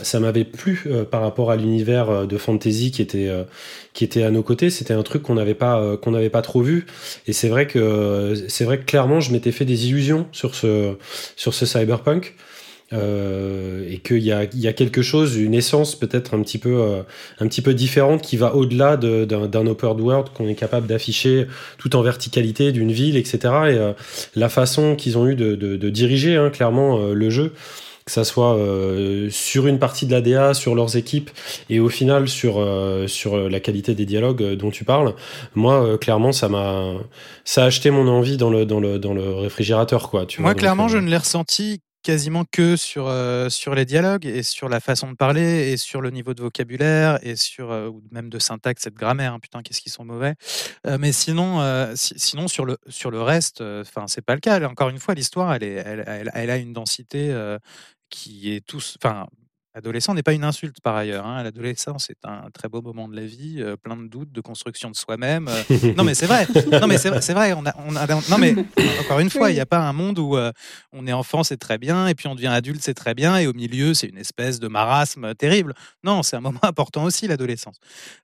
[0.03, 3.31] Ça m'avait plu par rapport à l'univers de fantasy qui était
[3.93, 4.71] qui était à nos côtés.
[4.71, 6.87] C'était un truc qu'on n'avait pas qu'on n'avait pas trop vu.
[7.27, 10.95] Et c'est vrai que c'est vrai que clairement je m'étais fait des illusions sur ce
[11.37, 12.35] sur ce cyberpunk.
[12.93, 16.59] Euh, et qu'il y a, il y a quelque chose, une essence peut-être un petit
[16.59, 17.03] peu, euh,
[17.41, 21.49] un petit peu différente qui va au-delà d'un open world qu'on est capable d'afficher
[21.79, 23.39] tout en verticalité d'une ville, etc.
[23.43, 23.93] Et euh,
[24.37, 27.53] la façon qu'ils ont eu de, de, de diriger hein, clairement le jeu,
[28.07, 28.57] que ça soit
[29.31, 31.31] sur une partie de la DA, sur leurs équipes
[31.69, 32.65] et au final sur
[33.09, 35.15] sur la qualité des dialogues dont tu parles.
[35.55, 36.95] Moi, clairement, ça m'a
[37.45, 40.25] ça a acheté mon envie dans le dans le dans le réfrigérateur quoi.
[40.25, 44.45] Tu Moi, clairement, je ne l'ai ressenti quasiment que sur, euh, sur les dialogues et
[44.45, 48.01] sur la façon de parler et sur le niveau de vocabulaire et sur euh, ou
[48.13, 49.33] même de syntaxe et de grammaire.
[49.33, 50.35] Hein, putain, qu'est-ce qu'ils sont mauvais.
[50.87, 51.61] Euh, mais sinon,
[51.97, 54.65] sinon sur le sur le reste, enfin c'est pas le cas.
[54.69, 57.35] Encore une fois, l'histoire, elle, est, elle, elle, elle, a une densité
[58.11, 59.27] qui est tous, enfin
[59.77, 61.27] Adolescent n'est pas une insulte par ailleurs.
[61.27, 61.43] Hein.
[61.43, 64.91] L'adolescence est un très beau moment de la vie, euh, plein de doutes, de construction
[64.91, 65.49] de soi-même.
[65.49, 65.93] Euh.
[65.99, 66.47] non mais c'est vrai.
[66.81, 67.53] Non mais c'est vrai.
[67.53, 68.55] On a, on a, non mais
[69.01, 70.51] encore une fois, il n'y a pas un monde où euh,
[70.93, 73.47] on est enfant, c'est très bien, et puis on devient adulte, c'est très bien, et
[73.47, 75.75] au milieu, c'est une espèce de marasme terrible.
[76.03, 77.77] Non, c'est un moment important aussi l'adolescence.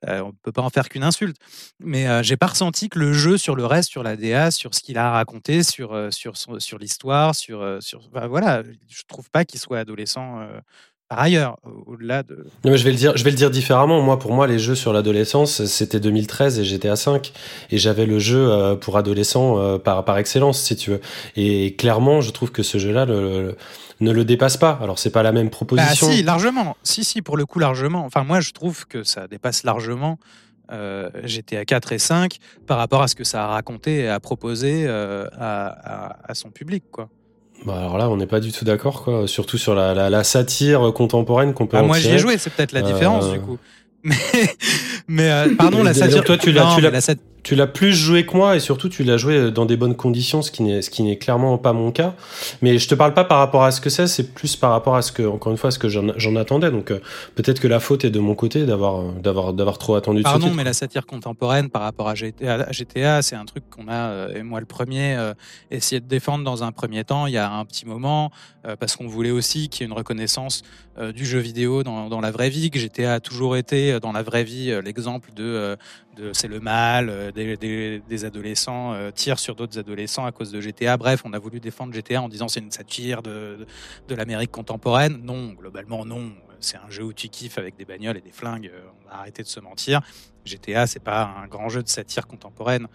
[0.07, 1.37] on ne peut pas en faire qu'une insulte.
[1.81, 4.81] Mais j'ai pas ressenti que le jeu sur le reste, sur la DA, sur ce
[4.81, 9.81] qu'il a raconté, sur sur sur l'histoire, sur sur voilà, je trouve pas qu'il soit
[9.81, 10.41] adolescent
[11.13, 12.47] par ailleurs, au-delà de.
[12.65, 14.01] Non, mais je vais le dire, je vais le dire différemment.
[14.01, 17.35] Moi, pour moi, les jeux sur l'adolescence, c'était 2013 et j'étais à 5
[17.71, 21.03] et j'avais le jeu euh, pour adolescents euh, par par excellence, si tu veux.
[21.37, 24.79] Et clairement, je trouve que ce jeu-là ne le dépasse pas.
[24.83, 26.07] Alors, c'est pas la même proposition.
[26.07, 26.77] Bah, si, largement.
[26.83, 28.07] Si, si, pour le coup, largement.
[28.07, 30.19] Enfin, moi, je trouve que ça dépasse largement.
[30.71, 34.21] Euh, GTA 4 et 5 par rapport à ce que ça a raconté et a
[34.21, 37.11] proposé euh, à, à, son public, quoi.
[37.65, 39.27] Bah alors là, on n'est pas du tout d'accord, quoi.
[39.29, 41.77] Surtout sur la, la, satire contemporaine qu'on peut.
[41.77, 43.59] Ah, moi, j'y ai joué, c'est peut-être la différence, euh, du coup.
[44.05, 44.17] Mais,
[45.07, 46.25] mais pardon, la satire.
[46.25, 46.91] Toi, tu l'as, tu l'as,
[47.43, 50.43] tu l'as plus joué que moi et surtout tu l'as joué dans des bonnes conditions,
[50.43, 52.15] ce qui n'est ce qui n'est clairement pas mon cas.
[52.63, 54.95] Mais je te parle pas par rapport à ce que c'est, c'est plus par rapport
[54.95, 56.71] à ce que encore une fois ce que j'en attendais.
[56.71, 57.01] Donc euh,
[57.35, 60.23] peut-être que la faute est de mon côté d'avoir d'avoir d'avoir trop attendu.
[60.23, 64.11] Pardon, mais la satire contemporaine par rapport à GTA, GTA c'est un truc qu'on a
[64.11, 65.35] euh, et moi le premier euh,
[65.71, 68.31] essayé de défendre dans un premier temps il y a un petit moment
[68.79, 70.63] parce qu'on voulait aussi qu'il y ait une reconnaissance
[71.17, 72.71] du jeu vidéo dans, dans la vraie vie.
[72.71, 75.77] Que GTA a toujours été dans la vraie vie l'exemple de
[76.33, 80.97] c'est le mal, euh, des, adolescents euh, tirent sur d'autres adolescents à cause de GTA.
[80.97, 83.67] Bref, on a voulu défendre GTA en disant c'est une satire de,
[84.09, 85.21] l'Amérique contemporaine.
[85.23, 86.33] Non, globalement non.
[86.61, 88.71] C'est un jeu où tu kiffes avec des bagnoles et des flingues.
[88.73, 90.01] Euh, on va arrêter de se mentir.
[90.45, 92.89] GTA, c'est pas un grand jeu de satire contemporaine.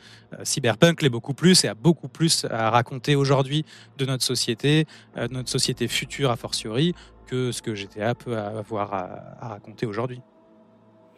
[0.43, 3.65] Cyberpunk l'est beaucoup plus et a beaucoup plus à raconter aujourd'hui
[3.97, 4.85] de notre société,
[5.15, 6.93] de notre société future a fortiori,
[7.25, 10.21] que ce que GTA peut avoir à raconter aujourd'hui.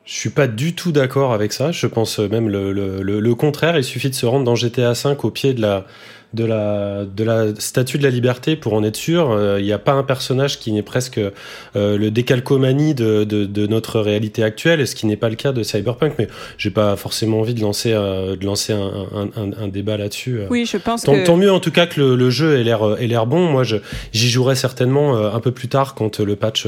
[0.09, 1.71] Je suis pas du tout d'accord avec ça.
[1.71, 3.77] Je pense même le, le, le, contraire.
[3.77, 5.85] Il suffit de se rendre dans GTA V au pied de la,
[6.33, 9.57] de la, de la statue de la liberté pour en être sûr.
[9.57, 13.67] Il n'y a pas un personnage qui n'est presque euh, le décalcomanie de, de, de,
[13.67, 16.13] notre réalité actuelle, ce qui n'est pas le cas de Cyberpunk.
[16.19, 16.27] Mais
[16.57, 20.41] j'ai pas forcément envie de lancer, euh, de lancer un, un, un, débat là-dessus.
[20.49, 21.25] Oui, je pense tant, que...
[21.25, 23.49] tant mieux en tout cas que le, le jeu ait l'air, bon.
[23.49, 26.67] Moi, j'y jouerai certainement euh, un peu plus tard quand le patch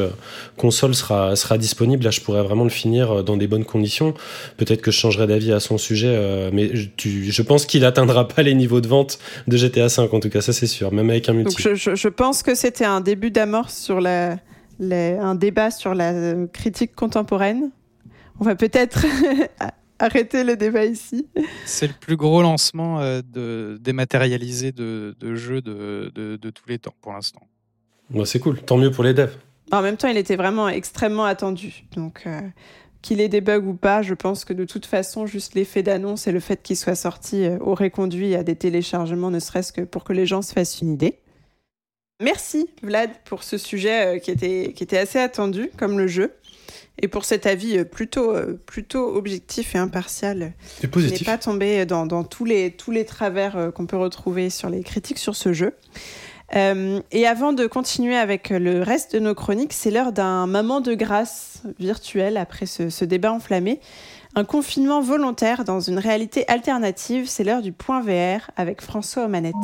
[0.58, 2.04] console sera, sera disponible.
[2.04, 4.14] Là, je pourrais vraiment le finir dans des bonnes conditions.
[4.58, 8.42] Peut-être que je changerai d'avis à son sujet, mais tu, je pense qu'il atteindra pas
[8.44, 11.30] les niveaux de vente de GTA 5 en tout cas, ça c'est sûr, même avec
[11.30, 11.56] un multi.
[11.56, 14.38] Donc je, pense que c'était un début d'amorce sur la,
[14.80, 17.72] un débat sur la critique contemporaine.
[18.40, 19.06] On va peut-être
[20.00, 21.28] arrêter le débat ici.
[21.66, 26.80] C'est le plus gros lancement euh, de, dématérialisé de, de jeux de, de, tous les
[26.80, 27.42] temps pour l'instant.
[28.26, 29.36] c'est cool, tant mieux pour les devs.
[29.72, 31.86] En même temps, il était vraiment extrêmement attendu.
[31.96, 32.42] Donc, euh,
[33.02, 36.28] qu'il ait des bugs ou pas, je pense que de toute façon, juste l'effet d'annonce
[36.28, 39.82] et le fait qu'il soit sorti euh, aurait conduit à des téléchargements, ne serait-ce que
[39.82, 41.20] pour que les gens se fassent une idée.
[42.22, 46.34] Merci Vlad pour ce sujet euh, qui, était, qui était assez attendu, comme le jeu,
[47.02, 48.36] et pour cet avis euh, plutôt,
[48.68, 50.54] plutôt objectif et impartial.
[50.80, 51.22] C'est positif.
[51.22, 54.84] n'est pas tombé dans, dans, tous, les, tous les travers qu'on peut retrouver sur les
[54.84, 55.74] critiques sur ce jeu.
[56.56, 60.82] Euh, et avant de continuer avec le reste de nos chroniques, c'est l'heure d'un moment
[60.82, 63.80] de grâce virtuel après ce, ce, débat enflammé.
[64.36, 69.30] Un confinement volontaire dans une réalité alternative, c'est l'heure du point VR avec François aux
[69.30, 69.56] manettes.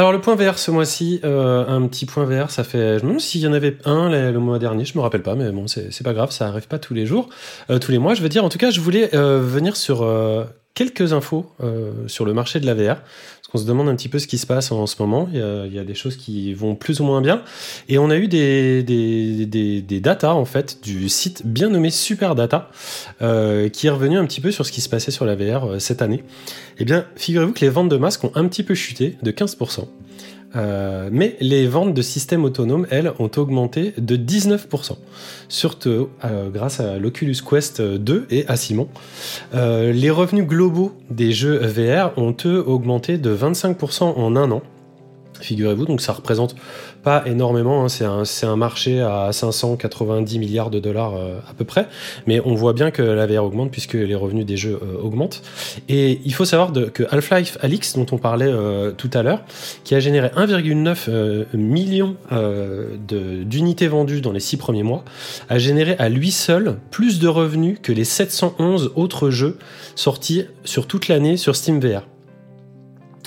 [0.00, 2.98] Alors le point VR ce mois-ci, euh, un petit point VR, ça fait.
[2.98, 5.34] Je me demande s'il y en avait un le, mois dernier, je me rappelle pas,
[5.34, 7.28] mais bon, c'est pas grave, ça arrive pas tous les jours,
[7.68, 8.14] euh, tous les mois.
[8.14, 10.08] Je veux dire, en tout cas, je voulais euh, venir sur
[10.72, 11.52] quelques infos
[12.06, 13.02] sur le marché de la VR
[13.50, 15.28] qu'on se demande un petit peu ce qui se passe en ce moment.
[15.32, 17.42] Il y, a, des choses qui vont plus ou moins bien.
[17.88, 22.70] Et on a eu des, datas, en fait, du site bien nommé Super Data,
[23.22, 25.64] euh, qui est revenu un petit peu sur ce qui se passait sur la VR
[25.64, 26.22] euh, cette année.
[26.78, 29.86] Eh bien, figurez-vous que les ventes de masques ont un petit peu chuté de 15%.
[30.56, 34.96] Euh, mais les ventes de systèmes autonomes, elles, ont augmenté de 19%,
[35.48, 38.88] surtout euh, grâce à l'Oculus Quest 2 et à Simon.
[39.54, 44.62] Euh, les revenus globaux des jeux VR ont, eux, augmenté de 25% en un an.
[45.40, 46.54] Figurez-vous, donc ça représente
[47.02, 47.88] pas énormément, hein.
[47.88, 51.88] c'est un, un, marché à 590 milliards de dollars euh, à peu près,
[52.26, 55.42] mais on voit bien que la VR augmente puisque les revenus des jeux euh, augmentent.
[55.88, 59.42] Et il faut savoir que Half-Life Alix, dont on parlait euh, tout à l'heure,
[59.84, 62.16] qui a généré 1,9 million
[63.08, 65.04] d'unités vendues dans les six premiers mois,
[65.48, 69.58] a généré à lui seul plus de revenus que les 711 autres jeux
[69.94, 72.06] sortis sur toute l'année sur Steam VR.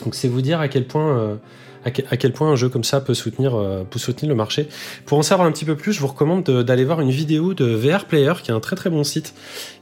[0.04, 1.40] Donc c'est vous dire à quel point
[1.86, 4.68] à, quel point un jeu comme ça peut soutenir, peut soutenir le marché.
[5.06, 7.66] Pour en savoir un petit peu plus, je vous recommande d'aller voir une vidéo de
[7.66, 9.34] VR Player, qui est un très très bon site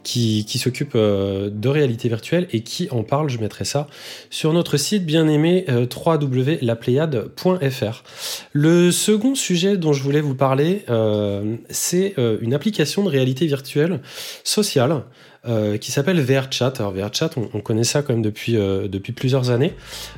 [0.03, 3.29] qui, s'occupe de réalité virtuelle et qui en parle.
[3.29, 3.87] Je mettrai ça
[4.29, 8.03] sur notre site bien aimé www.lapléiade.fr.
[8.53, 10.85] Le second sujet dont je voulais vous parler,
[11.69, 14.01] c'est une application de réalité virtuelle
[14.43, 15.03] sociale
[15.47, 16.73] euh, qui s'appelle VRChat.
[16.77, 19.73] Alors VRChat, on, on, connaît ça quand même depuis, euh, depuis plusieurs années.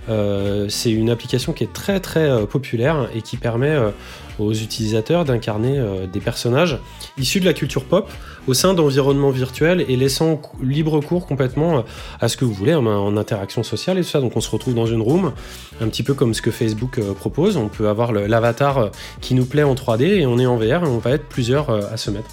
[0.10, 3.92] Euh, c'est une application qui est très très euh, populaire et qui permet euh,
[4.38, 5.80] aux utilisateurs d'incarner
[6.12, 6.80] des personnages
[7.20, 8.12] issus de la culture pop
[8.48, 11.84] au sein d'environnements virtuels et laissant libre cours complètement
[12.20, 14.22] à ce que vous voulez en, interaction sociale et tout ça.
[14.22, 15.34] Donc on se retrouve dans une room,
[15.82, 17.58] un petit peu comme ce que Facebook propose.
[17.58, 18.90] On peut avoir l'avatar
[19.22, 21.70] qui nous plaît en 3D et on est en VR et on va être plusieurs
[21.70, 22.32] à se mettre.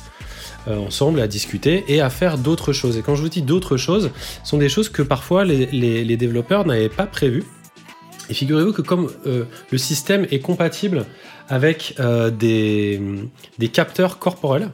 [0.68, 2.98] Euh, ensemble à discuter et à faire d'autres choses.
[2.98, 4.10] Et quand je vous dis d'autres choses,
[4.44, 7.44] ce sont des choses que parfois les, les, développeurs n'avaient pas prévues.
[8.28, 11.06] Et figurez-vous que comme euh, le système est compatible
[11.48, 13.00] avec euh, des,
[13.58, 14.68] des, capteurs corporels,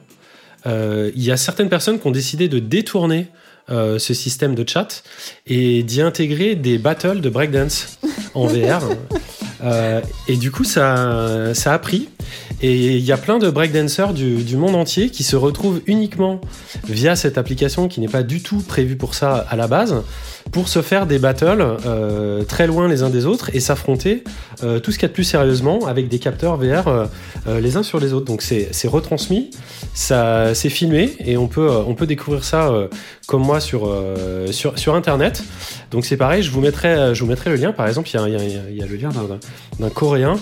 [0.65, 3.29] il y a certaines personnes qui ont décidé de détourner
[3.69, 5.05] ce système de chat
[5.47, 8.01] et d'y intégrer des battles de breakdance
[8.35, 8.83] en VR.
[10.29, 12.09] et du coup, ça, ça a pris.
[12.63, 16.41] Et il y a plein de breakdancers du, du monde entier qui se retrouvent uniquement
[16.89, 20.03] via cette application qui n'est pas du tout prévue pour ça à la base,
[20.53, 24.25] pour se faire des battles euh, très loin les uns des autres et s'affronter
[24.63, 27.07] euh, tout ce qu'il y a de plus sérieusement avec des capteurs VR euh,
[27.47, 28.27] euh, les uns sur les autres.
[28.27, 29.51] Donc c'est retransmis,
[29.93, 32.89] ça c'est filmé et on peut, on peut découvrir ça euh,
[33.27, 33.93] comme moi sur,
[34.51, 35.43] sur, sur Internet.
[35.91, 37.73] Donc c'est pareil, je vous, mettrai, je vous mettrai le lien.
[37.73, 39.11] Par exemple, il y a, y, a, y a, le lien
[39.79, 40.37] d'un Coréen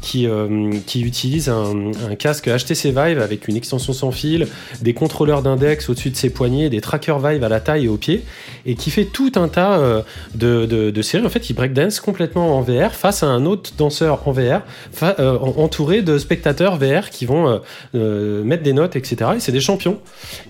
[0.00, 4.46] qui, euh, qui utilise un, casque HTC Vive avec une extension sans fil,
[4.80, 7.96] des contrôleurs d'index au-dessus de ses poignets, des trackers Vive à la taille et aux
[7.96, 8.24] pieds,
[8.66, 10.02] et qui fait tout un tas euh,
[10.34, 11.24] de, séries.
[11.24, 14.62] En fait, il breakdance complètement en VR face à un autre danseur en VR,
[15.02, 17.60] euh, entouré de spectateurs VR qui vont
[17.94, 19.32] mettre des notes, etc.
[19.36, 19.98] Et c'est des champions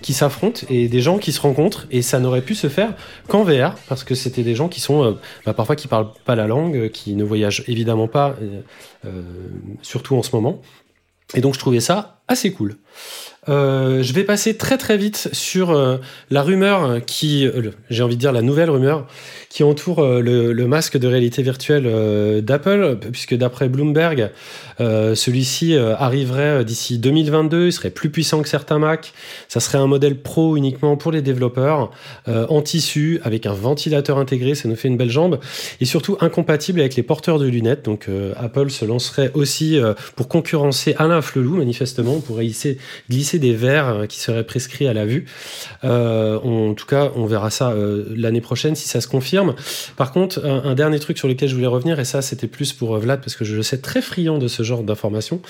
[0.01, 2.93] qui s'affrontent et des gens qui se rencontrent, et ça n'aurait pu se faire
[3.27, 6.47] qu'en VR, parce que c'était des gens qui sont bah, parfois qui parlent pas la
[6.47, 8.35] langue, qui ne voyagent évidemment pas.
[9.81, 10.61] Surtout en ce moment.
[11.33, 12.77] Et donc je trouvais ça assez cool.
[13.49, 15.97] Euh, je vais passer très très vite sur euh,
[16.29, 19.07] la rumeur qui, euh, j'ai envie de dire la nouvelle rumeur
[19.51, 24.29] qui entoure euh, le, le, masque de réalité virtuelle euh, d'Apple, puisque d'après Bloomberg,
[24.79, 29.13] celui-ci arriverait d'ici 2022, il serait plus puissant que certains Mac,
[29.47, 31.91] ça serait un modèle pro uniquement pour les développeurs,
[32.27, 35.39] en tissu, avec un ventilateur intégré, ça nous fait une belle jambe,
[35.81, 38.07] et surtout incompatible avec les porteurs de lunettes, donc
[38.37, 39.79] Apple se lancerait aussi
[40.15, 42.79] pour concurrencer Alain Flelou, manifestement, pour glisser,
[43.39, 45.25] des verres qui seraient prescrits à la vue.
[45.83, 47.73] en tout cas, on verra ça
[48.15, 49.55] l'année prochaine si ça se confirme.
[49.97, 52.95] Par contre, un, dernier truc sur lequel je voulais revenir, et ça c'était plus pour
[52.95, 55.41] euh, Vlad parce que je le sais très friand de ce genre d'informations.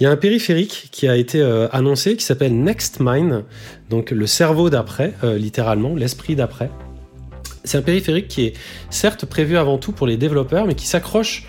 [0.00, 3.44] Il y a un périphérique qui a été euh, annoncé qui s'appelle Next Mind,
[3.90, 6.70] donc le cerveau d'après, euh, littéralement, l'esprit d'après.
[7.64, 8.52] C'est un périphérique qui est
[8.90, 11.46] certes prévu avant tout pour les développeurs, mais qui s'accroche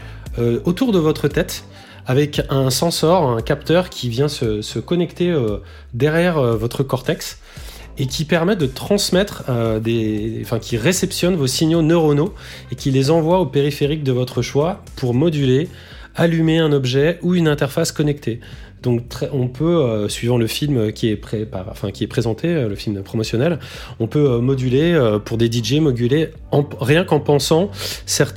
[0.66, 1.64] autour de votre tête
[2.08, 5.36] avec un sensor, un capteur qui vient se, connecter
[5.94, 7.40] derrière votre cortex
[7.98, 12.34] et qui permet de transmettre euh, des, enfin qui réceptionne vos signaux neuronaux
[12.72, 15.68] et qui les envoie au périphérique de votre choix pour moduler,
[16.16, 18.40] allumer un objet ou une interface connectée.
[18.84, 19.02] Donc
[19.34, 23.60] on peut, euh, suivant le film qui est, présenté, euh, le film promotionnel,
[24.00, 27.72] on peut euh, moduler euh, pour des DJ, moduler en, rien qu'en pensant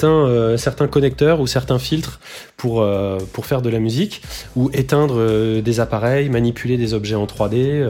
[0.02, 2.20] euh, certains connecteurs ou certains filtres
[2.60, 4.20] pour, euh, pour faire de la musique
[4.54, 7.88] ou éteindre des appareils, manipuler des objets en 3D.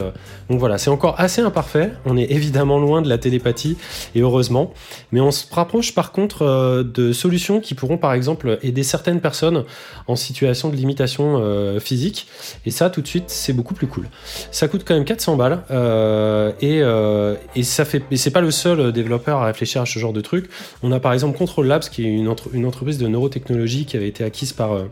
[0.49, 1.91] donc voilà, c'est encore assez imparfait.
[2.05, 3.75] On est évidemment loin de la télépathie
[4.15, 4.73] et heureusement,
[5.11, 9.65] mais on se rapproche par contre de solutions qui pourront par exemple aider certaines personnes
[10.07, 11.41] en situation de limitation
[11.79, 12.27] physique
[12.65, 14.07] et ça, tout de suite, c'est beaucoup plus cool.
[14.51, 15.63] Ça coûte quand même 400 balles.
[15.71, 18.03] Euh, et, euh, et ça fait.
[18.15, 20.49] C'est pas le seul développeur à réfléchir à ce genre de truc.
[20.83, 24.07] On a par exemple Control Labs, qui est une, une entreprise de neurotechnologie qui avait
[24.07, 24.60] été acquise par.
[24.61, 24.87] Euh,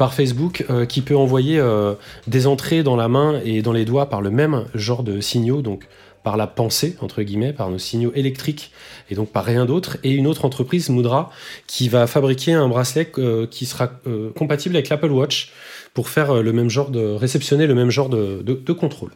[0.00, 1.92] par Facebook euh, qui peut envoyer euh,
[2.26, 5.60] des entrées dans la main et dans les doigts par le même genre de signaux,
[5.60, 5.86] donc
[6.22, 8.72] par la pensée, entre guillemets, par nos signaux électriques
[9.10, 9.96] et donc par rien d'autre.
[10.04, 11.30] Et une autre entreprise, Moudra,
[11.66, 15.52] qui va fabriquer un bracelet euh, qui sera euh, compatible avec l'Apple Watch
[15.94, 19.10] pour faire euh, le même genre de réceptionner le même genre de, de, de contrôle.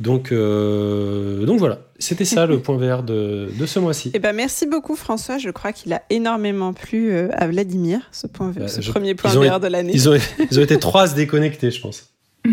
[0.00, 4.10] Donc, euh, donc voilà, c'était ça le point vert de, de ce mois-ci.
[4.14, 8.50] Eh ben merci beaucoup François, je crois qu'il a énormément plu à Vladimir, ce, point
[8.50, 9.92] vert, bah, ce je, premier point vert de l'année.
[9.94, 10.18] Ils ont,
[10.50, 12.10] ils ont été trois à se déconnecter, je pense.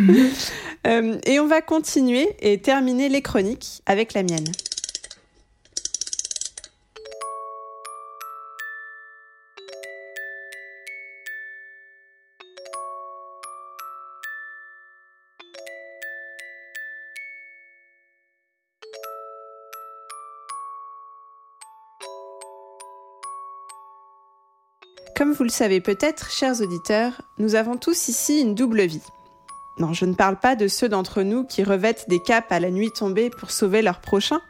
[0.88, 4.46] Euh, et on va continuer et terminer les chroniques avec la mienne.
[25.18, 29.02] Comme vous le savez peut-être, chers auditeurs, nous avons tous ici une double vie.
[29.80, 32.72] Non, je ne parle pas de ceux d'entre nous qui revêtent des capes à la
[32.72, 34.42] nuit tombée pour sauver leur prochain,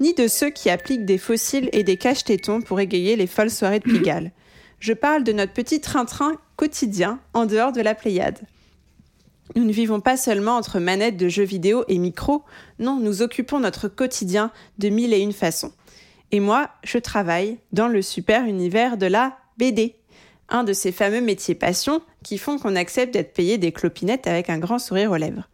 [0.00, 3.80] ni de ceux qui appliquent des fossiles et des caches-tétons pour égayer les folles soirées
[3.80, 4.32] de Pigalle.
[4.78, 8.38] Je parle de notre petit train-train quotidien en dehors de la Pléiade.
[9.56, 12.44] Nous ne vivons pas seulement entre manettes de jeux vidéo et micros,
[12.78, 15.72] non, nous occupons notre quotidien de mille et une façons.
[16.30, 19.96] Et moi, je travaille dans le super univers de la BD,
[20.48, 24.50] un de ces fameux métiers passion qui font qu'on accepte d'être payé des clopinettes avec
[24.50, 25.48] un grand sourire aux lèvres.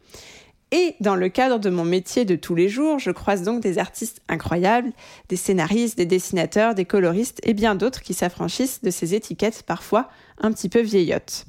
[0.73, 3.79] Et dans le cadre de mon métier de tous les jours, je croise donc des
[3.79, 4.91] artistes incroyables,
[5.29, 10.09] des scénaristes, des dessinateurs, des coloristes et bien d'autres qui s'affranchissent de ces étiquettes parfois
[10.39, 11.45] un petit peu vieillottes.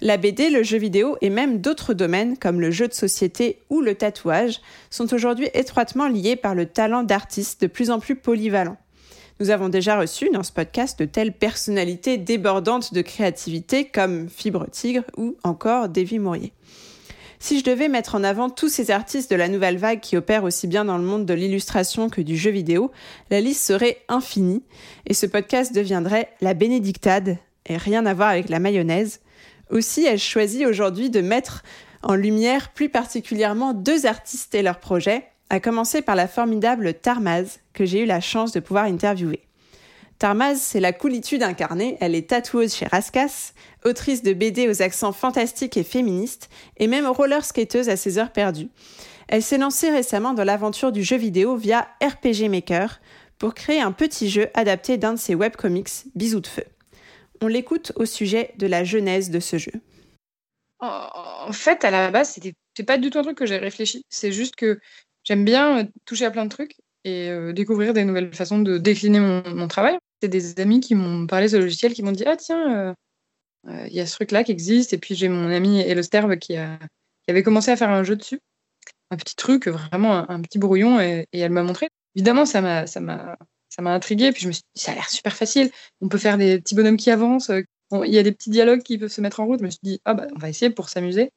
[0.00, 3.80] La BD, le jeu vidéo et même d'autres domaines comme le jeu de société ou
[3.80, 4.60] le tatouage
[4.90, 8.78] sont aujourd'hui étroitement liés par le talent d'artistes de plus en plus polyvalents.
[9.42, 14.68] Nous avons déjà reçu dans ce podcast de telles personnalités débordantes de créativité comme Fibre
[14.70, 16.52] Tigre ou encore Davy Mourier.
[17.40, 20.44] Si je devais mettre en avant tous ces artistes de la nouvelle vague qui opèrent
[20.44, 22.92] aussi bien dans le monde de l'illustration que du jeu vidéo,
[23.30, 24.62] la liste serait infinie
[25.08, 27.36] et ce podcast deviendrait la bénédictade
[27.66, 29.22] et rien à voir avec la mayonnaise.
[29.70, 31.64] Aussi ai-je choisi aujourd'hui de mettre
[32.04, 37.60] en lumière plus particulièrement deux artistes et leurs projets, à commencer par la formidable Tarmaz,
[37.74, 39.42] que j'ai eu la chance de pouvoir interviewer.
[40.18, 43.52] Tarmaz, c'est la coolitude incarnée, elle est tatoueuse chez Raskas,
[43.84, 46.48] autrice de BD aux accents fantastiques et féministes,
[46.78, 48.70] et même roller skateuse à ses heures perdues.
[49.28, 53.02] Elle s'est lancée récemment dans l'aventure du jeu vidéo via RPG Maker
[53.36, 56.64] pour créer un petit jeu adapté d'un de ses webcomics, Bisous de feu.
[57.42, 59.72] On l'écoute au sujet de la genèse de ce jeu.
[60.80, 64.04] En fait, à la base, c'était pas du tout un truc que j'ai réfléchi.
[64.08, 64.80] C'est juste que
[65.24, 68.78] J'aime bien euh, toucher à plein de trucs et euh, découvrir des nouvelles façons de
[68.78, 69.98] décliner mon, travail.
[70.20, 72.94] C'est des amis qui m'ont parlé de ce logiciel, qui m'ont dit Ah, tiens,
[73.68, 74.92] euh, il y a ce truc-là qui existe.
[74.92, 78.40] Et puis j'ai mon ami Elosterve qui, qui avait commencé à faire un jeu dessus.
[79.10, 81.88] Un petit truc, vraiment un, petit brouillon, et, elle m'a montré.
[82.16, 83.36] Évidemment, ça m'a, ça m'a,
[83.68, 84.32] ça m'a intrigué.
[84.32, 85.70] Puis je me suis dit, ça a l'air super facile.
[86.00, 87.50] On peut faire des petits bonhommes qui avancent.
[87.92, 89.60] Il y a des petits dialogues qui peuvent se mettre en route.
[89.60, 91.30] Je me suis dit, ah bah, on va essayer pour s'amuser.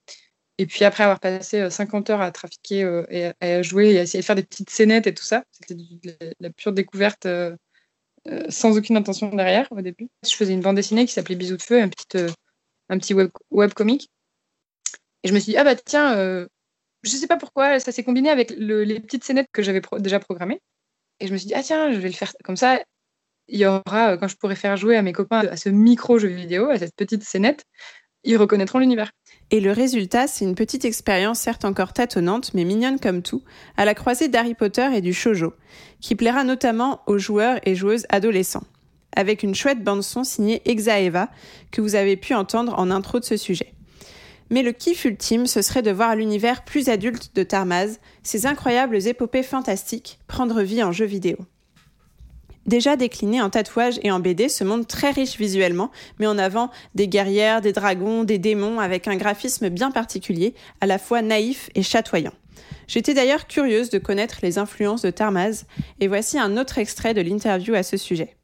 [0.57, 3.99] Et puis après avoir passé 50 euh, heures à trafiquer euh, et à jouer et
[3.99, 5.75] à essayer de faire des petites scénettes et tout ça, c'était
[6.39, 7.55] la, pure découverte euh,
[8.49, 10.07] sans aucune intention derrière au début.
[10.25, 12.17] Je faisais une bande dessinée qui s'appelait Bisous de feu, un petit,
[12.89, 14.09] un petit web, web comic.
[15.23, 16.15] Et je me suis dit, ah bah tiens,
[17.03, 20.61] je sais pas pourquoi, ça s'est combiné avec les petites scénettes que j'avais déjà programmées.
[21.19, 22.81] Et je me suis dit, ah tiens, je vais le faire comme ça.
[23.47, 26.69] Il y aura, quand je pourrai faire jouer à mes copains à ce micro-jeu vidéo,
[26.69, 27.65] à cette petite scénette,
[28.25, 29.11] ils reconnaîtront l'univers.
[29.51, 33.43] Et le résultat, c'est une petite expérience certes encore tâtonnante, mais mignonne comme tout,
[33.77, 35.53] à la croisée d'Harry Potter et du shojo,
[36.01, 38.63] qui plaira notamment aux joueurs et joueuses adolescents,
[39.15, 41.29] avec une chouette bande-son signée Exaeva,
[41.71, 43.73] que vous avez pu entendre en intro de ce sujet.
[44.49, 49.07] Mais le kiff ultime, ce serait de voir l'univers plus adulte de Tarmaz, ses incroyables
[49.07, 51.37] épopées fantastiques, prendre vie en jeu vidéo.
[52.65, 56.71] Déjà décliné en tatouage et en BD, ce monde très riche visuellement met en avant
[56.95, 61.69] des guerrières, des dragons, des démons avec un graphisme bien particulier, à la fois naïf
[61.75, 62.33] et chatoyant.
[62.87, 65.65] J'étais d'ailleurs curieuse de connaître les influences de Tarmaz,
[65.99, 68.35] et voici un autre extrait de l'interview à ce sujet.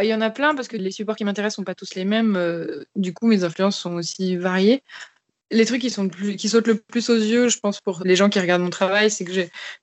[0.00, 2.04] Il y en a plein parce que les supports qui m'intéressent sont pas tous les
[2.04, 2.36] mêmes.
[2.36, 4.82] Euh, du coup, mes influences sont aussi variées.
[5.50, 5.94] Les trucs qui,
[6.36, 9.10] qui sautent le plus aux yeux, je pense, pour les gens qui regardent mon travail,
[9.10, 9.32] c'est que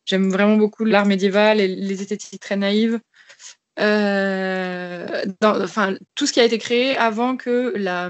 [0.05, 2.99] j'aime vraiment beaucoup l'art médiéval et les esthétiques très naïves.
[3.79, 8.09] Euh, enfin, tout ce qui a été créé avant que la,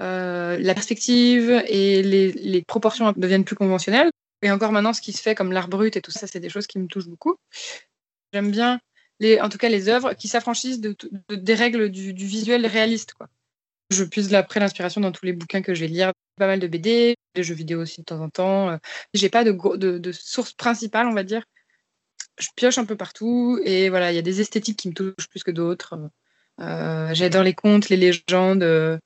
[0.00, 4.10] euh, perspective et les, proportions deviennent plus conventionnelles.
[4.42, 6.48] Et encore maintenant, ce qui se fait comme l'art brut et tout ça, c'est des
[6.48, 7.36] choses qui me touchent beaucoup.
[8.32, 8.80] J'aime bien,
[9.18, 10.96] les, en tout cas, les œuvres qui s'affranchissent de,
[11.30, 13.14] des règles du, visuel réaliste.
[13.90, 16.12] Je puise après l'inspiration dans tous les bouquins que je vais lire.
[16.36, 18.78] Pas mal de BD, des jeux vidéo aussi de temps en temps.
[19.12, 21.42] J'ai pas de source principale, on va dire
[22.40, 25.28] je pioche un peu partout et voilà, il y a des esthétiques qui me touchent
[25.28, 25.94] plus que d'autres.
[26.60, 29.00] Euh, j'adore les contes, les légendes.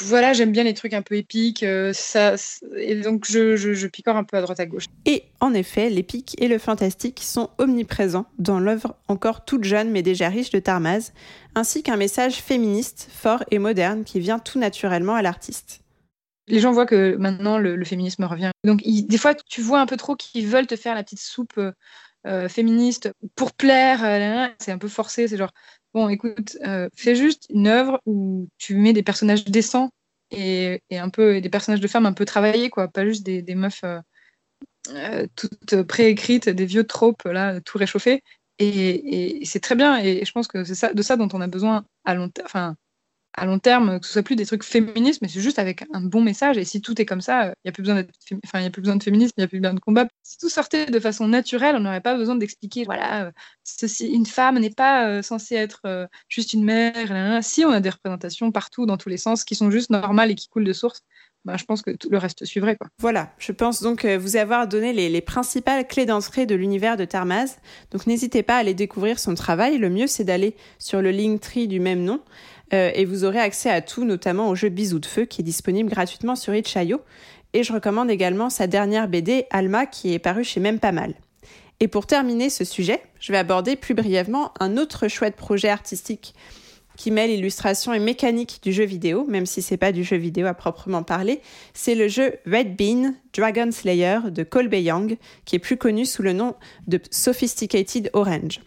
[0.00, 1.62] Voilà, j'aime bien les trucs un peu épiques.
[1.62, 2.34] Euh, ça,
[2.76, 4.86] et donc, je, je, picore un peu à droite à gauche.
[5.04, 10.02] Et en effet, l'épique et le fantastique sont omniprésents dans l'œuvre encore toute jeune mais
[10.02, 11.12] déjà riche de Tarmaz,
[11.54, 15.79] ainsi qu'un message féministe fort et moderne qui vient tout naturellement à l'artiste
[16.50, 18.50] les gens voient que maintenant le, féminisme revient.
[18.64, 21.56] Donc des fois, tu vois un peu trop qu'ils veulent te faire la petite soupe
[21.58, 21.72] euh,
[22.26, 24.04] euh, féministe pour plaire.
[24.04, 25.28] Euh, c'est un peu forcé.
[25.28, 25.52] C'est genre,
[25.94, 26.58] bon, écoute,
[26.94, 29.90] fais juste une œuvre où tu mets des personnages décents
[30.30, 32.88] et, un peu des personnages de femmes un peu travaillés, quoi.
[32.88, 33.84] Pas juste des, meufs
[35.36, 38.22] toutes préécrites, des vieux tropes là, tout réchauffés.
[38.58, 39.98] Et, c'est très bien.
[40.02, 42.76] Et je pense que c'est ça, de ça dont on a besoin à long, enfin,
[43.34, 46.00] à long terme, que ce soit plus des trucs féministes, mais c'est juste avec un
[46.00, 46.58] bon message.
[46.58, 48.02] Et si tout est comme ça, il n'y a plus besoin
[48.44, 50.06] enfin, il a plus besoin de féminisme, il n'y a plus besoin de combat.
[50.22, 53.30] Si tout sortait de façon naturelle, on n'aurait pas besoin d'expliquer, voilà, euh,
[53.62, 57.42] ceci, une femme n'est pas euh, censée être euh, juste une mère.
[57.42, 60.34] Si on a des représentations partout, dans tous les sens, qui sont juste normales et
[60.34, 61.02] qui coulent de source,
[61.46, 62.76] ben, je pense que tout le reste suivrait.
[62.76, 62.88] Quoi.
[62.98, 67.06] Voilà, je pense donc vous avoir donné les, les principales clés d'entrée de l'univers de
[67.06, 67.56] Tarmaz.
[67.92, 69.78] Donc n'hésitez pas à aller découvrir son travail.
[69.78, 72.20] Le mieux, c'est d'aller sur le Linktree du même nom.
[72.72, 75.44] Euh, et vous aurez accès à tout, notamment au jeu Bisous de Feu qui est
[75.44, 77.00] disponible gratuitement sur itch.io.
[77.52, 81.14] Et je recommande également sa dernière BD, Alma, qui est parue chez Même Pas Mal.
[81.80, 86.34] Et pour terminer ce sujet, je vais aborder plus brièvement un autre chouette projet artistique
[86.96, 90.46] qui mêle illustration et mécanique du jeu vidéo, même si c'est pas du jeu vidéo
[90.46, 91.40] à proprement parler.
[91.72, 95.16] C'est le jeu Red Bean Dragon Slayer de Colby Young,
[95.46, 96.56] qui est plus connu sous le nom
[96.88, 98.60] de Sophisticated Orange.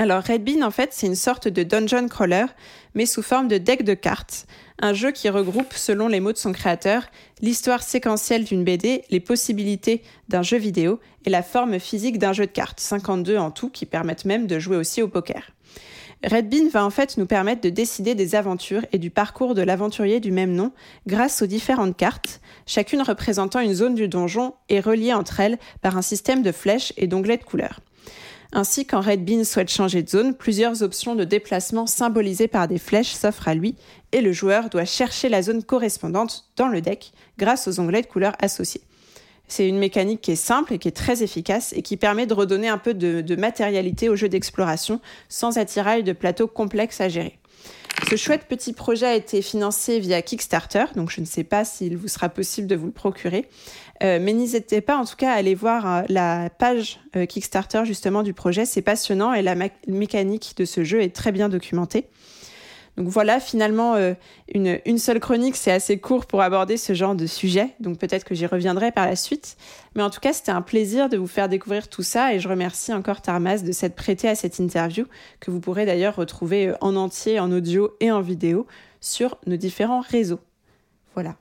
[0.00, 2.46] Alors Red Bean, en fait, c'est une sorte de dungeon crawler,
[2.94, 4.46] mais sous forme de deck de cartes.
[4.80, 7.02] Un jeu qui regroupe, selon les mots de son créateur,
[7.42, 12.46] l'histoire séquentielle d'une BD, les possibilités d'un jeu vidéo et la forme physique d'un jeu
[12.46, 15.50] de cartes, 52 en tout, qui permettent même de jouer aussi au poker.
[16.24, 19.60] Red Bean va en fait nous permettre de décider des aventures et du parcours de
[19.60, 20.72] l'aventurier du même nom
[21.06, 25.98] grâce aux différentes cartes, chacune représentant une zone du donjon et reliée entre elles par
[25.98, 27.80] un système de flèches et d'onglets de couleurs.
[28.52, 32.78] Ainsi, quand Red Bean souhaite changer de zone, plusieurs options de déplacement symbolisées par des
[32.78, 33.76] flèches s'offrent à lui
[34.10, 38.06] et le joueur doit chercher la zone correspondante dans le deck grâce aux onglets de
[38.06, 38.82] couleurs associés.
[39.46, 42.34] C'est une mécanique qui est simple et qui est très efficace et qui permet de
[42.34, 47.38] redonner un peu de, matérialité au jeu d'exploration sans attirail de plateaux complexes à gérer.
[48.08, 51.96] Ce chouette petit projet a été financé via Kickstarter, donc je ne sais pas s'il
[51.96, 53.48] vous sera possible de vous le procurer.
[54.02, 57.82] Euh, mais n'hésitez pas en tout cas à aller voir euh, la page euh, Kickstarter
[57.84, 58.64] justement du projet.
[58.64, 59.54] C'est passionnant et la
[59.86, 62.06] mécanique de ce jeu est très bien documentée.
[62.96, 63.94] Donc voilà, finalement,
[64.52, 67.68] une, une, seule chronique, c'est assez court pour aborder ce genre de sujet.
[67.78, 69.56] Donc peut-être que j'y reviendrai par la suite.
[69.94, 72.48] Mais en tout cas, c'était un plaisir de vous faire découvrir tout ça et je
[72.48, 75.06] remercie encore Tarmas de s'être prêté à cette interview
[75.38, 78.66] que vous pourrez d'ailleurs retrouver en entier, en audio et en vidéo
[79.00, 80.40] sur nos différents réseaux.
[81.14, 81.36] Voilà.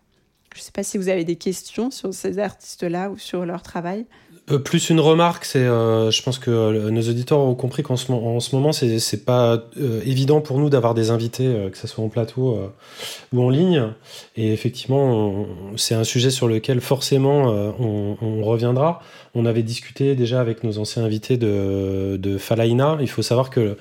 [0.54, 3.62] Je ne sais pas si vous avez des questions sur ces artistes-là ou sur leur
[3.62, 4.06] travail.
[4.52, 7.98] Euh, plus une remarque, c'est, euh, je pense que euh, nos auditeurs ont compris qu'en
[7.98, 9.64] ce, en ce moment, c'est, pas
[10.06, 12.58] évident pour nous d'avoir des invités, que ce soit en plateau
[13.34, 13.90] ou en ligne.
[14.38, 15.46] Et effectivement,
[15.76, 17.48] c'est un sujet sur lequel forcément
[17.80, 19.02] on, reviendra.
[19.36, 22.98] On avait discuté déjà avec nos anciens invités de, de Falaina.
[23.02, 23.78] Il faut savoir que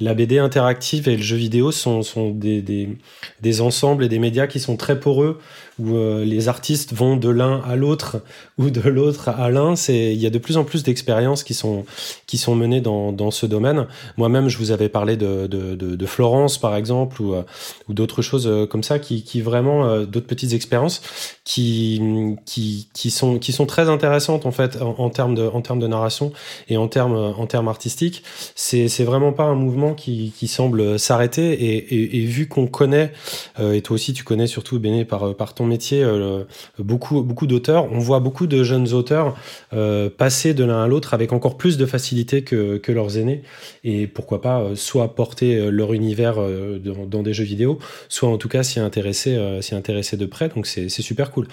[0.00, 4.76] la BD interactive et le jeu vidéo sont, des, ensembles et des médias qui sont
[4.76, 5.38] très poreux
[5.80, 8.18] où euh, les artistes vont de l'un à l'autre
[8.58, 9.76] ou de l'autre à l'un.
[9.76, 11.84] C'est il y a de plus en plus d'expériences qui sont
[12.26, 13.86] qui sont menées dans, dans ce domaine.
[14.16, 17.42] Moi-même, je vous avais parlé de, de, de, de Florence par exemple ou, euh,
[17.88, 21.02] ou d'autres choses euh, comme ça qui, qui vraiment d'autres petites expériences
[21.44, 22.00] qui,
[22.44, 25.86] qui qui sont qui sont très intéressantes en fait en, termes de en termes de
[25.86, 26.32] narration
[26.68, 28.22] et en termes en termes artistiques.
[28.54, 33.12] C'est vraiment pas un mouvement qui, qui semble s'arrêter et, et, et, vu qu'on connaît
[33.60, 36.44] et toi aussi tu connais surtout Béné par par ton métier euh,
[36.78, 37.90] beaucoup, beaucoup d'auteurs.
[37.90, 39.36] On voit beaucoup de jeunes auteurs
[39.72, 43.42] euh, passer de l'un à l'autre avec encore plus de facilité que, leurs aînés.
[43.84, 46.36] Et pourquoi pas euh, soit porter leur univers
[46.80, 47.78] dans, des jeux vidéo,
[48.08, 50.48] soit en tout cas s'y intéresser, s'y intéresser de près.
[50.48, 51.46] Donc c'est super cool.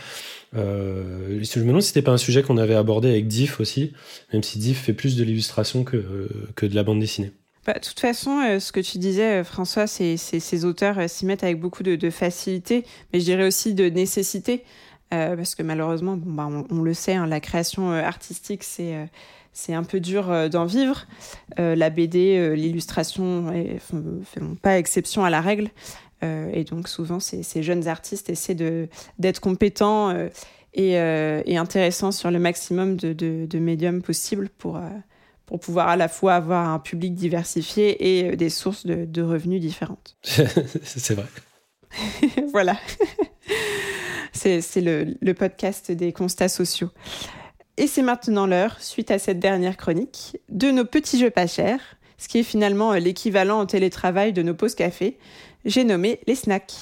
[0.56, 3.94] Euh, je me demande si c'était pas un sujet qu'on avait abordé avec Diff aussi,
[4.34, 5.96] même si Diff fait plus de l'illustration que
[6.66, 7.32] de la bande dessinée.
[7.68, 11.10] Bah, de toute façon, euh, ce que tu disais, euh, François, c'est ces auteurs euh,
[11.10, 14.64] s'y mettent avec beaucoup de, facilité, mais je dirais aussi de nécessité,
[15.10, 20.50] parce que malheureusement, bah, on, le sait, hein, la création artistique, c'est un peu dur
[20.50, 21.06] d'en vivre.
[21.58, 25.70] la BD, l'illustration ne font pas exception à la règle.
[26.22, 28.56] et donc souvent, ces, jeunes artistes essaient
[29.20, 30.14] d'être compétents
[30.74, 30.98] et,
[31.58, 34.80] intéressants sur le maximum de, de médiums possibles pour,
[35.48, 39.60] pour pouvoir à la fois avoir un public diversifié et euh, des sources de, revenus
[39.60, 40.18] différentes.
[40.22, 41.26] c'est vrai.
[42.52, 42.78] voilà.
[44.34, 46.92] c'est le, le, podcast des constats sociaux.
[47.78, 51.98] Et c'est maintenant l'heure, suite à cette dernière chronique, de nos petits jeux pas chers,
[52.18, 55.18] ce qui est finalement euh, l'équivalent au télétravail de nos pauses café.
[55.64, 56.76] J'ai nommé les snacks.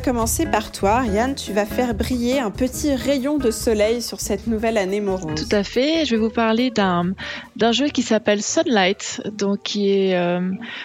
[0.00, 1.34] Commencer par toi, Yann.
[1.34, 5.48] Tu vas faire briller un petit rayon de soleil sur cette nouvelle année morose.
[5.48, 6.04] Tout à fait.
[6.04, 7.12] Je vais vous parler d'un
[7.56, 10.40] d'un jeu qui s'appelle Sunlight, donc qui est euh,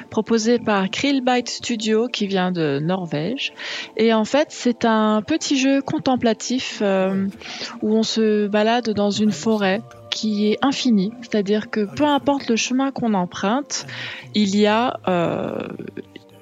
[0.09, 3.53] proposé par Krillbite Studio, qui vient de Norvège.
[3.95, 7.27] Et en fait, c'est un petit jeu contemplatif euh,
[7.81, 12.55] où on se balade dans une forêt qui est infinie, c'est-à-dire que peu importe le
[12.55, 13.85] chemin qu'on emprunte,
[14.33, 15.67] il y a euh,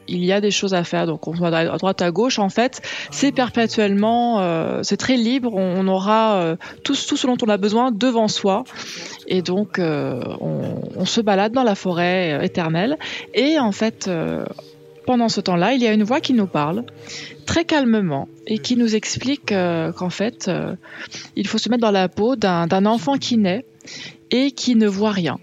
[0.08, 1.06] il y a des choses à faire.
[1.06, 2.40] Donc on va à droite à gauche.
[2.40, 2.82] En fait,
[3.12, 5.54] c'est perpétuellement, euh, c'est très libre.
[5.54, 8.64] On, aura euh, tout, tout ce dont on a besoin devant soi.
[9.28, 12.98] Et donc euh, on, se balade dans la forêt éternelle.
[13.34, 14.10] Et en fait,
[15.06, 16.86] pendant ce temps-là, il y a une voix qui nous parle
[17.46, 20.50] très calmement et qui nous explique qu'en fait,
[21.36, 23.66] il faut se mettre dans la peau d'un enfant qui naît
[24.32, 25.38] et qui ne voit rien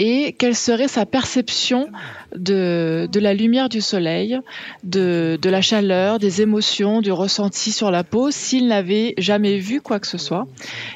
[0.00, 1.90] et quelle serait sa perception
[2.36, 4.38] de, la lumière du soleil,
[4.84, 9.98] de, la chaleur, des émotions, du ressenti sur la peau s'il n'avait jamais vu quoi
[10.00, 10.46] que ce soit.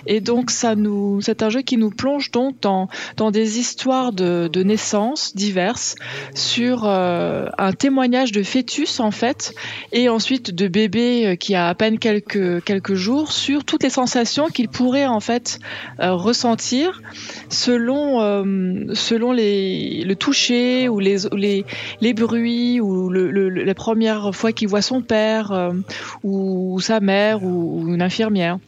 [0.06, 2.88] Et donc ça nous, c'est un jeu qui nous plonge donc dans,
[3.30, 5.94] des histoires de, de naissance diverses
[6.34, 9.54] sur euh, un témoignage de fœtus en fait
[9.92, 14.48] et ensuite de bébé euh, qui a à peine quelques, jours sur toutes les sensations
[14.48, 15.58] qu'il pourrait en fait
[16.00, 17.02] euh, ressentir
[17.48, 18.20] selon,
[18.94, 21.64] selon le toucher ou les les,
[22.00, 25.72] les bruits ou la première fois qu'il voit son père euh,
[26.22, 28.58] ou, sa mère ou, une infirmière.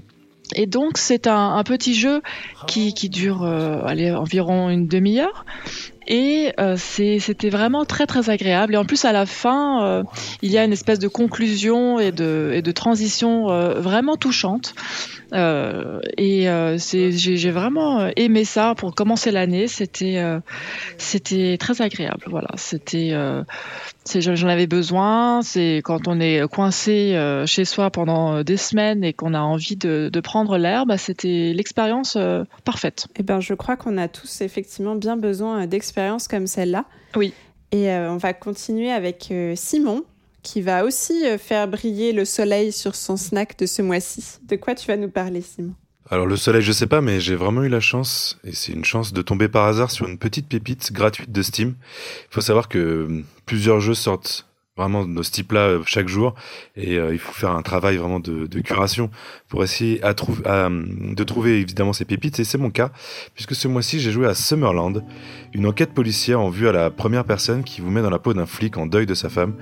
[0.54, 2.22] Et donc c'est un, petit jeu
[2.68, 5.44] qui, qui dure euh, allez, environ une demi-heure
[6.06, 8.74] et euh, c'était vraiment très très agréable.
[8.74, 10.04] Et en plus à la fin,
[10.42, 13.48] il y a une espèce de conclusion et de, et de transition
[13.80, 14.74] vraiment touchante.
[15.36, 19.68] Euh, et euh, j'ai vraiment aimé ça pour commencer l'année.
[19.68, 20.40] C'était euh,
[20.98, 22.24] c'était très agréable.
[22.26, 23.14] Voilà, c'était
[24.14, 25.42] j'en avais besoin.
[25.42, 30.08] C'est quand on est coincé chez soi pendant des semaines et qu'on a envie de,
[30.12, 32.16] de prendre l'air, bah, c'était l'expérience
[32.64, 33.06] parfaite.
[33.16, 36.86] Eh ben, je crois qu'on a tous effectivement bien besoin d'expériences comme celle-là.
[37.14, 37.32] Oui.
[37.72, 40.04] Et on va continuer avec Simon
[40.46, 44.38] qui va aussi euh, faire briller le soleil sur son snack de ce mois-ci.
[44.46, 45.74] De quoi tu vas nous parler, Simon?
[46.08, 48.84] Alors le soleil, je sais pas, mais j'ai vraiment eu la chance, et c'est une
[48.84, 51.74] chance de tomber par hasard sur une petite pépite gratuite de Steam.
[52.30, 54.46] Il faut savoir que hum, plusieurs jeux sortent
[54.76, 56.36] vraiment de ce type-là euh, chaque jour
[56.76, 59.10] et euh, il faut faire un travail vraiment de curation
[59.48, 62.90] pour essayer à de trouver évidemment ces pépites et c'est mon cas
[63.34, 65.04] puisque ce mois-ci j'ai joué à Summerland
[65.54, 68.34] une enquête policière en vue à la première personne qui vous met dans la peau
[68.34, 69.54] d'un flic en deuil de sa femme.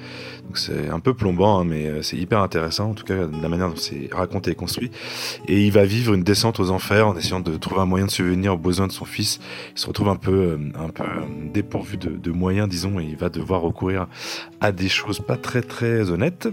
[0.44, 3.42] Donc c'est un peu plombant hein, mais euh, c'est hyper intéressant en tout cas de
[3.42, 4.90] la manière dont c'est raconté et construit.
[5.48, 8.10] Et il va vivre une descente aux enfers en essayant de trouver un moyen de
[8.10, 9.38] subvenir aux besoins de son fils.
[9.76, 11.04] Il se retrouve un peu un peu
[11.52, 14.06] dépourvu de, de moyens disons et il va devoir recourir
[14.60, 16.48] à des choses pas très très honnête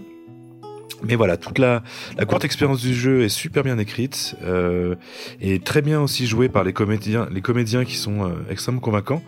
[1.04, 1.84] Mais voilà, toute la,
[2.18, 4.96] la courte expérience du jeu est super bien écrite euh,
[5.40, 9.22] et très bien aussi jouée par les comédiens, les comédiens qui sont euh, extrêmement convaincants.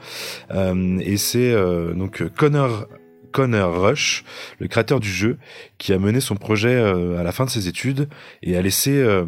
[0.51, 2.87] Euh, et c'est euh, donc Connor
[3.33, 4.23] Connor Rush,
[4.59, 5.37] le créateur du jeu,
[5.77, 8.07] qui a mené son projet euh, à la fin de ses études
[8.41, 9.25] et a laissé, euh,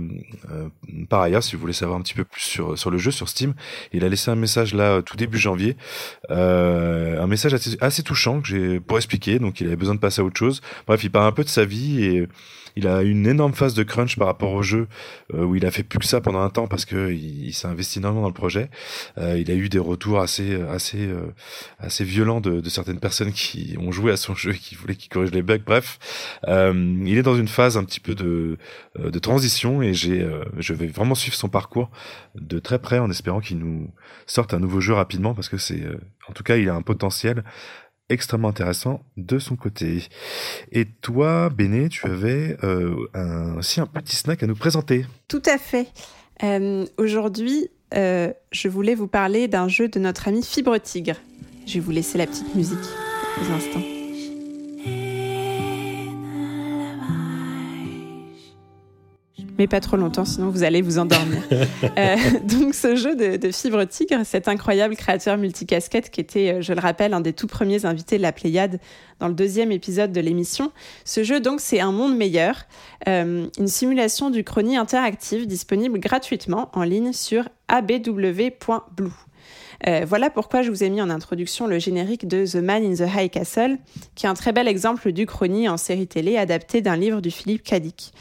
[0.52, 0.70] euh,
[1.10, 3.28] par ailleurs, si vous voulez savoir un petit peu plus sur, sur le jeu sur
[3.28, 3.54] Steam,
[3.92, 5.76] il a laissé un message là tout début janvier,
[6.30, 9.40] un message assez, assez touchant que j'ai pour expliquer.
[9.40, 10.62] Donc il avait besoin de passer à autre chose.
[10.88, 12.28] Bref, il parle un peu de sa vie et
[12.76, 14.88] il a une énorme phase de crunch par rapport au jeu
[15.34, 17.68] euh, où il a fait plus que ça pendant un temps parce que il, s'est
[17.68, 18.70] investi énormément dans le projet.
[19.18, 21.34] Euh, il a eu des retours assez assez euh,
[21.80, 24.96] assez violents de, de, certaines personnes qui ont joué à son jeu et qui voulaient
[24.96, 25.60] qu'il corrige les bugs.
[25.66, 26.00] Bref,
[26.48, 28.58] il est dans une phase un petit peu de
[29.00, 30.28] de transition et j'ai
[30.58, 31.90] je vais vraiment suivre son parcours
[32.36, 33.90] de très près en espérant qu'il nous
[34.26, 35.84] sorte un nouveau jeu rapidement parce que c'est
[36.28, 37.44] en tout cas il a un potentiel
[38.10, 40.04] extrêmement intéressant de son côté.
[40.72, 43.08] Et toi, Béné, tu avais euh,
[43.58, 45.06] aussi un petit snack à nous présenter.
[45.28, 45.88] Tout à fait.
[46.44, 51.16] Euh, aujourd'hui, euh, je voulais vous parler d'un jeu de notre ami Fibre Tigre.
[51.66, 52.78] Je vais vous laisser la petite musique
[53.42, 53.95] un instant.
[59.58, 61.42] Mais pas trop longtemps, sinon vous allez vous endormir.
[61.98, 66.62] euh, donc ce jeu de, de, Fibre Tigre, cet incroyable créateur multicasquette qui était, euh,
[66.62, 68.80] je le rappelle, un des tout premiers invités de la Pléiade
[69.20, 70.72] dans le deuxième épisode de l'émission.
[71.06, 72.66] Ce jeu, donc, c'est Un Monde Meilleur,
[73.08, 79.12] euh, une simulation du chrony interactive disponible gratuitement en ligne sur abw.blue.
[79.88, 82.96] Euh, voilà pourquoi je vous ai mis en introduction le générique de The Man in
[82.96, 83.78] the High Castle,
[84.16, 87.32] qui est un très bel exemple du chrony en série télé adapté d'un livre du
[87.32, 88.14] Philippe Cadic.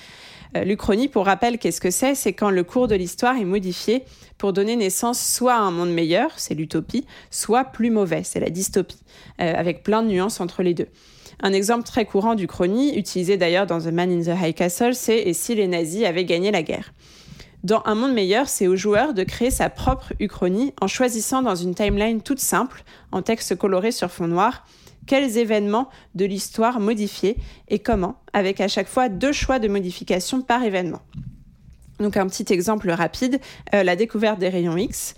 [0.56, 2.14] Euh, l'Uchronie, pour rappel, qu'est-ce que c'est?
[2.14, 4.04] C'est quand le cours de l'histoire est modifié
[4.38, 8.50] pour donner naissance soit à un monde meilleur, c'est l'utopie, soit plus mauvais, c'est la
[8.50, 9.02] dystopie,
[9.40, 10.88] euh, avec plein de nuances entre les deux.
[11.42, 15.18] Un exemple très courant d'Uchronie, utilisé d'ailleurs dans The Man in the High Castle, c'est
[15.18, 16.92] Et si les nazis avaient gagné la guerre?
[17.64, 21.54] Dans Un monde meilleur, c'est au joueur de créer sa propre uchronie en choisissant dans
[21.54, 24.66] une timeline toute simple, en texte coloré sur fond noir,
[25.06, 27.36] quels événements de l'histoire modifier
[27.68, 31.02] et comment, avec à chaque fois deux choix de modification par événement.
[32.00, 33.40] Donc un petit exemple rapide,
[33.74, 35.14] euh, la découverte des rayons X.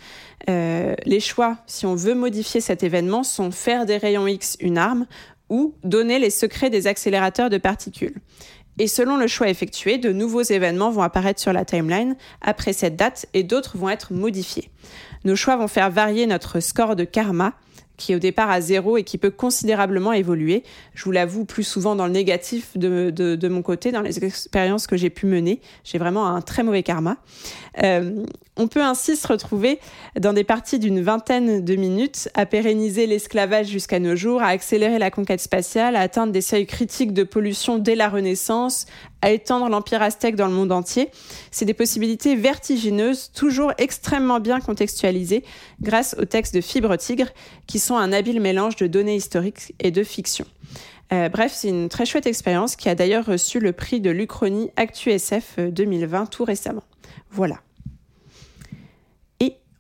[0.49, 4.77] Euh, les choix, si on veut modifier cet événement, sont faire des rayons X une
[4.77, 5.07] arme
[5.49, 8.17] ou donner les secrets des accélérateurs de particules.
[8.79, 12.97] Et selon le choix effectué, de nouveaux événements vont apparaître sur la timeline après cette
[12.97, 14.71] date et d'autres vont être modifiés.
[15.25, 17.55] Nos choix vont faire varier notre score de karma,
[17.97, 20.63] qui est au départ à zéro et qui peut considérablement évoluer.
[20.95, 24.87] Je vous l'avoue plus souvent dans le négatif de, de, mon côté, dans les expériences
[24.87, 25.61] que j'ai pu mener.
[25.85, 27.17] J'ai vraiment un très mauvais karma.
[27.83, 28.25] Euh,
[28.57, 29.79] on peut ainsi se retrouver
[30.19, 34.99] dans des parties d'une vingtaine de minutes à pérenniser l'esclavage jusqu'à nos jours, à accélérer
[34.99, 38.87] la conquête spatiale, à atteindre des seuils critiques de pollution dès la Renaissance,
[39.27, 41.11] à étendre l'empire aztèque dans le monde entier.
[41.51, 45.43] C'est des possibilités vertigineuses, toujours extrêmement bien contextualisées
[45.83, 47.31] grâce aux textes de Fibre Tigre,
[47.67, 50.47] qui sont un habile mélange de données historiques et de fiction.
[51.13, 54.71] Euh, bref, c'est une très chouette expérience qui a d'ailleurs reçu le prix de l'Uchronie
[54.77, 56.85] ActuSF 2020 tout récemment.
[57.31, 57.57] Voilà.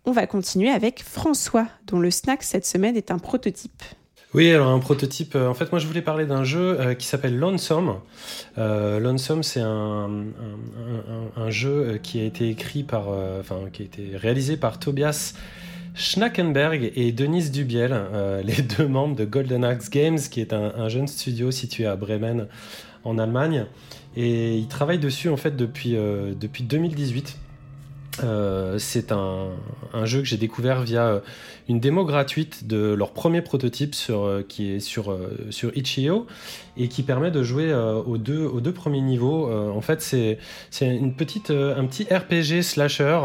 [0.09, 3.82] On va continuer avec François, dont le snack cette semaine est un prototype.
[4.35, 5.35] Oui, alors un prototype.
[5.36, 8.01] Euh, en fait, moi, je voulais parler d'un jeu euh, qui s'appelle Lonesome.
[8.59, 10.11] Euh, Lonesome, c'est un,
[11.48, 15.35] jeu qui a été écrit par, enfin, qui a été réalisé par Tobias
[15.94, 17.97] Schnackenberg et Denise Dubiel,
[18.44, 22.48] les deux membres de Golden Axe Games, qui est un, jeune studio situé à Bremen,
[23.05, 23.66] en Allemagne.
[24.16, 27.39] Et ils travaillent dessus en fait depuis depuis 2018.
[28.25, 29.51] Euh, c'est un,
[30.05, 31.21] jeu que j'ai découvert via euh,
[31.69, 35.17] une démo gratuite de leur premier prototype sur, euh, qui est sur,
[35.51, 36.27] sur Itch.io
[36.77, 39.51] et qui permet de jouer aux, deux, aux deux premiers niveaux.
[39.51, 40.39] en fait, c'est
[40.81, 43.21] une petite, un petit RPG slasher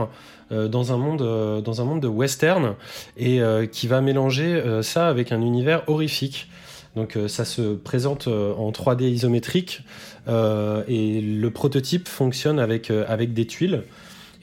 [0.50, 2.76] dans, un monde, dans un monde de western
[3.18, 3.42] et
[3.72, 6.50] qui va mélanger ça avec un univers horrifique.
[6.96, 9.82] Donc ça se présente en 3D isométrique
[10.30, 13.84] et le prototype fonctionne avec, avec des tuiles.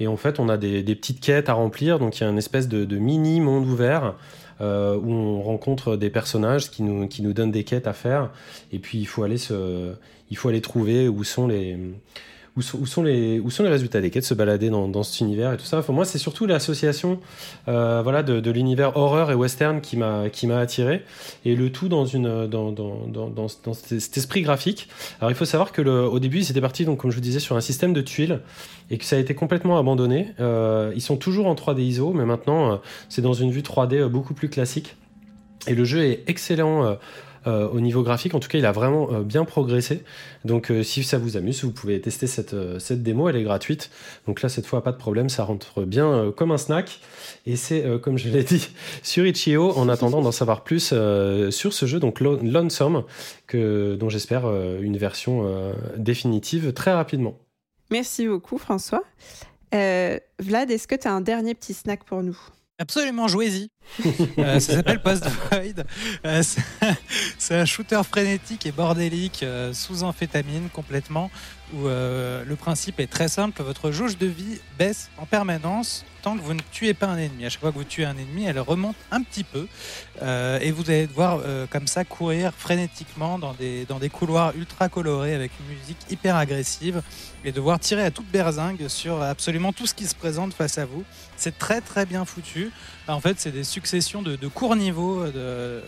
[0.00, 1.98] Et en fait, on a des, petites quêtes à remplir.
[1.98, 4.14] Donc, il y a une espèce de, mini monde ouvert
[4.60, 8.30] euh, où on rencontre des personnages qui nous, donnent des quêtes à faire.
[8.72, 9.94] Et puis, il faut aller, se,
[10.30, 11.76] il faut aller trouver où sont les
[12.58, 15.78] où sont, les, résultats des quêtes, se balader dans, cet univers et tout ça?
[15.78, 17.20] Enfin, moi, c'est surtout l'association
[17.68, 21.04] euh, voilà, de, l'univers horreur et western qui m'a, attiré.
[21.44, 22.06] Et le tout dans,
[23.72, 24.88] cet esprit graphique.
[25.20, 27.40] Alors, il faut savoir que au début, ils étaient partis, donc, comme je vous disais,
[27.40, 28.40] sur un système de tuiles
[28.90, 30.28] et que ça a été complètement abandonné.
[30.40, 32.76] Euh, ils sont toujours en 3D ISO, mais maintenant, euh,
[33.08, 34.96] c'est dans une vue 3D euh, beaucoup plus classique.
[35.66, 36.96] Et le jeu est excellent
[37.48, 38.34] euh, au niveau graphique.
[38.34, 40.02] En tout cas, il a vraiment euh, bien progressé.
[40.44, 43.28] Donc, euh, si ça vous amuse, vous pouvez tester cette, cette démo.
[43.28, 43.90] Elle est gratuite.
[44.26, 45.28] Donc là, cette fois, pas de problème.
[45.28, 47.00] Ça rentre bien comme un snack.
[47.46, 48.68] Et c'est, comme je l'ai dit,
[49.02, 50.94] sur Itch.io, en attendant d'en savoir plus
[51.50, 53.04] sur ce jeu, donc Lonesome,
[53.46, 54.46] que, dont j'espère
[54.80, 57.38] une version définitive très rapidement.
[57.90, 59.02] Merci beaucoup, François.
[59.72, 62.38] Vlad, est-ce que tu as un dernier petit snack pour nous?
[62.78, 63.70] Absolument, jouez-y.
[64.38, 65.84] Euh, ça s'appelle Post Void.
[66.24, 66.42] Euh,
[67.38, 71.30] c'est un shooter frénétique et bordélique euh, sous amphétamine complètement,
[71.74, 73.62] où le principe est très simple.
[73.62, 77.44] Votre jauge de vie baisse en permanence tant que vous ne tuez pas un ennemi.
[77.44, 79.66] À chaque fois que vous tuez un ennemi, elle remonte un petit peu.
[80.22, 85.34] et vous allez devoir, comme ça, courir frénétiquement dans des, dans des couloirs ultra colorés
[85.34, 87.02] avec une musique hyper agressive
[87.44, 90.86] et devoir tirer à toute berzingue sur absolument tout ce qui se présente face à
[90.86, 91.04] vous.
[91.36, 92.72] C'est très très bien foutu.
[93.08, 95.82] En fait, c'est des successions de, courts niveaux de,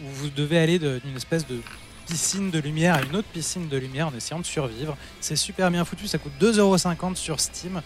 [0.00, 1.60] où vous devez aller d'une espèce de
[2.06, 4.96] piscine de lumière à une autre piscine de lumière en essayant de survivre.
[5.20, 7.82] C'est super bien foutu, ça coûte 2,50€ sur Steam.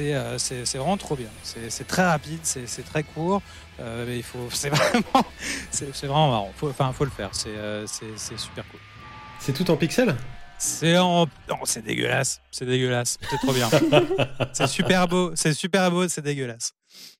[0.00, 1.28] Euh, c'est vraiment trop bien.
[1.42, 3.42] C'est très rapide, c'est très court.
[3.80, 5.24] Euh, il faut, c'est vraiment,
[5.70, 6.52] c'est vraiment marrant.
[6.56, 7.30] Faut, enfin, faut le faire.
[7.32, 8.80] C'est euh, super cool.
[9.38, 10.14] C'est tout en pixels?
[10.58, 11.26] C'est en...
[11.64, 12.42] c'est dégueulasse.
[12.50, 13.16] C'est dégueulasse.
[13.30, 13.70] C'est trop bien.
[14.52, 15.32] c'est super beau.
[15.34, 16.06] C'est super beau.
[16.06, 16.74] C'est dégueulasse.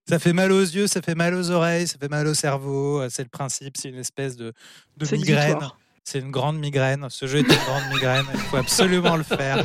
[0.09, 3.09] Ça fait mal aux yeux, ça fait mal aux oreilles, ça fait mal au cerveau.
[3.09, 3.77] C'est le principe.
[3.77, 4.53] C'est une espèce de,
[4.97, 5.59] de migraine.
[6.05, 7.07] C'est une grande migraine.
[7.11, 8.25] Ce jeu est une grande migraine.
[8.35, 9.65] Il faut absolument le faire.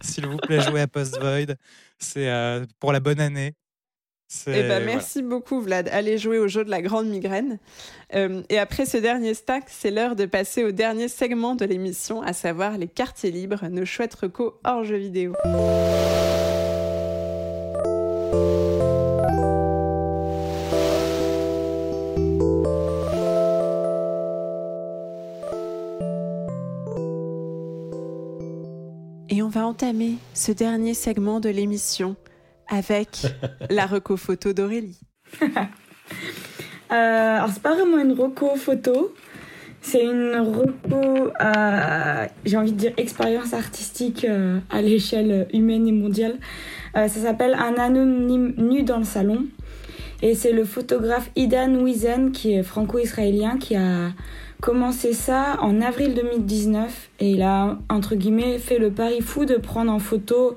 [0.00, 1.54] S'il vous plaît, jouez à Post Void.
[1.98, 3.54] C'est euh, pour la bonne année.
[4.46, 5.88] Eh ben, merci beaucoup, Vlad.
[5.92, 7.58] Allez jouer au jeu de la grande migraine.
[8.14, 12.22] Euh, et après ce dernier stack, c'est l'heure de passer au dernier segment de l'émission,
[12.22, 15.34] à savoir les quartiers libres, nos chouettes recos hors jeux vidéo.
[29.64, 32.16] Va entamer ce dernier segment de l'émission
[32.68, 33.22] avec
[33.70, 35.00] la reco photo d'Aurélie.
[36.92, 39.14] Euh, alors, c'est pas vraiment une reco photo.
[39.80, 45.92] C'est une reco, euh, j'ai envie de dire, expérience artistique euh, à l'échelle humaine et
[45.92, 46.36] mondiale.
[46.94, 49.46] ça s'appelle Un anonyme nu dans le salon.
[50.22, 54.10] Et c'est le photographe Idan Wizen, qui est franco-israélien, qui a
[54.64, 57.10] commencé ça en avril 2019.
[57.20, 60.56] Et il a, entre guillemets, fait le pari fou de prendre en photo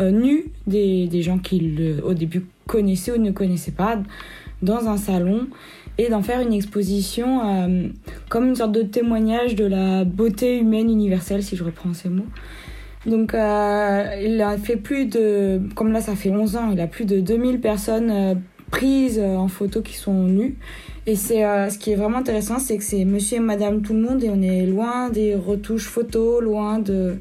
[0.00, 3.98] nu des, des gens qu'il, au début, connaissait ou ne connaissait pas
[4.62, 5.48] dans un salon
[5.98, 7.88] et d'en faire une exposition euh,
[8.28, 12.26] comme une sorte de témoignage de la beauté humaine universelle, si je reprends ces mots.
[13.06, 16.86] Donc euh, il a fait plus de, comme là ça fait 11 ans, il a
[16.86, 18.34] plus de 2000 personnes euh,
[18.70, 20.56] prises en photo qui sont nues.
[21.06, 21.40] Et c'est
[21.70, 24.28] ce qui est vraiment intéressant, c'est que c'est monsieur et madame tout le monde et
[24.30, 27.16] on est loin des retouches photos, loin de,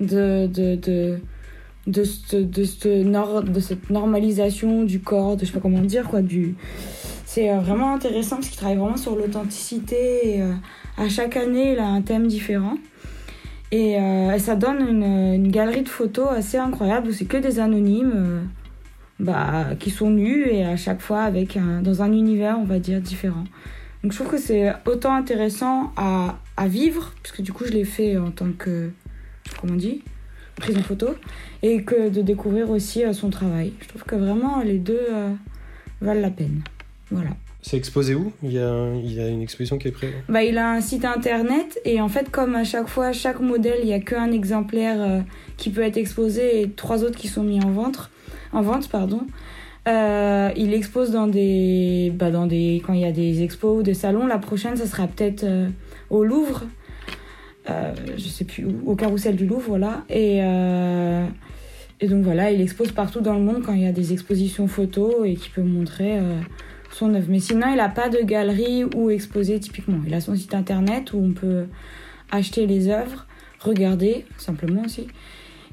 [0.00, 1.18] de, de, de
[1.86, 6.08] de, ce, de, ce de cette normalisation du corps, de je sais pas comment dire,
[6.08, 6.54] quoi, du...
[7.26, 10.40] C'est euh, vraiment intéressant parce qu'il travaille vraiment sur l'authenticité.
[10.42, 10.52] Euh,
[10.96, 12.74] à chaque année, il a un thème différent.
[13.72, 15.02] Et euh, ça donne une,
[15.34, 18.48] une, galerie de photos assez incroyable où c'est que des anonymes
[19.20, 22.78] bah, qui sont nus et à chaque fois avec un, dans un univers, on va
[22.78, 23.44] dire, différent.
[24.02, 27.84] Donc je trouve que c'est autant intéressant à, à vivre, puisque du coup je l'ai
[27.84, 28.90] fait en tant que,
[29.60, 30.02] comment on dit,
[30.56, 31.08] prise en photo
[31.62, 33.72] et que de découvrir aussi euh, son travail.
[33.80, 35.30] Je trouve que vraiment les deux euh,
[36.00, 36.62] valent la peine.
[37.10, 37.30] Voilà.
[37.62, 38.30] C'est exposé où?
[38.42, 40.82] Il y, a, il y a une exposition qui est prévue bah, Il a un
[40.82, 44.32] site internet et en fait comme à chaque fois, chaque modèle, il n'y a qu'un
[44.32, 45.20] exemplaire euh,
[45.56, 48.10] qui peut être exposé et trois autres qui sont mis en vente.
[48.54, 49.20] En vente pardon.
[49.86, 53.94] il expose dans des, bah, dans des, quand il y a des expos ou des
[53.94, 54.26] salons.
[54.26, 55.44] La prochaine, ça sera peut-être
[56.10, 56.64] au Louvre.
[57.70, 60.04] Euh, je sais plus au carrousel du Louvre, voilà.
[60.10, 61.26] Et, euh,
[62.00, 64.68] et donc voilà, il expose partout dans le monde quand il y a des expositions
[64.68, 66.40] photos et qui peut montrer euh,
[66.92, 67.26] son œuvre.
[67.30, 70.00] Mais sinon, il n'a pas de galerie où exposer typiquement.
[70.06, 71.64] Il a son site internet où on peut
[72.30, 73.26] acheter les œuvres,
[73.60, 75.06] regarder simplement aussi.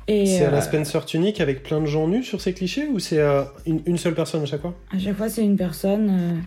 [0.07, 3.21] C'est à la Spencer Tunic avec plein de gens nus sur ces clichés ou c'est
[3.65, 4.75] une, une, seule personne à chaque fois?
[4.93, 6.43] À chaque fois, c'est une personne.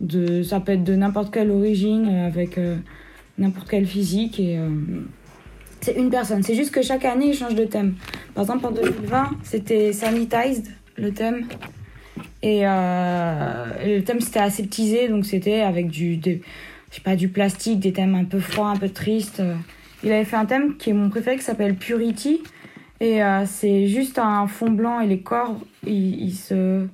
[0.00, 2.56] de, ça peut être de n'importe quelle origine, avec
[3.38, 4.68] n'importe quel physique et euh,
[5.80, 6.42] c'est une personne.
[6.42, 7.94] C'est juste que chaque année, il change de thème.
[8.34, 10.66] Par exemple, en 2020, c'était sanitized,
[10.96, 11.46] le thème.
[12.42, 16.30] Et euh, le thème, c'était aseptisé, donc c'était avec du, je
[16.90, 19.42] sais pas, du plastique, des thèmes un peu froids, un peu tristes.
[20.02, 22.42] Il avait fait un thème qui est mon préféré, qui s'appelle Purity.
[23.00, 25.56] Et euh, c'est juste un fond blanc et les corps,
[25.86, 26.86] ils, se,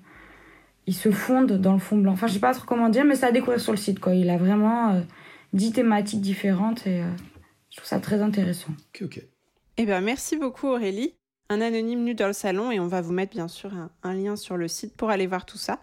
[0.86, 2.12] ils se fondent dans le fond blanc.
[2.12, 4.14] Enfin, je sais pas trop comment dire, mais c'est à découvrir sur le site, quoi.
[4.14, 5.02] Il a vraiment
[5.54, 7.10] dix thématiques différentes et euh,
[7.70, 8.72] je trouve ça très intéressant.
[8.72, 9.22] Ok, ok.
[9.78, 11.14] Eh bien, merci beaucoup Aurélie.
[11.48, 13.70] Un anonyme nu dans le salon et on va vous mettre bien sûr
[14.02, 15.80] un, lien sur le site pour aller voir tout ça.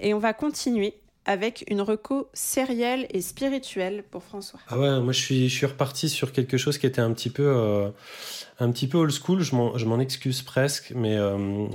[0.00, 4.60] Et on va continuer avec une reco sérielle et spirituelle pour François.
[4.68, 7.46] Ah ouais, moi je suis, je reparti sur quelque chose qui était un petit peu,
[7.46, 7.88] euh,
[8.58, 11.66] un petit peu old school, je m'en excuse presque, mais euh,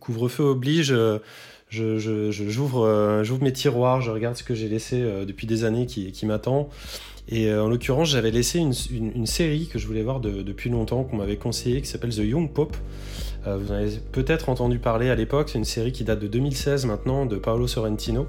[0.00, 0.94] couvre-feu oblige
[1.70, 6.26] j'ouvre, euh, mes tiroirs, je regarde ce que j'ai laissé euh, depuis des années qui,
[6.26, 6.68] m'attend.
[7.28, 11.04] Et euh, en l'occurrence, j'avais laissé une, série que je voulais voir de, depuis longtemps,
[11.04, 12.76] qu'on m'avait conseillé, qui s'appelle The Young Pope.
[13.46, 15.50] Vous en avez peut-être entendu parler à l'époque.
[15.50, 18.26] C'est une série qui date de 2016 maintenant, de Paolo Sorrentino,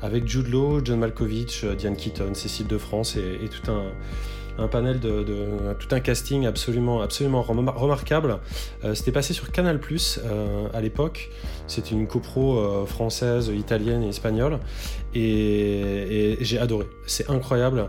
[0.00, 3.70] avec Jude Law, John Malkovich, Diane Keaton, Cécile de France et, tout
[4.58, 5.24] un panel de,
[5.78, 8.38] tout un casting absolument absolument remarquable.
[8.84, 9.80] Euh, c'était passé sur Canal
[10.24, 11.30] euh, à l'époque.
[11.66, 14.58] C'est une copro euh, française, italienne et espagnole,
[15.14, 16.86] et, j'ai adoré.
[17.06, 17.88] C'est incroyable.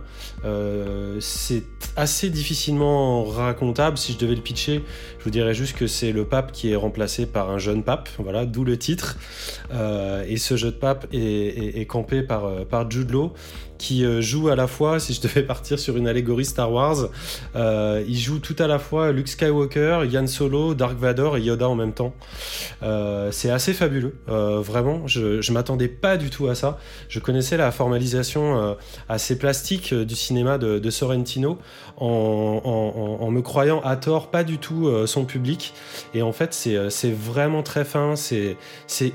[1.20, 1.64] c'est
[1.96, 3.98] assez difficilement racontable.
[3.98, 4.84] Si je devais le pitcher,
[5.20, 8.10] je vous dirais juste que c'est le pape qui est remplacé par un jeune pape.
[8.20, 9.18] Voilà, d'où le titre.
[9.72, 13.34] et ce jeune pape est, campé par par Jude Law
[13.78, 17.10] qui euh, joue à la fois, si je devais partir sur une allégorie Star Wars,
[17.56, 21.68] euh, il joue tout à la fois Luke Skywalker, Yann Solo, Dark Vador et Yoda
[21.68, 22.14] en même temps.
[22.84, 25.08] Euh, c'est assez fabuleux, vraiment.
[25.08, 26.78] Je, m'attendais pas du tout à ça.
[27.10, 28.76] Je connaissais la formalisation
[29.10, 31.58] assez plastique du cinéma de, Sorrentino
[31.98, 35.74] en, me croyant à tort pas du tout son public.
[36.14, 38.58] Et en fait, c'est vraiment très fin, c'est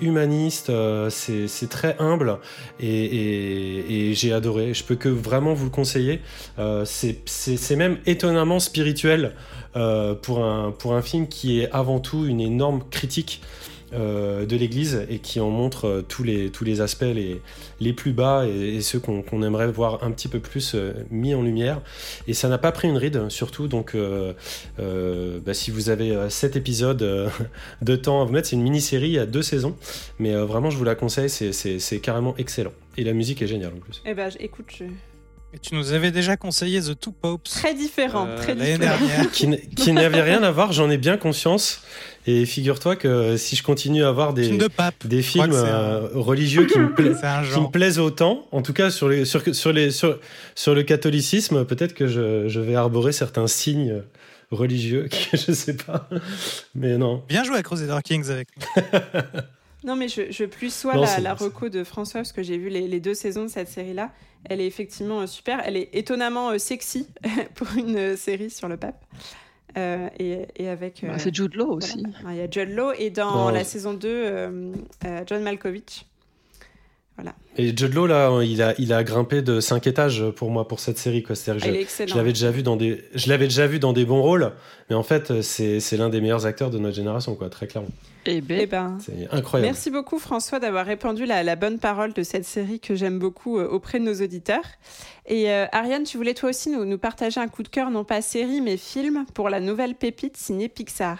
[0.00, 0.72] humaniste,
[1.10, 2.38] c'est très humble
[2.80, 6.20] et, j'ai adoré je peux que vraiment vous le conseiller.
[6.58, 9.34] Euh, c'est même étonnamment spirituel
[9.76, 13.42] euh, pour un film qui est avant tout une énorme critique
[13.92, 17.42] euh, de l'Église et qui en montre euh, tous, les, tous les aspects les,
[17.80, 21.42] les plus bas et, ceux qu'on aimerait voir un petit peu plus euh, mis en
[21.42, 21.80] lumière.
[22.28, 23.68] Et ça n'a pas pris une ride, surtout.
[23.68, 23.96] Donc,
[24.76, 27.30] bah, si vous avez 7 épisodes
[27.82, 29.76] de temps à vous mettre, c'est une mini-série à deux saisons.
[30.18, 32.72] Mais vraiment, je vous la conseille, c'est carrément excellent.
[32.96, 34.02] Et la musique est géniale en plus.
[34.04, 34.84] Eh ben, écoute, je,
[35.52, 37.42] et tu nous avais déjà conseillé The Two Popes.
[37.42, 38.78] Très différent, euh, très différent.
[38.78, 39.30] Dernière.
[39.32, 41.82] qui, qui n'avait rien à voir, j'en ai bien conscience.
[42.26, 44.58] Et figure-toi que si je continue à voir des,
[45.04, 49.24] des films euh, religieux qui me, qui me, plaisent autant, en tout cas sur, les,
[49.24, 50.18] sur, sur, les, sur,
[50.54, 54.02] sur le catholicisme, peut-être que je, je, vais arborer certains signes
[54.50, 56.08] religieux, que je sais pas.
[56.74, 57.22] Mais non.
[57.28, 58.48] Bien joué à Crusader Kings avec
[59.84, 62.68] Non, mais je, je plus sois la, la reco de François, parce que j'ai vu
[62.68, 64.12] les, les, deux saisons de cette série-là.
[64.44, 65.62] Elle est effectivement euh, super.
[65.64, 67.06] Elle est étonnamment euh, sexy
[67.54, 69.02] pour une série sur le pape.
[69.76, 71.04] Et, et, avec.
[71.06, 72.04] Bah, c'est Jude Law aussi.
[72.28, 74.72] Il y a Jude Law et dans la saison 2,
[75.26, 76.06] John Malkovich.
[77.20, 77.34] Voilà.
[77.58, 80.80] Et Jude Law, là, il a, il a grimpé de 5 étages pour moi pour
[80.80, 81.22] cette série.
[81.22, 81.36] Quoi.
[81.46, 82.10] Il est excellent.
[82.10, 84.52] Je l'avais déjà, vu dans des, je l'avais déjà vu dans des bons rôles,
[84.88, 87.90] mais en fait, c'est, c'est l'un des meilleurs acteurs de notre génération, quoi, très clairement.
[88.26, 89.70] Eh ben, eh ben, c'est incroyable.
[89.70, 93.58] Merci beaucoup François d'avoir répandu la, la, bonne parole de cette série que j'aime beaucoup
[93.58, 94.64] euh, auprès de nos auditeurs.
[95.26, 98.04] Et euh, Ariane, tu voulais toi aussi nous, nous partager un coup de cœur, non
[98.04, 101.18] pas série, mais film, pour la nouvelle pépite signée Pixar.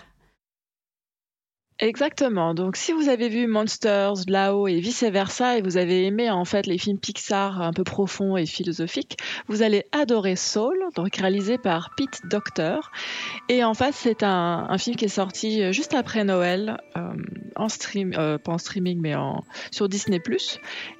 [1.80, 2.52] Exactement.
[2.52, 6.66] Donc, si vous avez vu Monsters, là-haut et vice-versa, et vous avez aimé en fait
[6.66, 9.16] les films Pixar un peu profonds et philosophiques,
[9.48, 12.76] vous allez adorer Soul, donc réalisé par Pete Docter.
[13.48, 17.14] Et en fait, c'est un, un, film qui est sorti euh, juste après Noël, euh,
[17.56, 20.20] en stream, euh, pas en streaming, mais en, sur Disney+.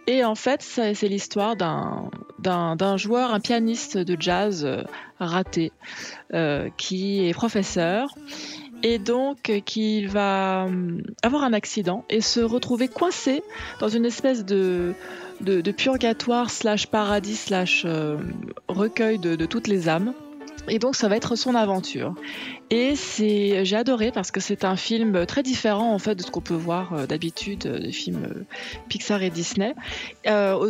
[0.07, 4.83] Et en fait, c'est l'histoire d'un joueur, un pianiste de jazz euh,
[5.19, 5.73] raté,
[6.35, 8.15] euh, qui est professeur
[8.83, 13.43] et donc qu'il va euh, avoir un accident et se retrouver coincé
[13.81, 14.95] dans une espèce de,
[15.41, 18.19] de, purgatoire slash paradis slash euh,
[18.69, 20.13] recueil de, toutes les âmes.
[20.69, 22.15] Et donc ça va être son aventure.
[22.73, 26.31] Et c'est, j'ai adoré parce que c'est un film très différent en fait de ce
[26.31, 28.45] qu'on peut voir euh, d'habitude euh, des films euh,
[28.89, 29.75] Pixar et Disney,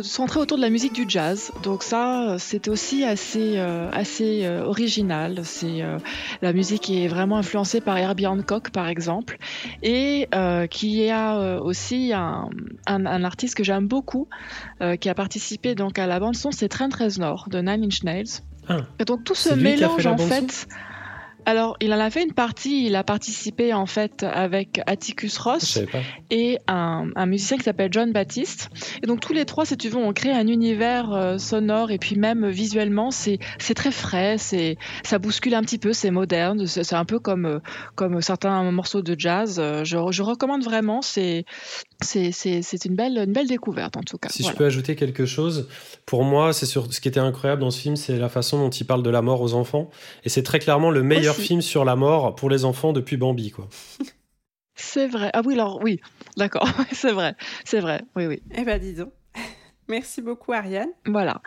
[0.01, 1.51] centré autour de la musique du jazz.
[1.61, 5.41] Donc ça, c'est aussi assez assez original.
[5.43, 5.81] C'est
[6.41, 9.37] la musique est vraiment influencée par Herbie Hancock par exemple,
[9.83, 10.27] et
[10.69, 12.49] qui a aussi un,
[12.87, 14.27] un, artiste que j'aime beaucoup,
[14.99, 18.41] qui a participé donc à la bande son, c'est Trent Reznor de Nine Inch Nails.
[18.67, 18.77] Ah.
[18.99, 20.67] Et donc tout ce mélange en fait.
[21.45, 22.85] Alors, il en a fait une partie.
[22.85, 25.79] Il a participé en fait avec Atticus Ross
[26.29, 28.69] et un, musicien qui s'appelle John Baptiste.
[29.03, 31.97] Et donc tous les trois, si tu veux, ont créé un univers euh, sonore et
[31.97, 33.39] puis même visuellement, c'est
[33.75, 34.37] très frais.
[34.37, 36.67] C'est ça bouscule un petit peu, c'est moderne.
[36.67, 37.59] C'est un peu comme euh,
[37.95, 39.57] comme certains morceaux de jazz.
[39.59, 41.01] Euh, je, je recommande vraiment.
[41.01, 41.45] C'est
[42.01, 44.29] c'est une belle, une belle découverte en tout cas.
[44.29, 45.67] Si je peux ajouter quelque chose,
[46.05, 48.69] pour moi, c'est sur ce qui était incroyable dans ce film, c'est la façon dont
[48.69, 49.89] il parle de la mort aux enfants.
[50.23, 53.51] Et c'est très clairement le meilleur film sur la mort pour les enfants depuis Bambi,
[53.51, 53.67] quoi.
[54.75, 55.29] c'est vrai.
[55.33, 55.99] Ah oui, alors oui,
[56.37, 58.41] d'accord, c'est vrai, c'est vrai, oui, oui.
[58.55, 59.11] Eh ben, disons.
[59.87, 60.89] Merci beaucoup, Ariane.
[61.05, 61.41] Voilà.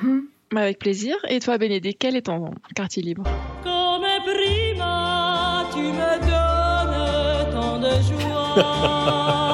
[0.00, 0.20] Hmm.
[0.56, 1.16] Avec plaisir.
[1.28, 3.24] Et toi, Bénédicte, quel est ton quartier libre?
[3.62, 9.47] Comme prima, tu me donnes tant de joie.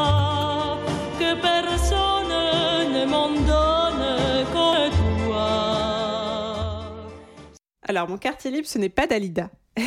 [7.84, 9.50] Alors, mon quartier libre, ce n'est pas Dalida.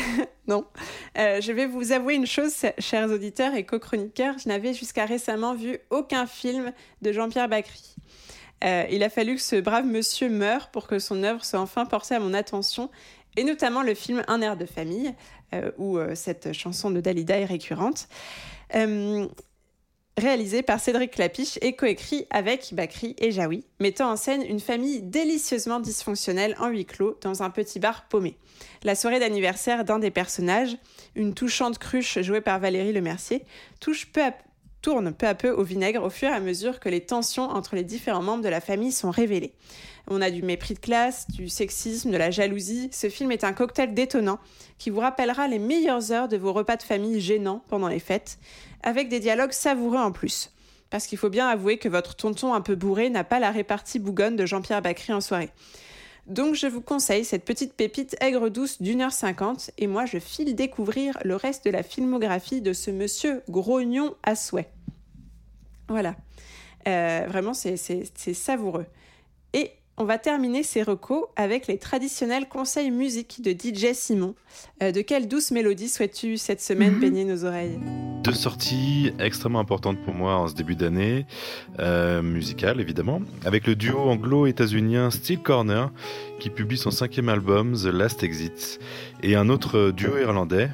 [0.46, 0.64] non.
[1.18, 5.54] Euh, je vais vous avouer une chose, chers auditeurs et co-chroniqueurs, je n'avais jusqu'à récemment
[5.54, 6.72] vu aucun film
[7.02, 7.96] de Jean-Pierre Bacry.
[8.64, 11.86] Euh, il a fallu que ce brave monsieur meure pour que son œuvre soit enfin
[11.86, 12.90] portée à mon attention,
[13.36, 15.14] et notamment le film Un air de famille,
[15.54, 18.08] euh, où cette chanson de Dalida est récurrente
[20.18, 25.00] réalisé par Cédric Clapiche et coécrit avec Bakri et Jaoui, mettant en scène une famille
[25.02, 28.36] délicieusement dysfonctionnelle en huis clos dans un petit bar paumé.
[28.82, 30.76] La soirée d'anniversaire d'un des personnages,
[31.14, 33.44] une touchante cruche jouée par Valérie Lemercier,
[33.80, 34.20] touche peu
[34.80, 37.74] tourne peu à peu au vinaigre au fur et à mesure que les tensions entre
[37.74, 39.54] les différents membres de la famille sont révélées.
[40.06, 42.88] On a du mépris de classe, du sexisme, de la jalousie.
[42.92, 44.38] Ce film est un cocktail détonnant
[44.78, 48.38] qui vous rappellera les meilleures heures de vos repas de famille gênants pendant les fêtes,
[48.82, 50.52] avec des dialogues savoureux en plus.
[50.90, 53.98] Parce qu'il faut bien avouer que votre tonton un peu bourré n'a pas la répartie
[53.98, 55.50] bougonne de Jean-Pierre Bacry en soirée.
[56.26, 60.18] Donc je vous conseille cette petite pépite aigre douce d'une heure cinquante et moi je
[60.18, 64.70] file découvrir le reste de la filmographie de ce monsieur grognon à souhait.
[65.88, 66.16] Voilà.
[66.86, 67.76] Euh, vraiment c'est
[68.34, 68.86] savoureux.
[70.00, 74.36] On va terminer ces recos avec les traditionnels conseils musique de DJ Simon.
[74.80, 77.00] Euh, de quelle douce mélodie souhaites-tu cette semaine Mhm.
[77.00, 77.80] baigner nos oreilles?
[78.22, 81.26] Deux sorties extrêmement importantes pour moi en ce début d'année,
[81.80, 85.90] euh, musicale évidemment, avec le duo anglo-états-unien Steel Corner
[86.38, 88.78] qui publie son cinquième album The Last Exit,
[89.24, 90.70] et un autre duo irlandais,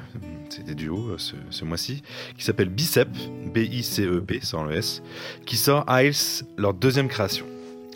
[0.49, 2.03] c'est des duos euh, ce, ce mois-ci,
[2.37, 3.09] qui s'appelle Bicep,
[3.53, 5.01] B-I-C-E-P sans le S,
[5.47, 7.45] qui sort Isles, leur deuxième création.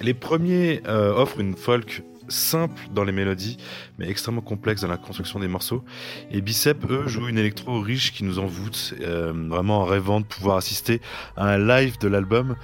[0.02, 3.58] Les premiers euh, offrent une folk simple dans les mélodies,
[3.98, 5.84] mais extrêmement complexe dans la construction des morceaux.
[6.32, 10.26] Et Bicep, eux, jouent une électro riche qui nous envoûte, euh, vraiment en rêvant de
[10.26, 11.02] pouvoir assister
[11.36, 12.56] à un live de l'album,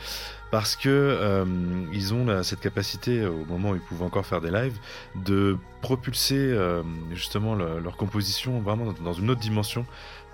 [0.52, 1.44] parce que euh,
[1.92, 4.78] ils ont cette capacité, au moment où ils pouvaient encore faire des lives,
[5.26, 6.84] de propulser euh,
[7.14, 9.86] justement le- leur composition vraiment dans une autre dimension,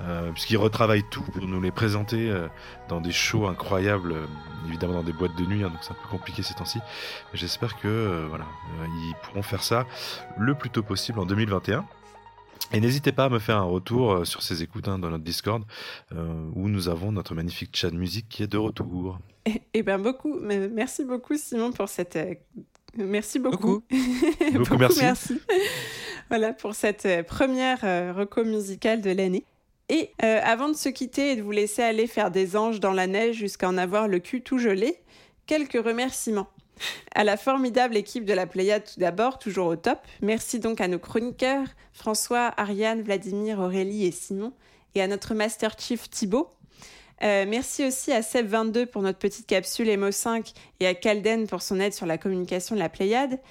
[0.02, 2.48] euh, puisqu'ils retravaillent tout pour nous les présenter euh,
[2.90, 4.26] dans des shows incroyables, euh,
[4.68, 6.80] évidemment dans des boîtes de nuit, hein, donc c'est un peu compliqué ces temps-ci.
[7.32, 9.86] Mais J'espère que euh, voilà, euh, ils pourront faire ça
[10.38, 11.86] le plus tôt possible en 2021.
[12.74, 15.64] Et n'hésitez pas à me faire un retour sur ces écoutes hein, dans notre Discord,
[16.14, 19.20] euh, où nous avons notre magnifique chat de musique qui est de retour.
[19.46, 22.18] Eh eh ben beaucoup, merci beaucoup Simon pour cette.
[22.96, 23.84] Merci beaucoup.
[24.54, 25.42] Beaucoup merci.
[26.30, 29.44] voilà pour cette première euh, reco musicale de l'année.
[29.92, 32.94] Et euh, avant de se quitter et de vous laisser aller faire des anges dans
[32.94, 34.96] la neige jusqu'à en avoir le cul tout gelé,
[35.48, 36.48] quelques remerciements.
[37.14, 40.00] À la formidable équipe de la Pléiade tout d'abord, toujours au top.
[40.22, 44.54] Merci donc à nos chroniqueurs, François, Ariane, Vladimir, Aurélie et Simon,
[44.96, 46.48] et à notre Master Chief Thibaut.
[47.22, 51.82] Euh, merci aussi à Seb22 pour notre petite capsule Emo5 et à Calden pour son
[51.82, 53.42] aide sur la communication de la Pléiade.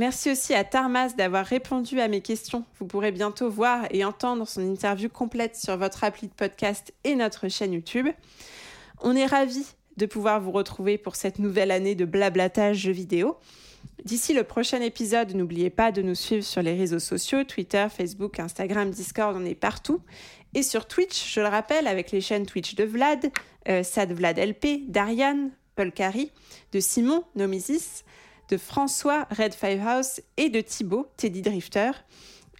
[0.00, 2.64] Merci aussi à Tarmas d'avoir répondu à mes questions.
[2.78, 7.14] Vous pourrez bientôt voir et entendre son interview complète sur votre appli de podcast et
[7.14, 8.08] notre chaîne YouTube.
[9.02, 13.36] On est ravis de pouvoir vous retrouver pour cette nouvelle année de blablatage jeux vidéo.
[14.02, 18.40] D'ici le prochain épisode, n'oubliez pas de nous suivre sur les réseaux sociaux, Twitter, Facebook,
[18.40, 20.00] Instagram, Discord, on est partout.
[20.54, 23.30] Et sur Twitch, je le rappelle, avec les chaînes Twitch de Vlad,
[23.68, 26.32] euh, Sad Vlad LP, d'Ariane, Paul Carry,
[26.72, 28.04] de Simon, Nomisis,
[28.50, 31.92] de François, Red Fivehouse et de Thibaut, Teddy Drifter.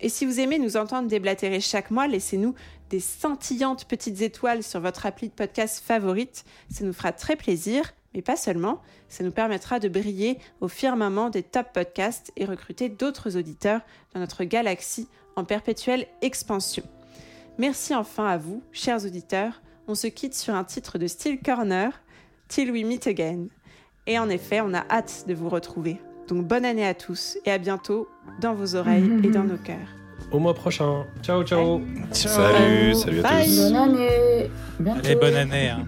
[0.00, 2.54] Et si vous aimez nous entendre déblatérer chaque mois, laissez-nous
[2.88, 6.44] des scintillantes petites étoiles sur votre appli de podcast favorite.
[6.70, 8.80] Ça nous fera très plaisir, mais pas seulement.
[9.08, 13.82] Ça nous permettra de briller au firmament des top podcasts et recruter d'autres auditeurs
[14.14, 16.84] dans notre galaxie en perpétuelle expansion.
[17.58, 19.60] Merci enfin à vous, chers auditeurs.
[19.88, 22.00] On se quitte sur un titre de Steel Corner,
[22.48, 23.46] Till We Meet Again.
[24.10, 26.00] Et en effet, on a hâte de vous retrouver.
[26.26, 28.08] Donc bonne année à tous et à bientôt
[28.40, 29.76] dans vos oreilles et dans nos cœurs.
[30.32, 31.06] Au mois prochain.
[31.22, 31.80] Ciao, ciao.
[32.12, 32.28] Ciao.
[32.34, 33.46] Salut, salut à Bye.
[33.46, 33.70] tous.
[33.70, 34.50] Bonne année.
[34.80, 35.00] Bientôt.
[35.04, 35.68] Allez, bonne année.
[35.68, 35.86] hein.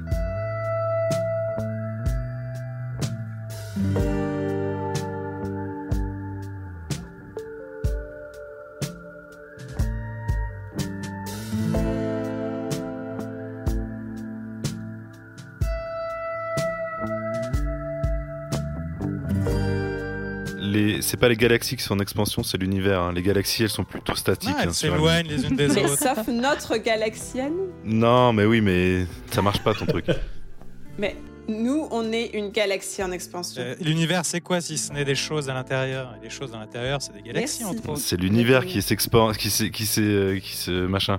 [21.23, 23.01] Pas les galaxies qui sont en expansion, c'est l'univers.
[23.01, 23.13] hein.
[23.13, 24.51] Les galaxies, elles sont plutôt statiques.
[24.55, 25.97] Ah, hein, elles s'éloignent les unes des Mais autres.
[25.97, 27.69] sauf notre galaxie à nous.
[27.85, 30.07] Non, mais oui, mais ça marche pas ton truc.
[30.99, 31.17] Mais
[31.49, 33.63] nous, on est une galaxie en expansion.
[33.63, 36.15] Euh, L'univers, c'est quoi si ce n'est des choses à l'intérieur?
[36.21, 37.79] Et les choses à l'intérieur, c'est des galaxies, Merci.
[37.79, 38.01] entre autres.
[38.01, 41.19] C'est l'univers qui s'exporte, qui s'est, qui s'est, euh, qui se machin.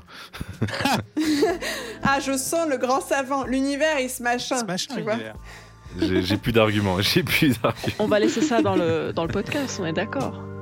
[2.04, 3.46] Ah, je sens le grand savant.
[3.46, 4.58] L'univers, il se machin.
[4.58, 5.18] C'est machin, tu vois.
[6.00, 6.98] J'ai plus d'arguments.
[7.02, 7.96] J'ai plus d'arguments.
[8.00, 10.53] On va laisser ça dans le, dans le podcast, on est d'accord.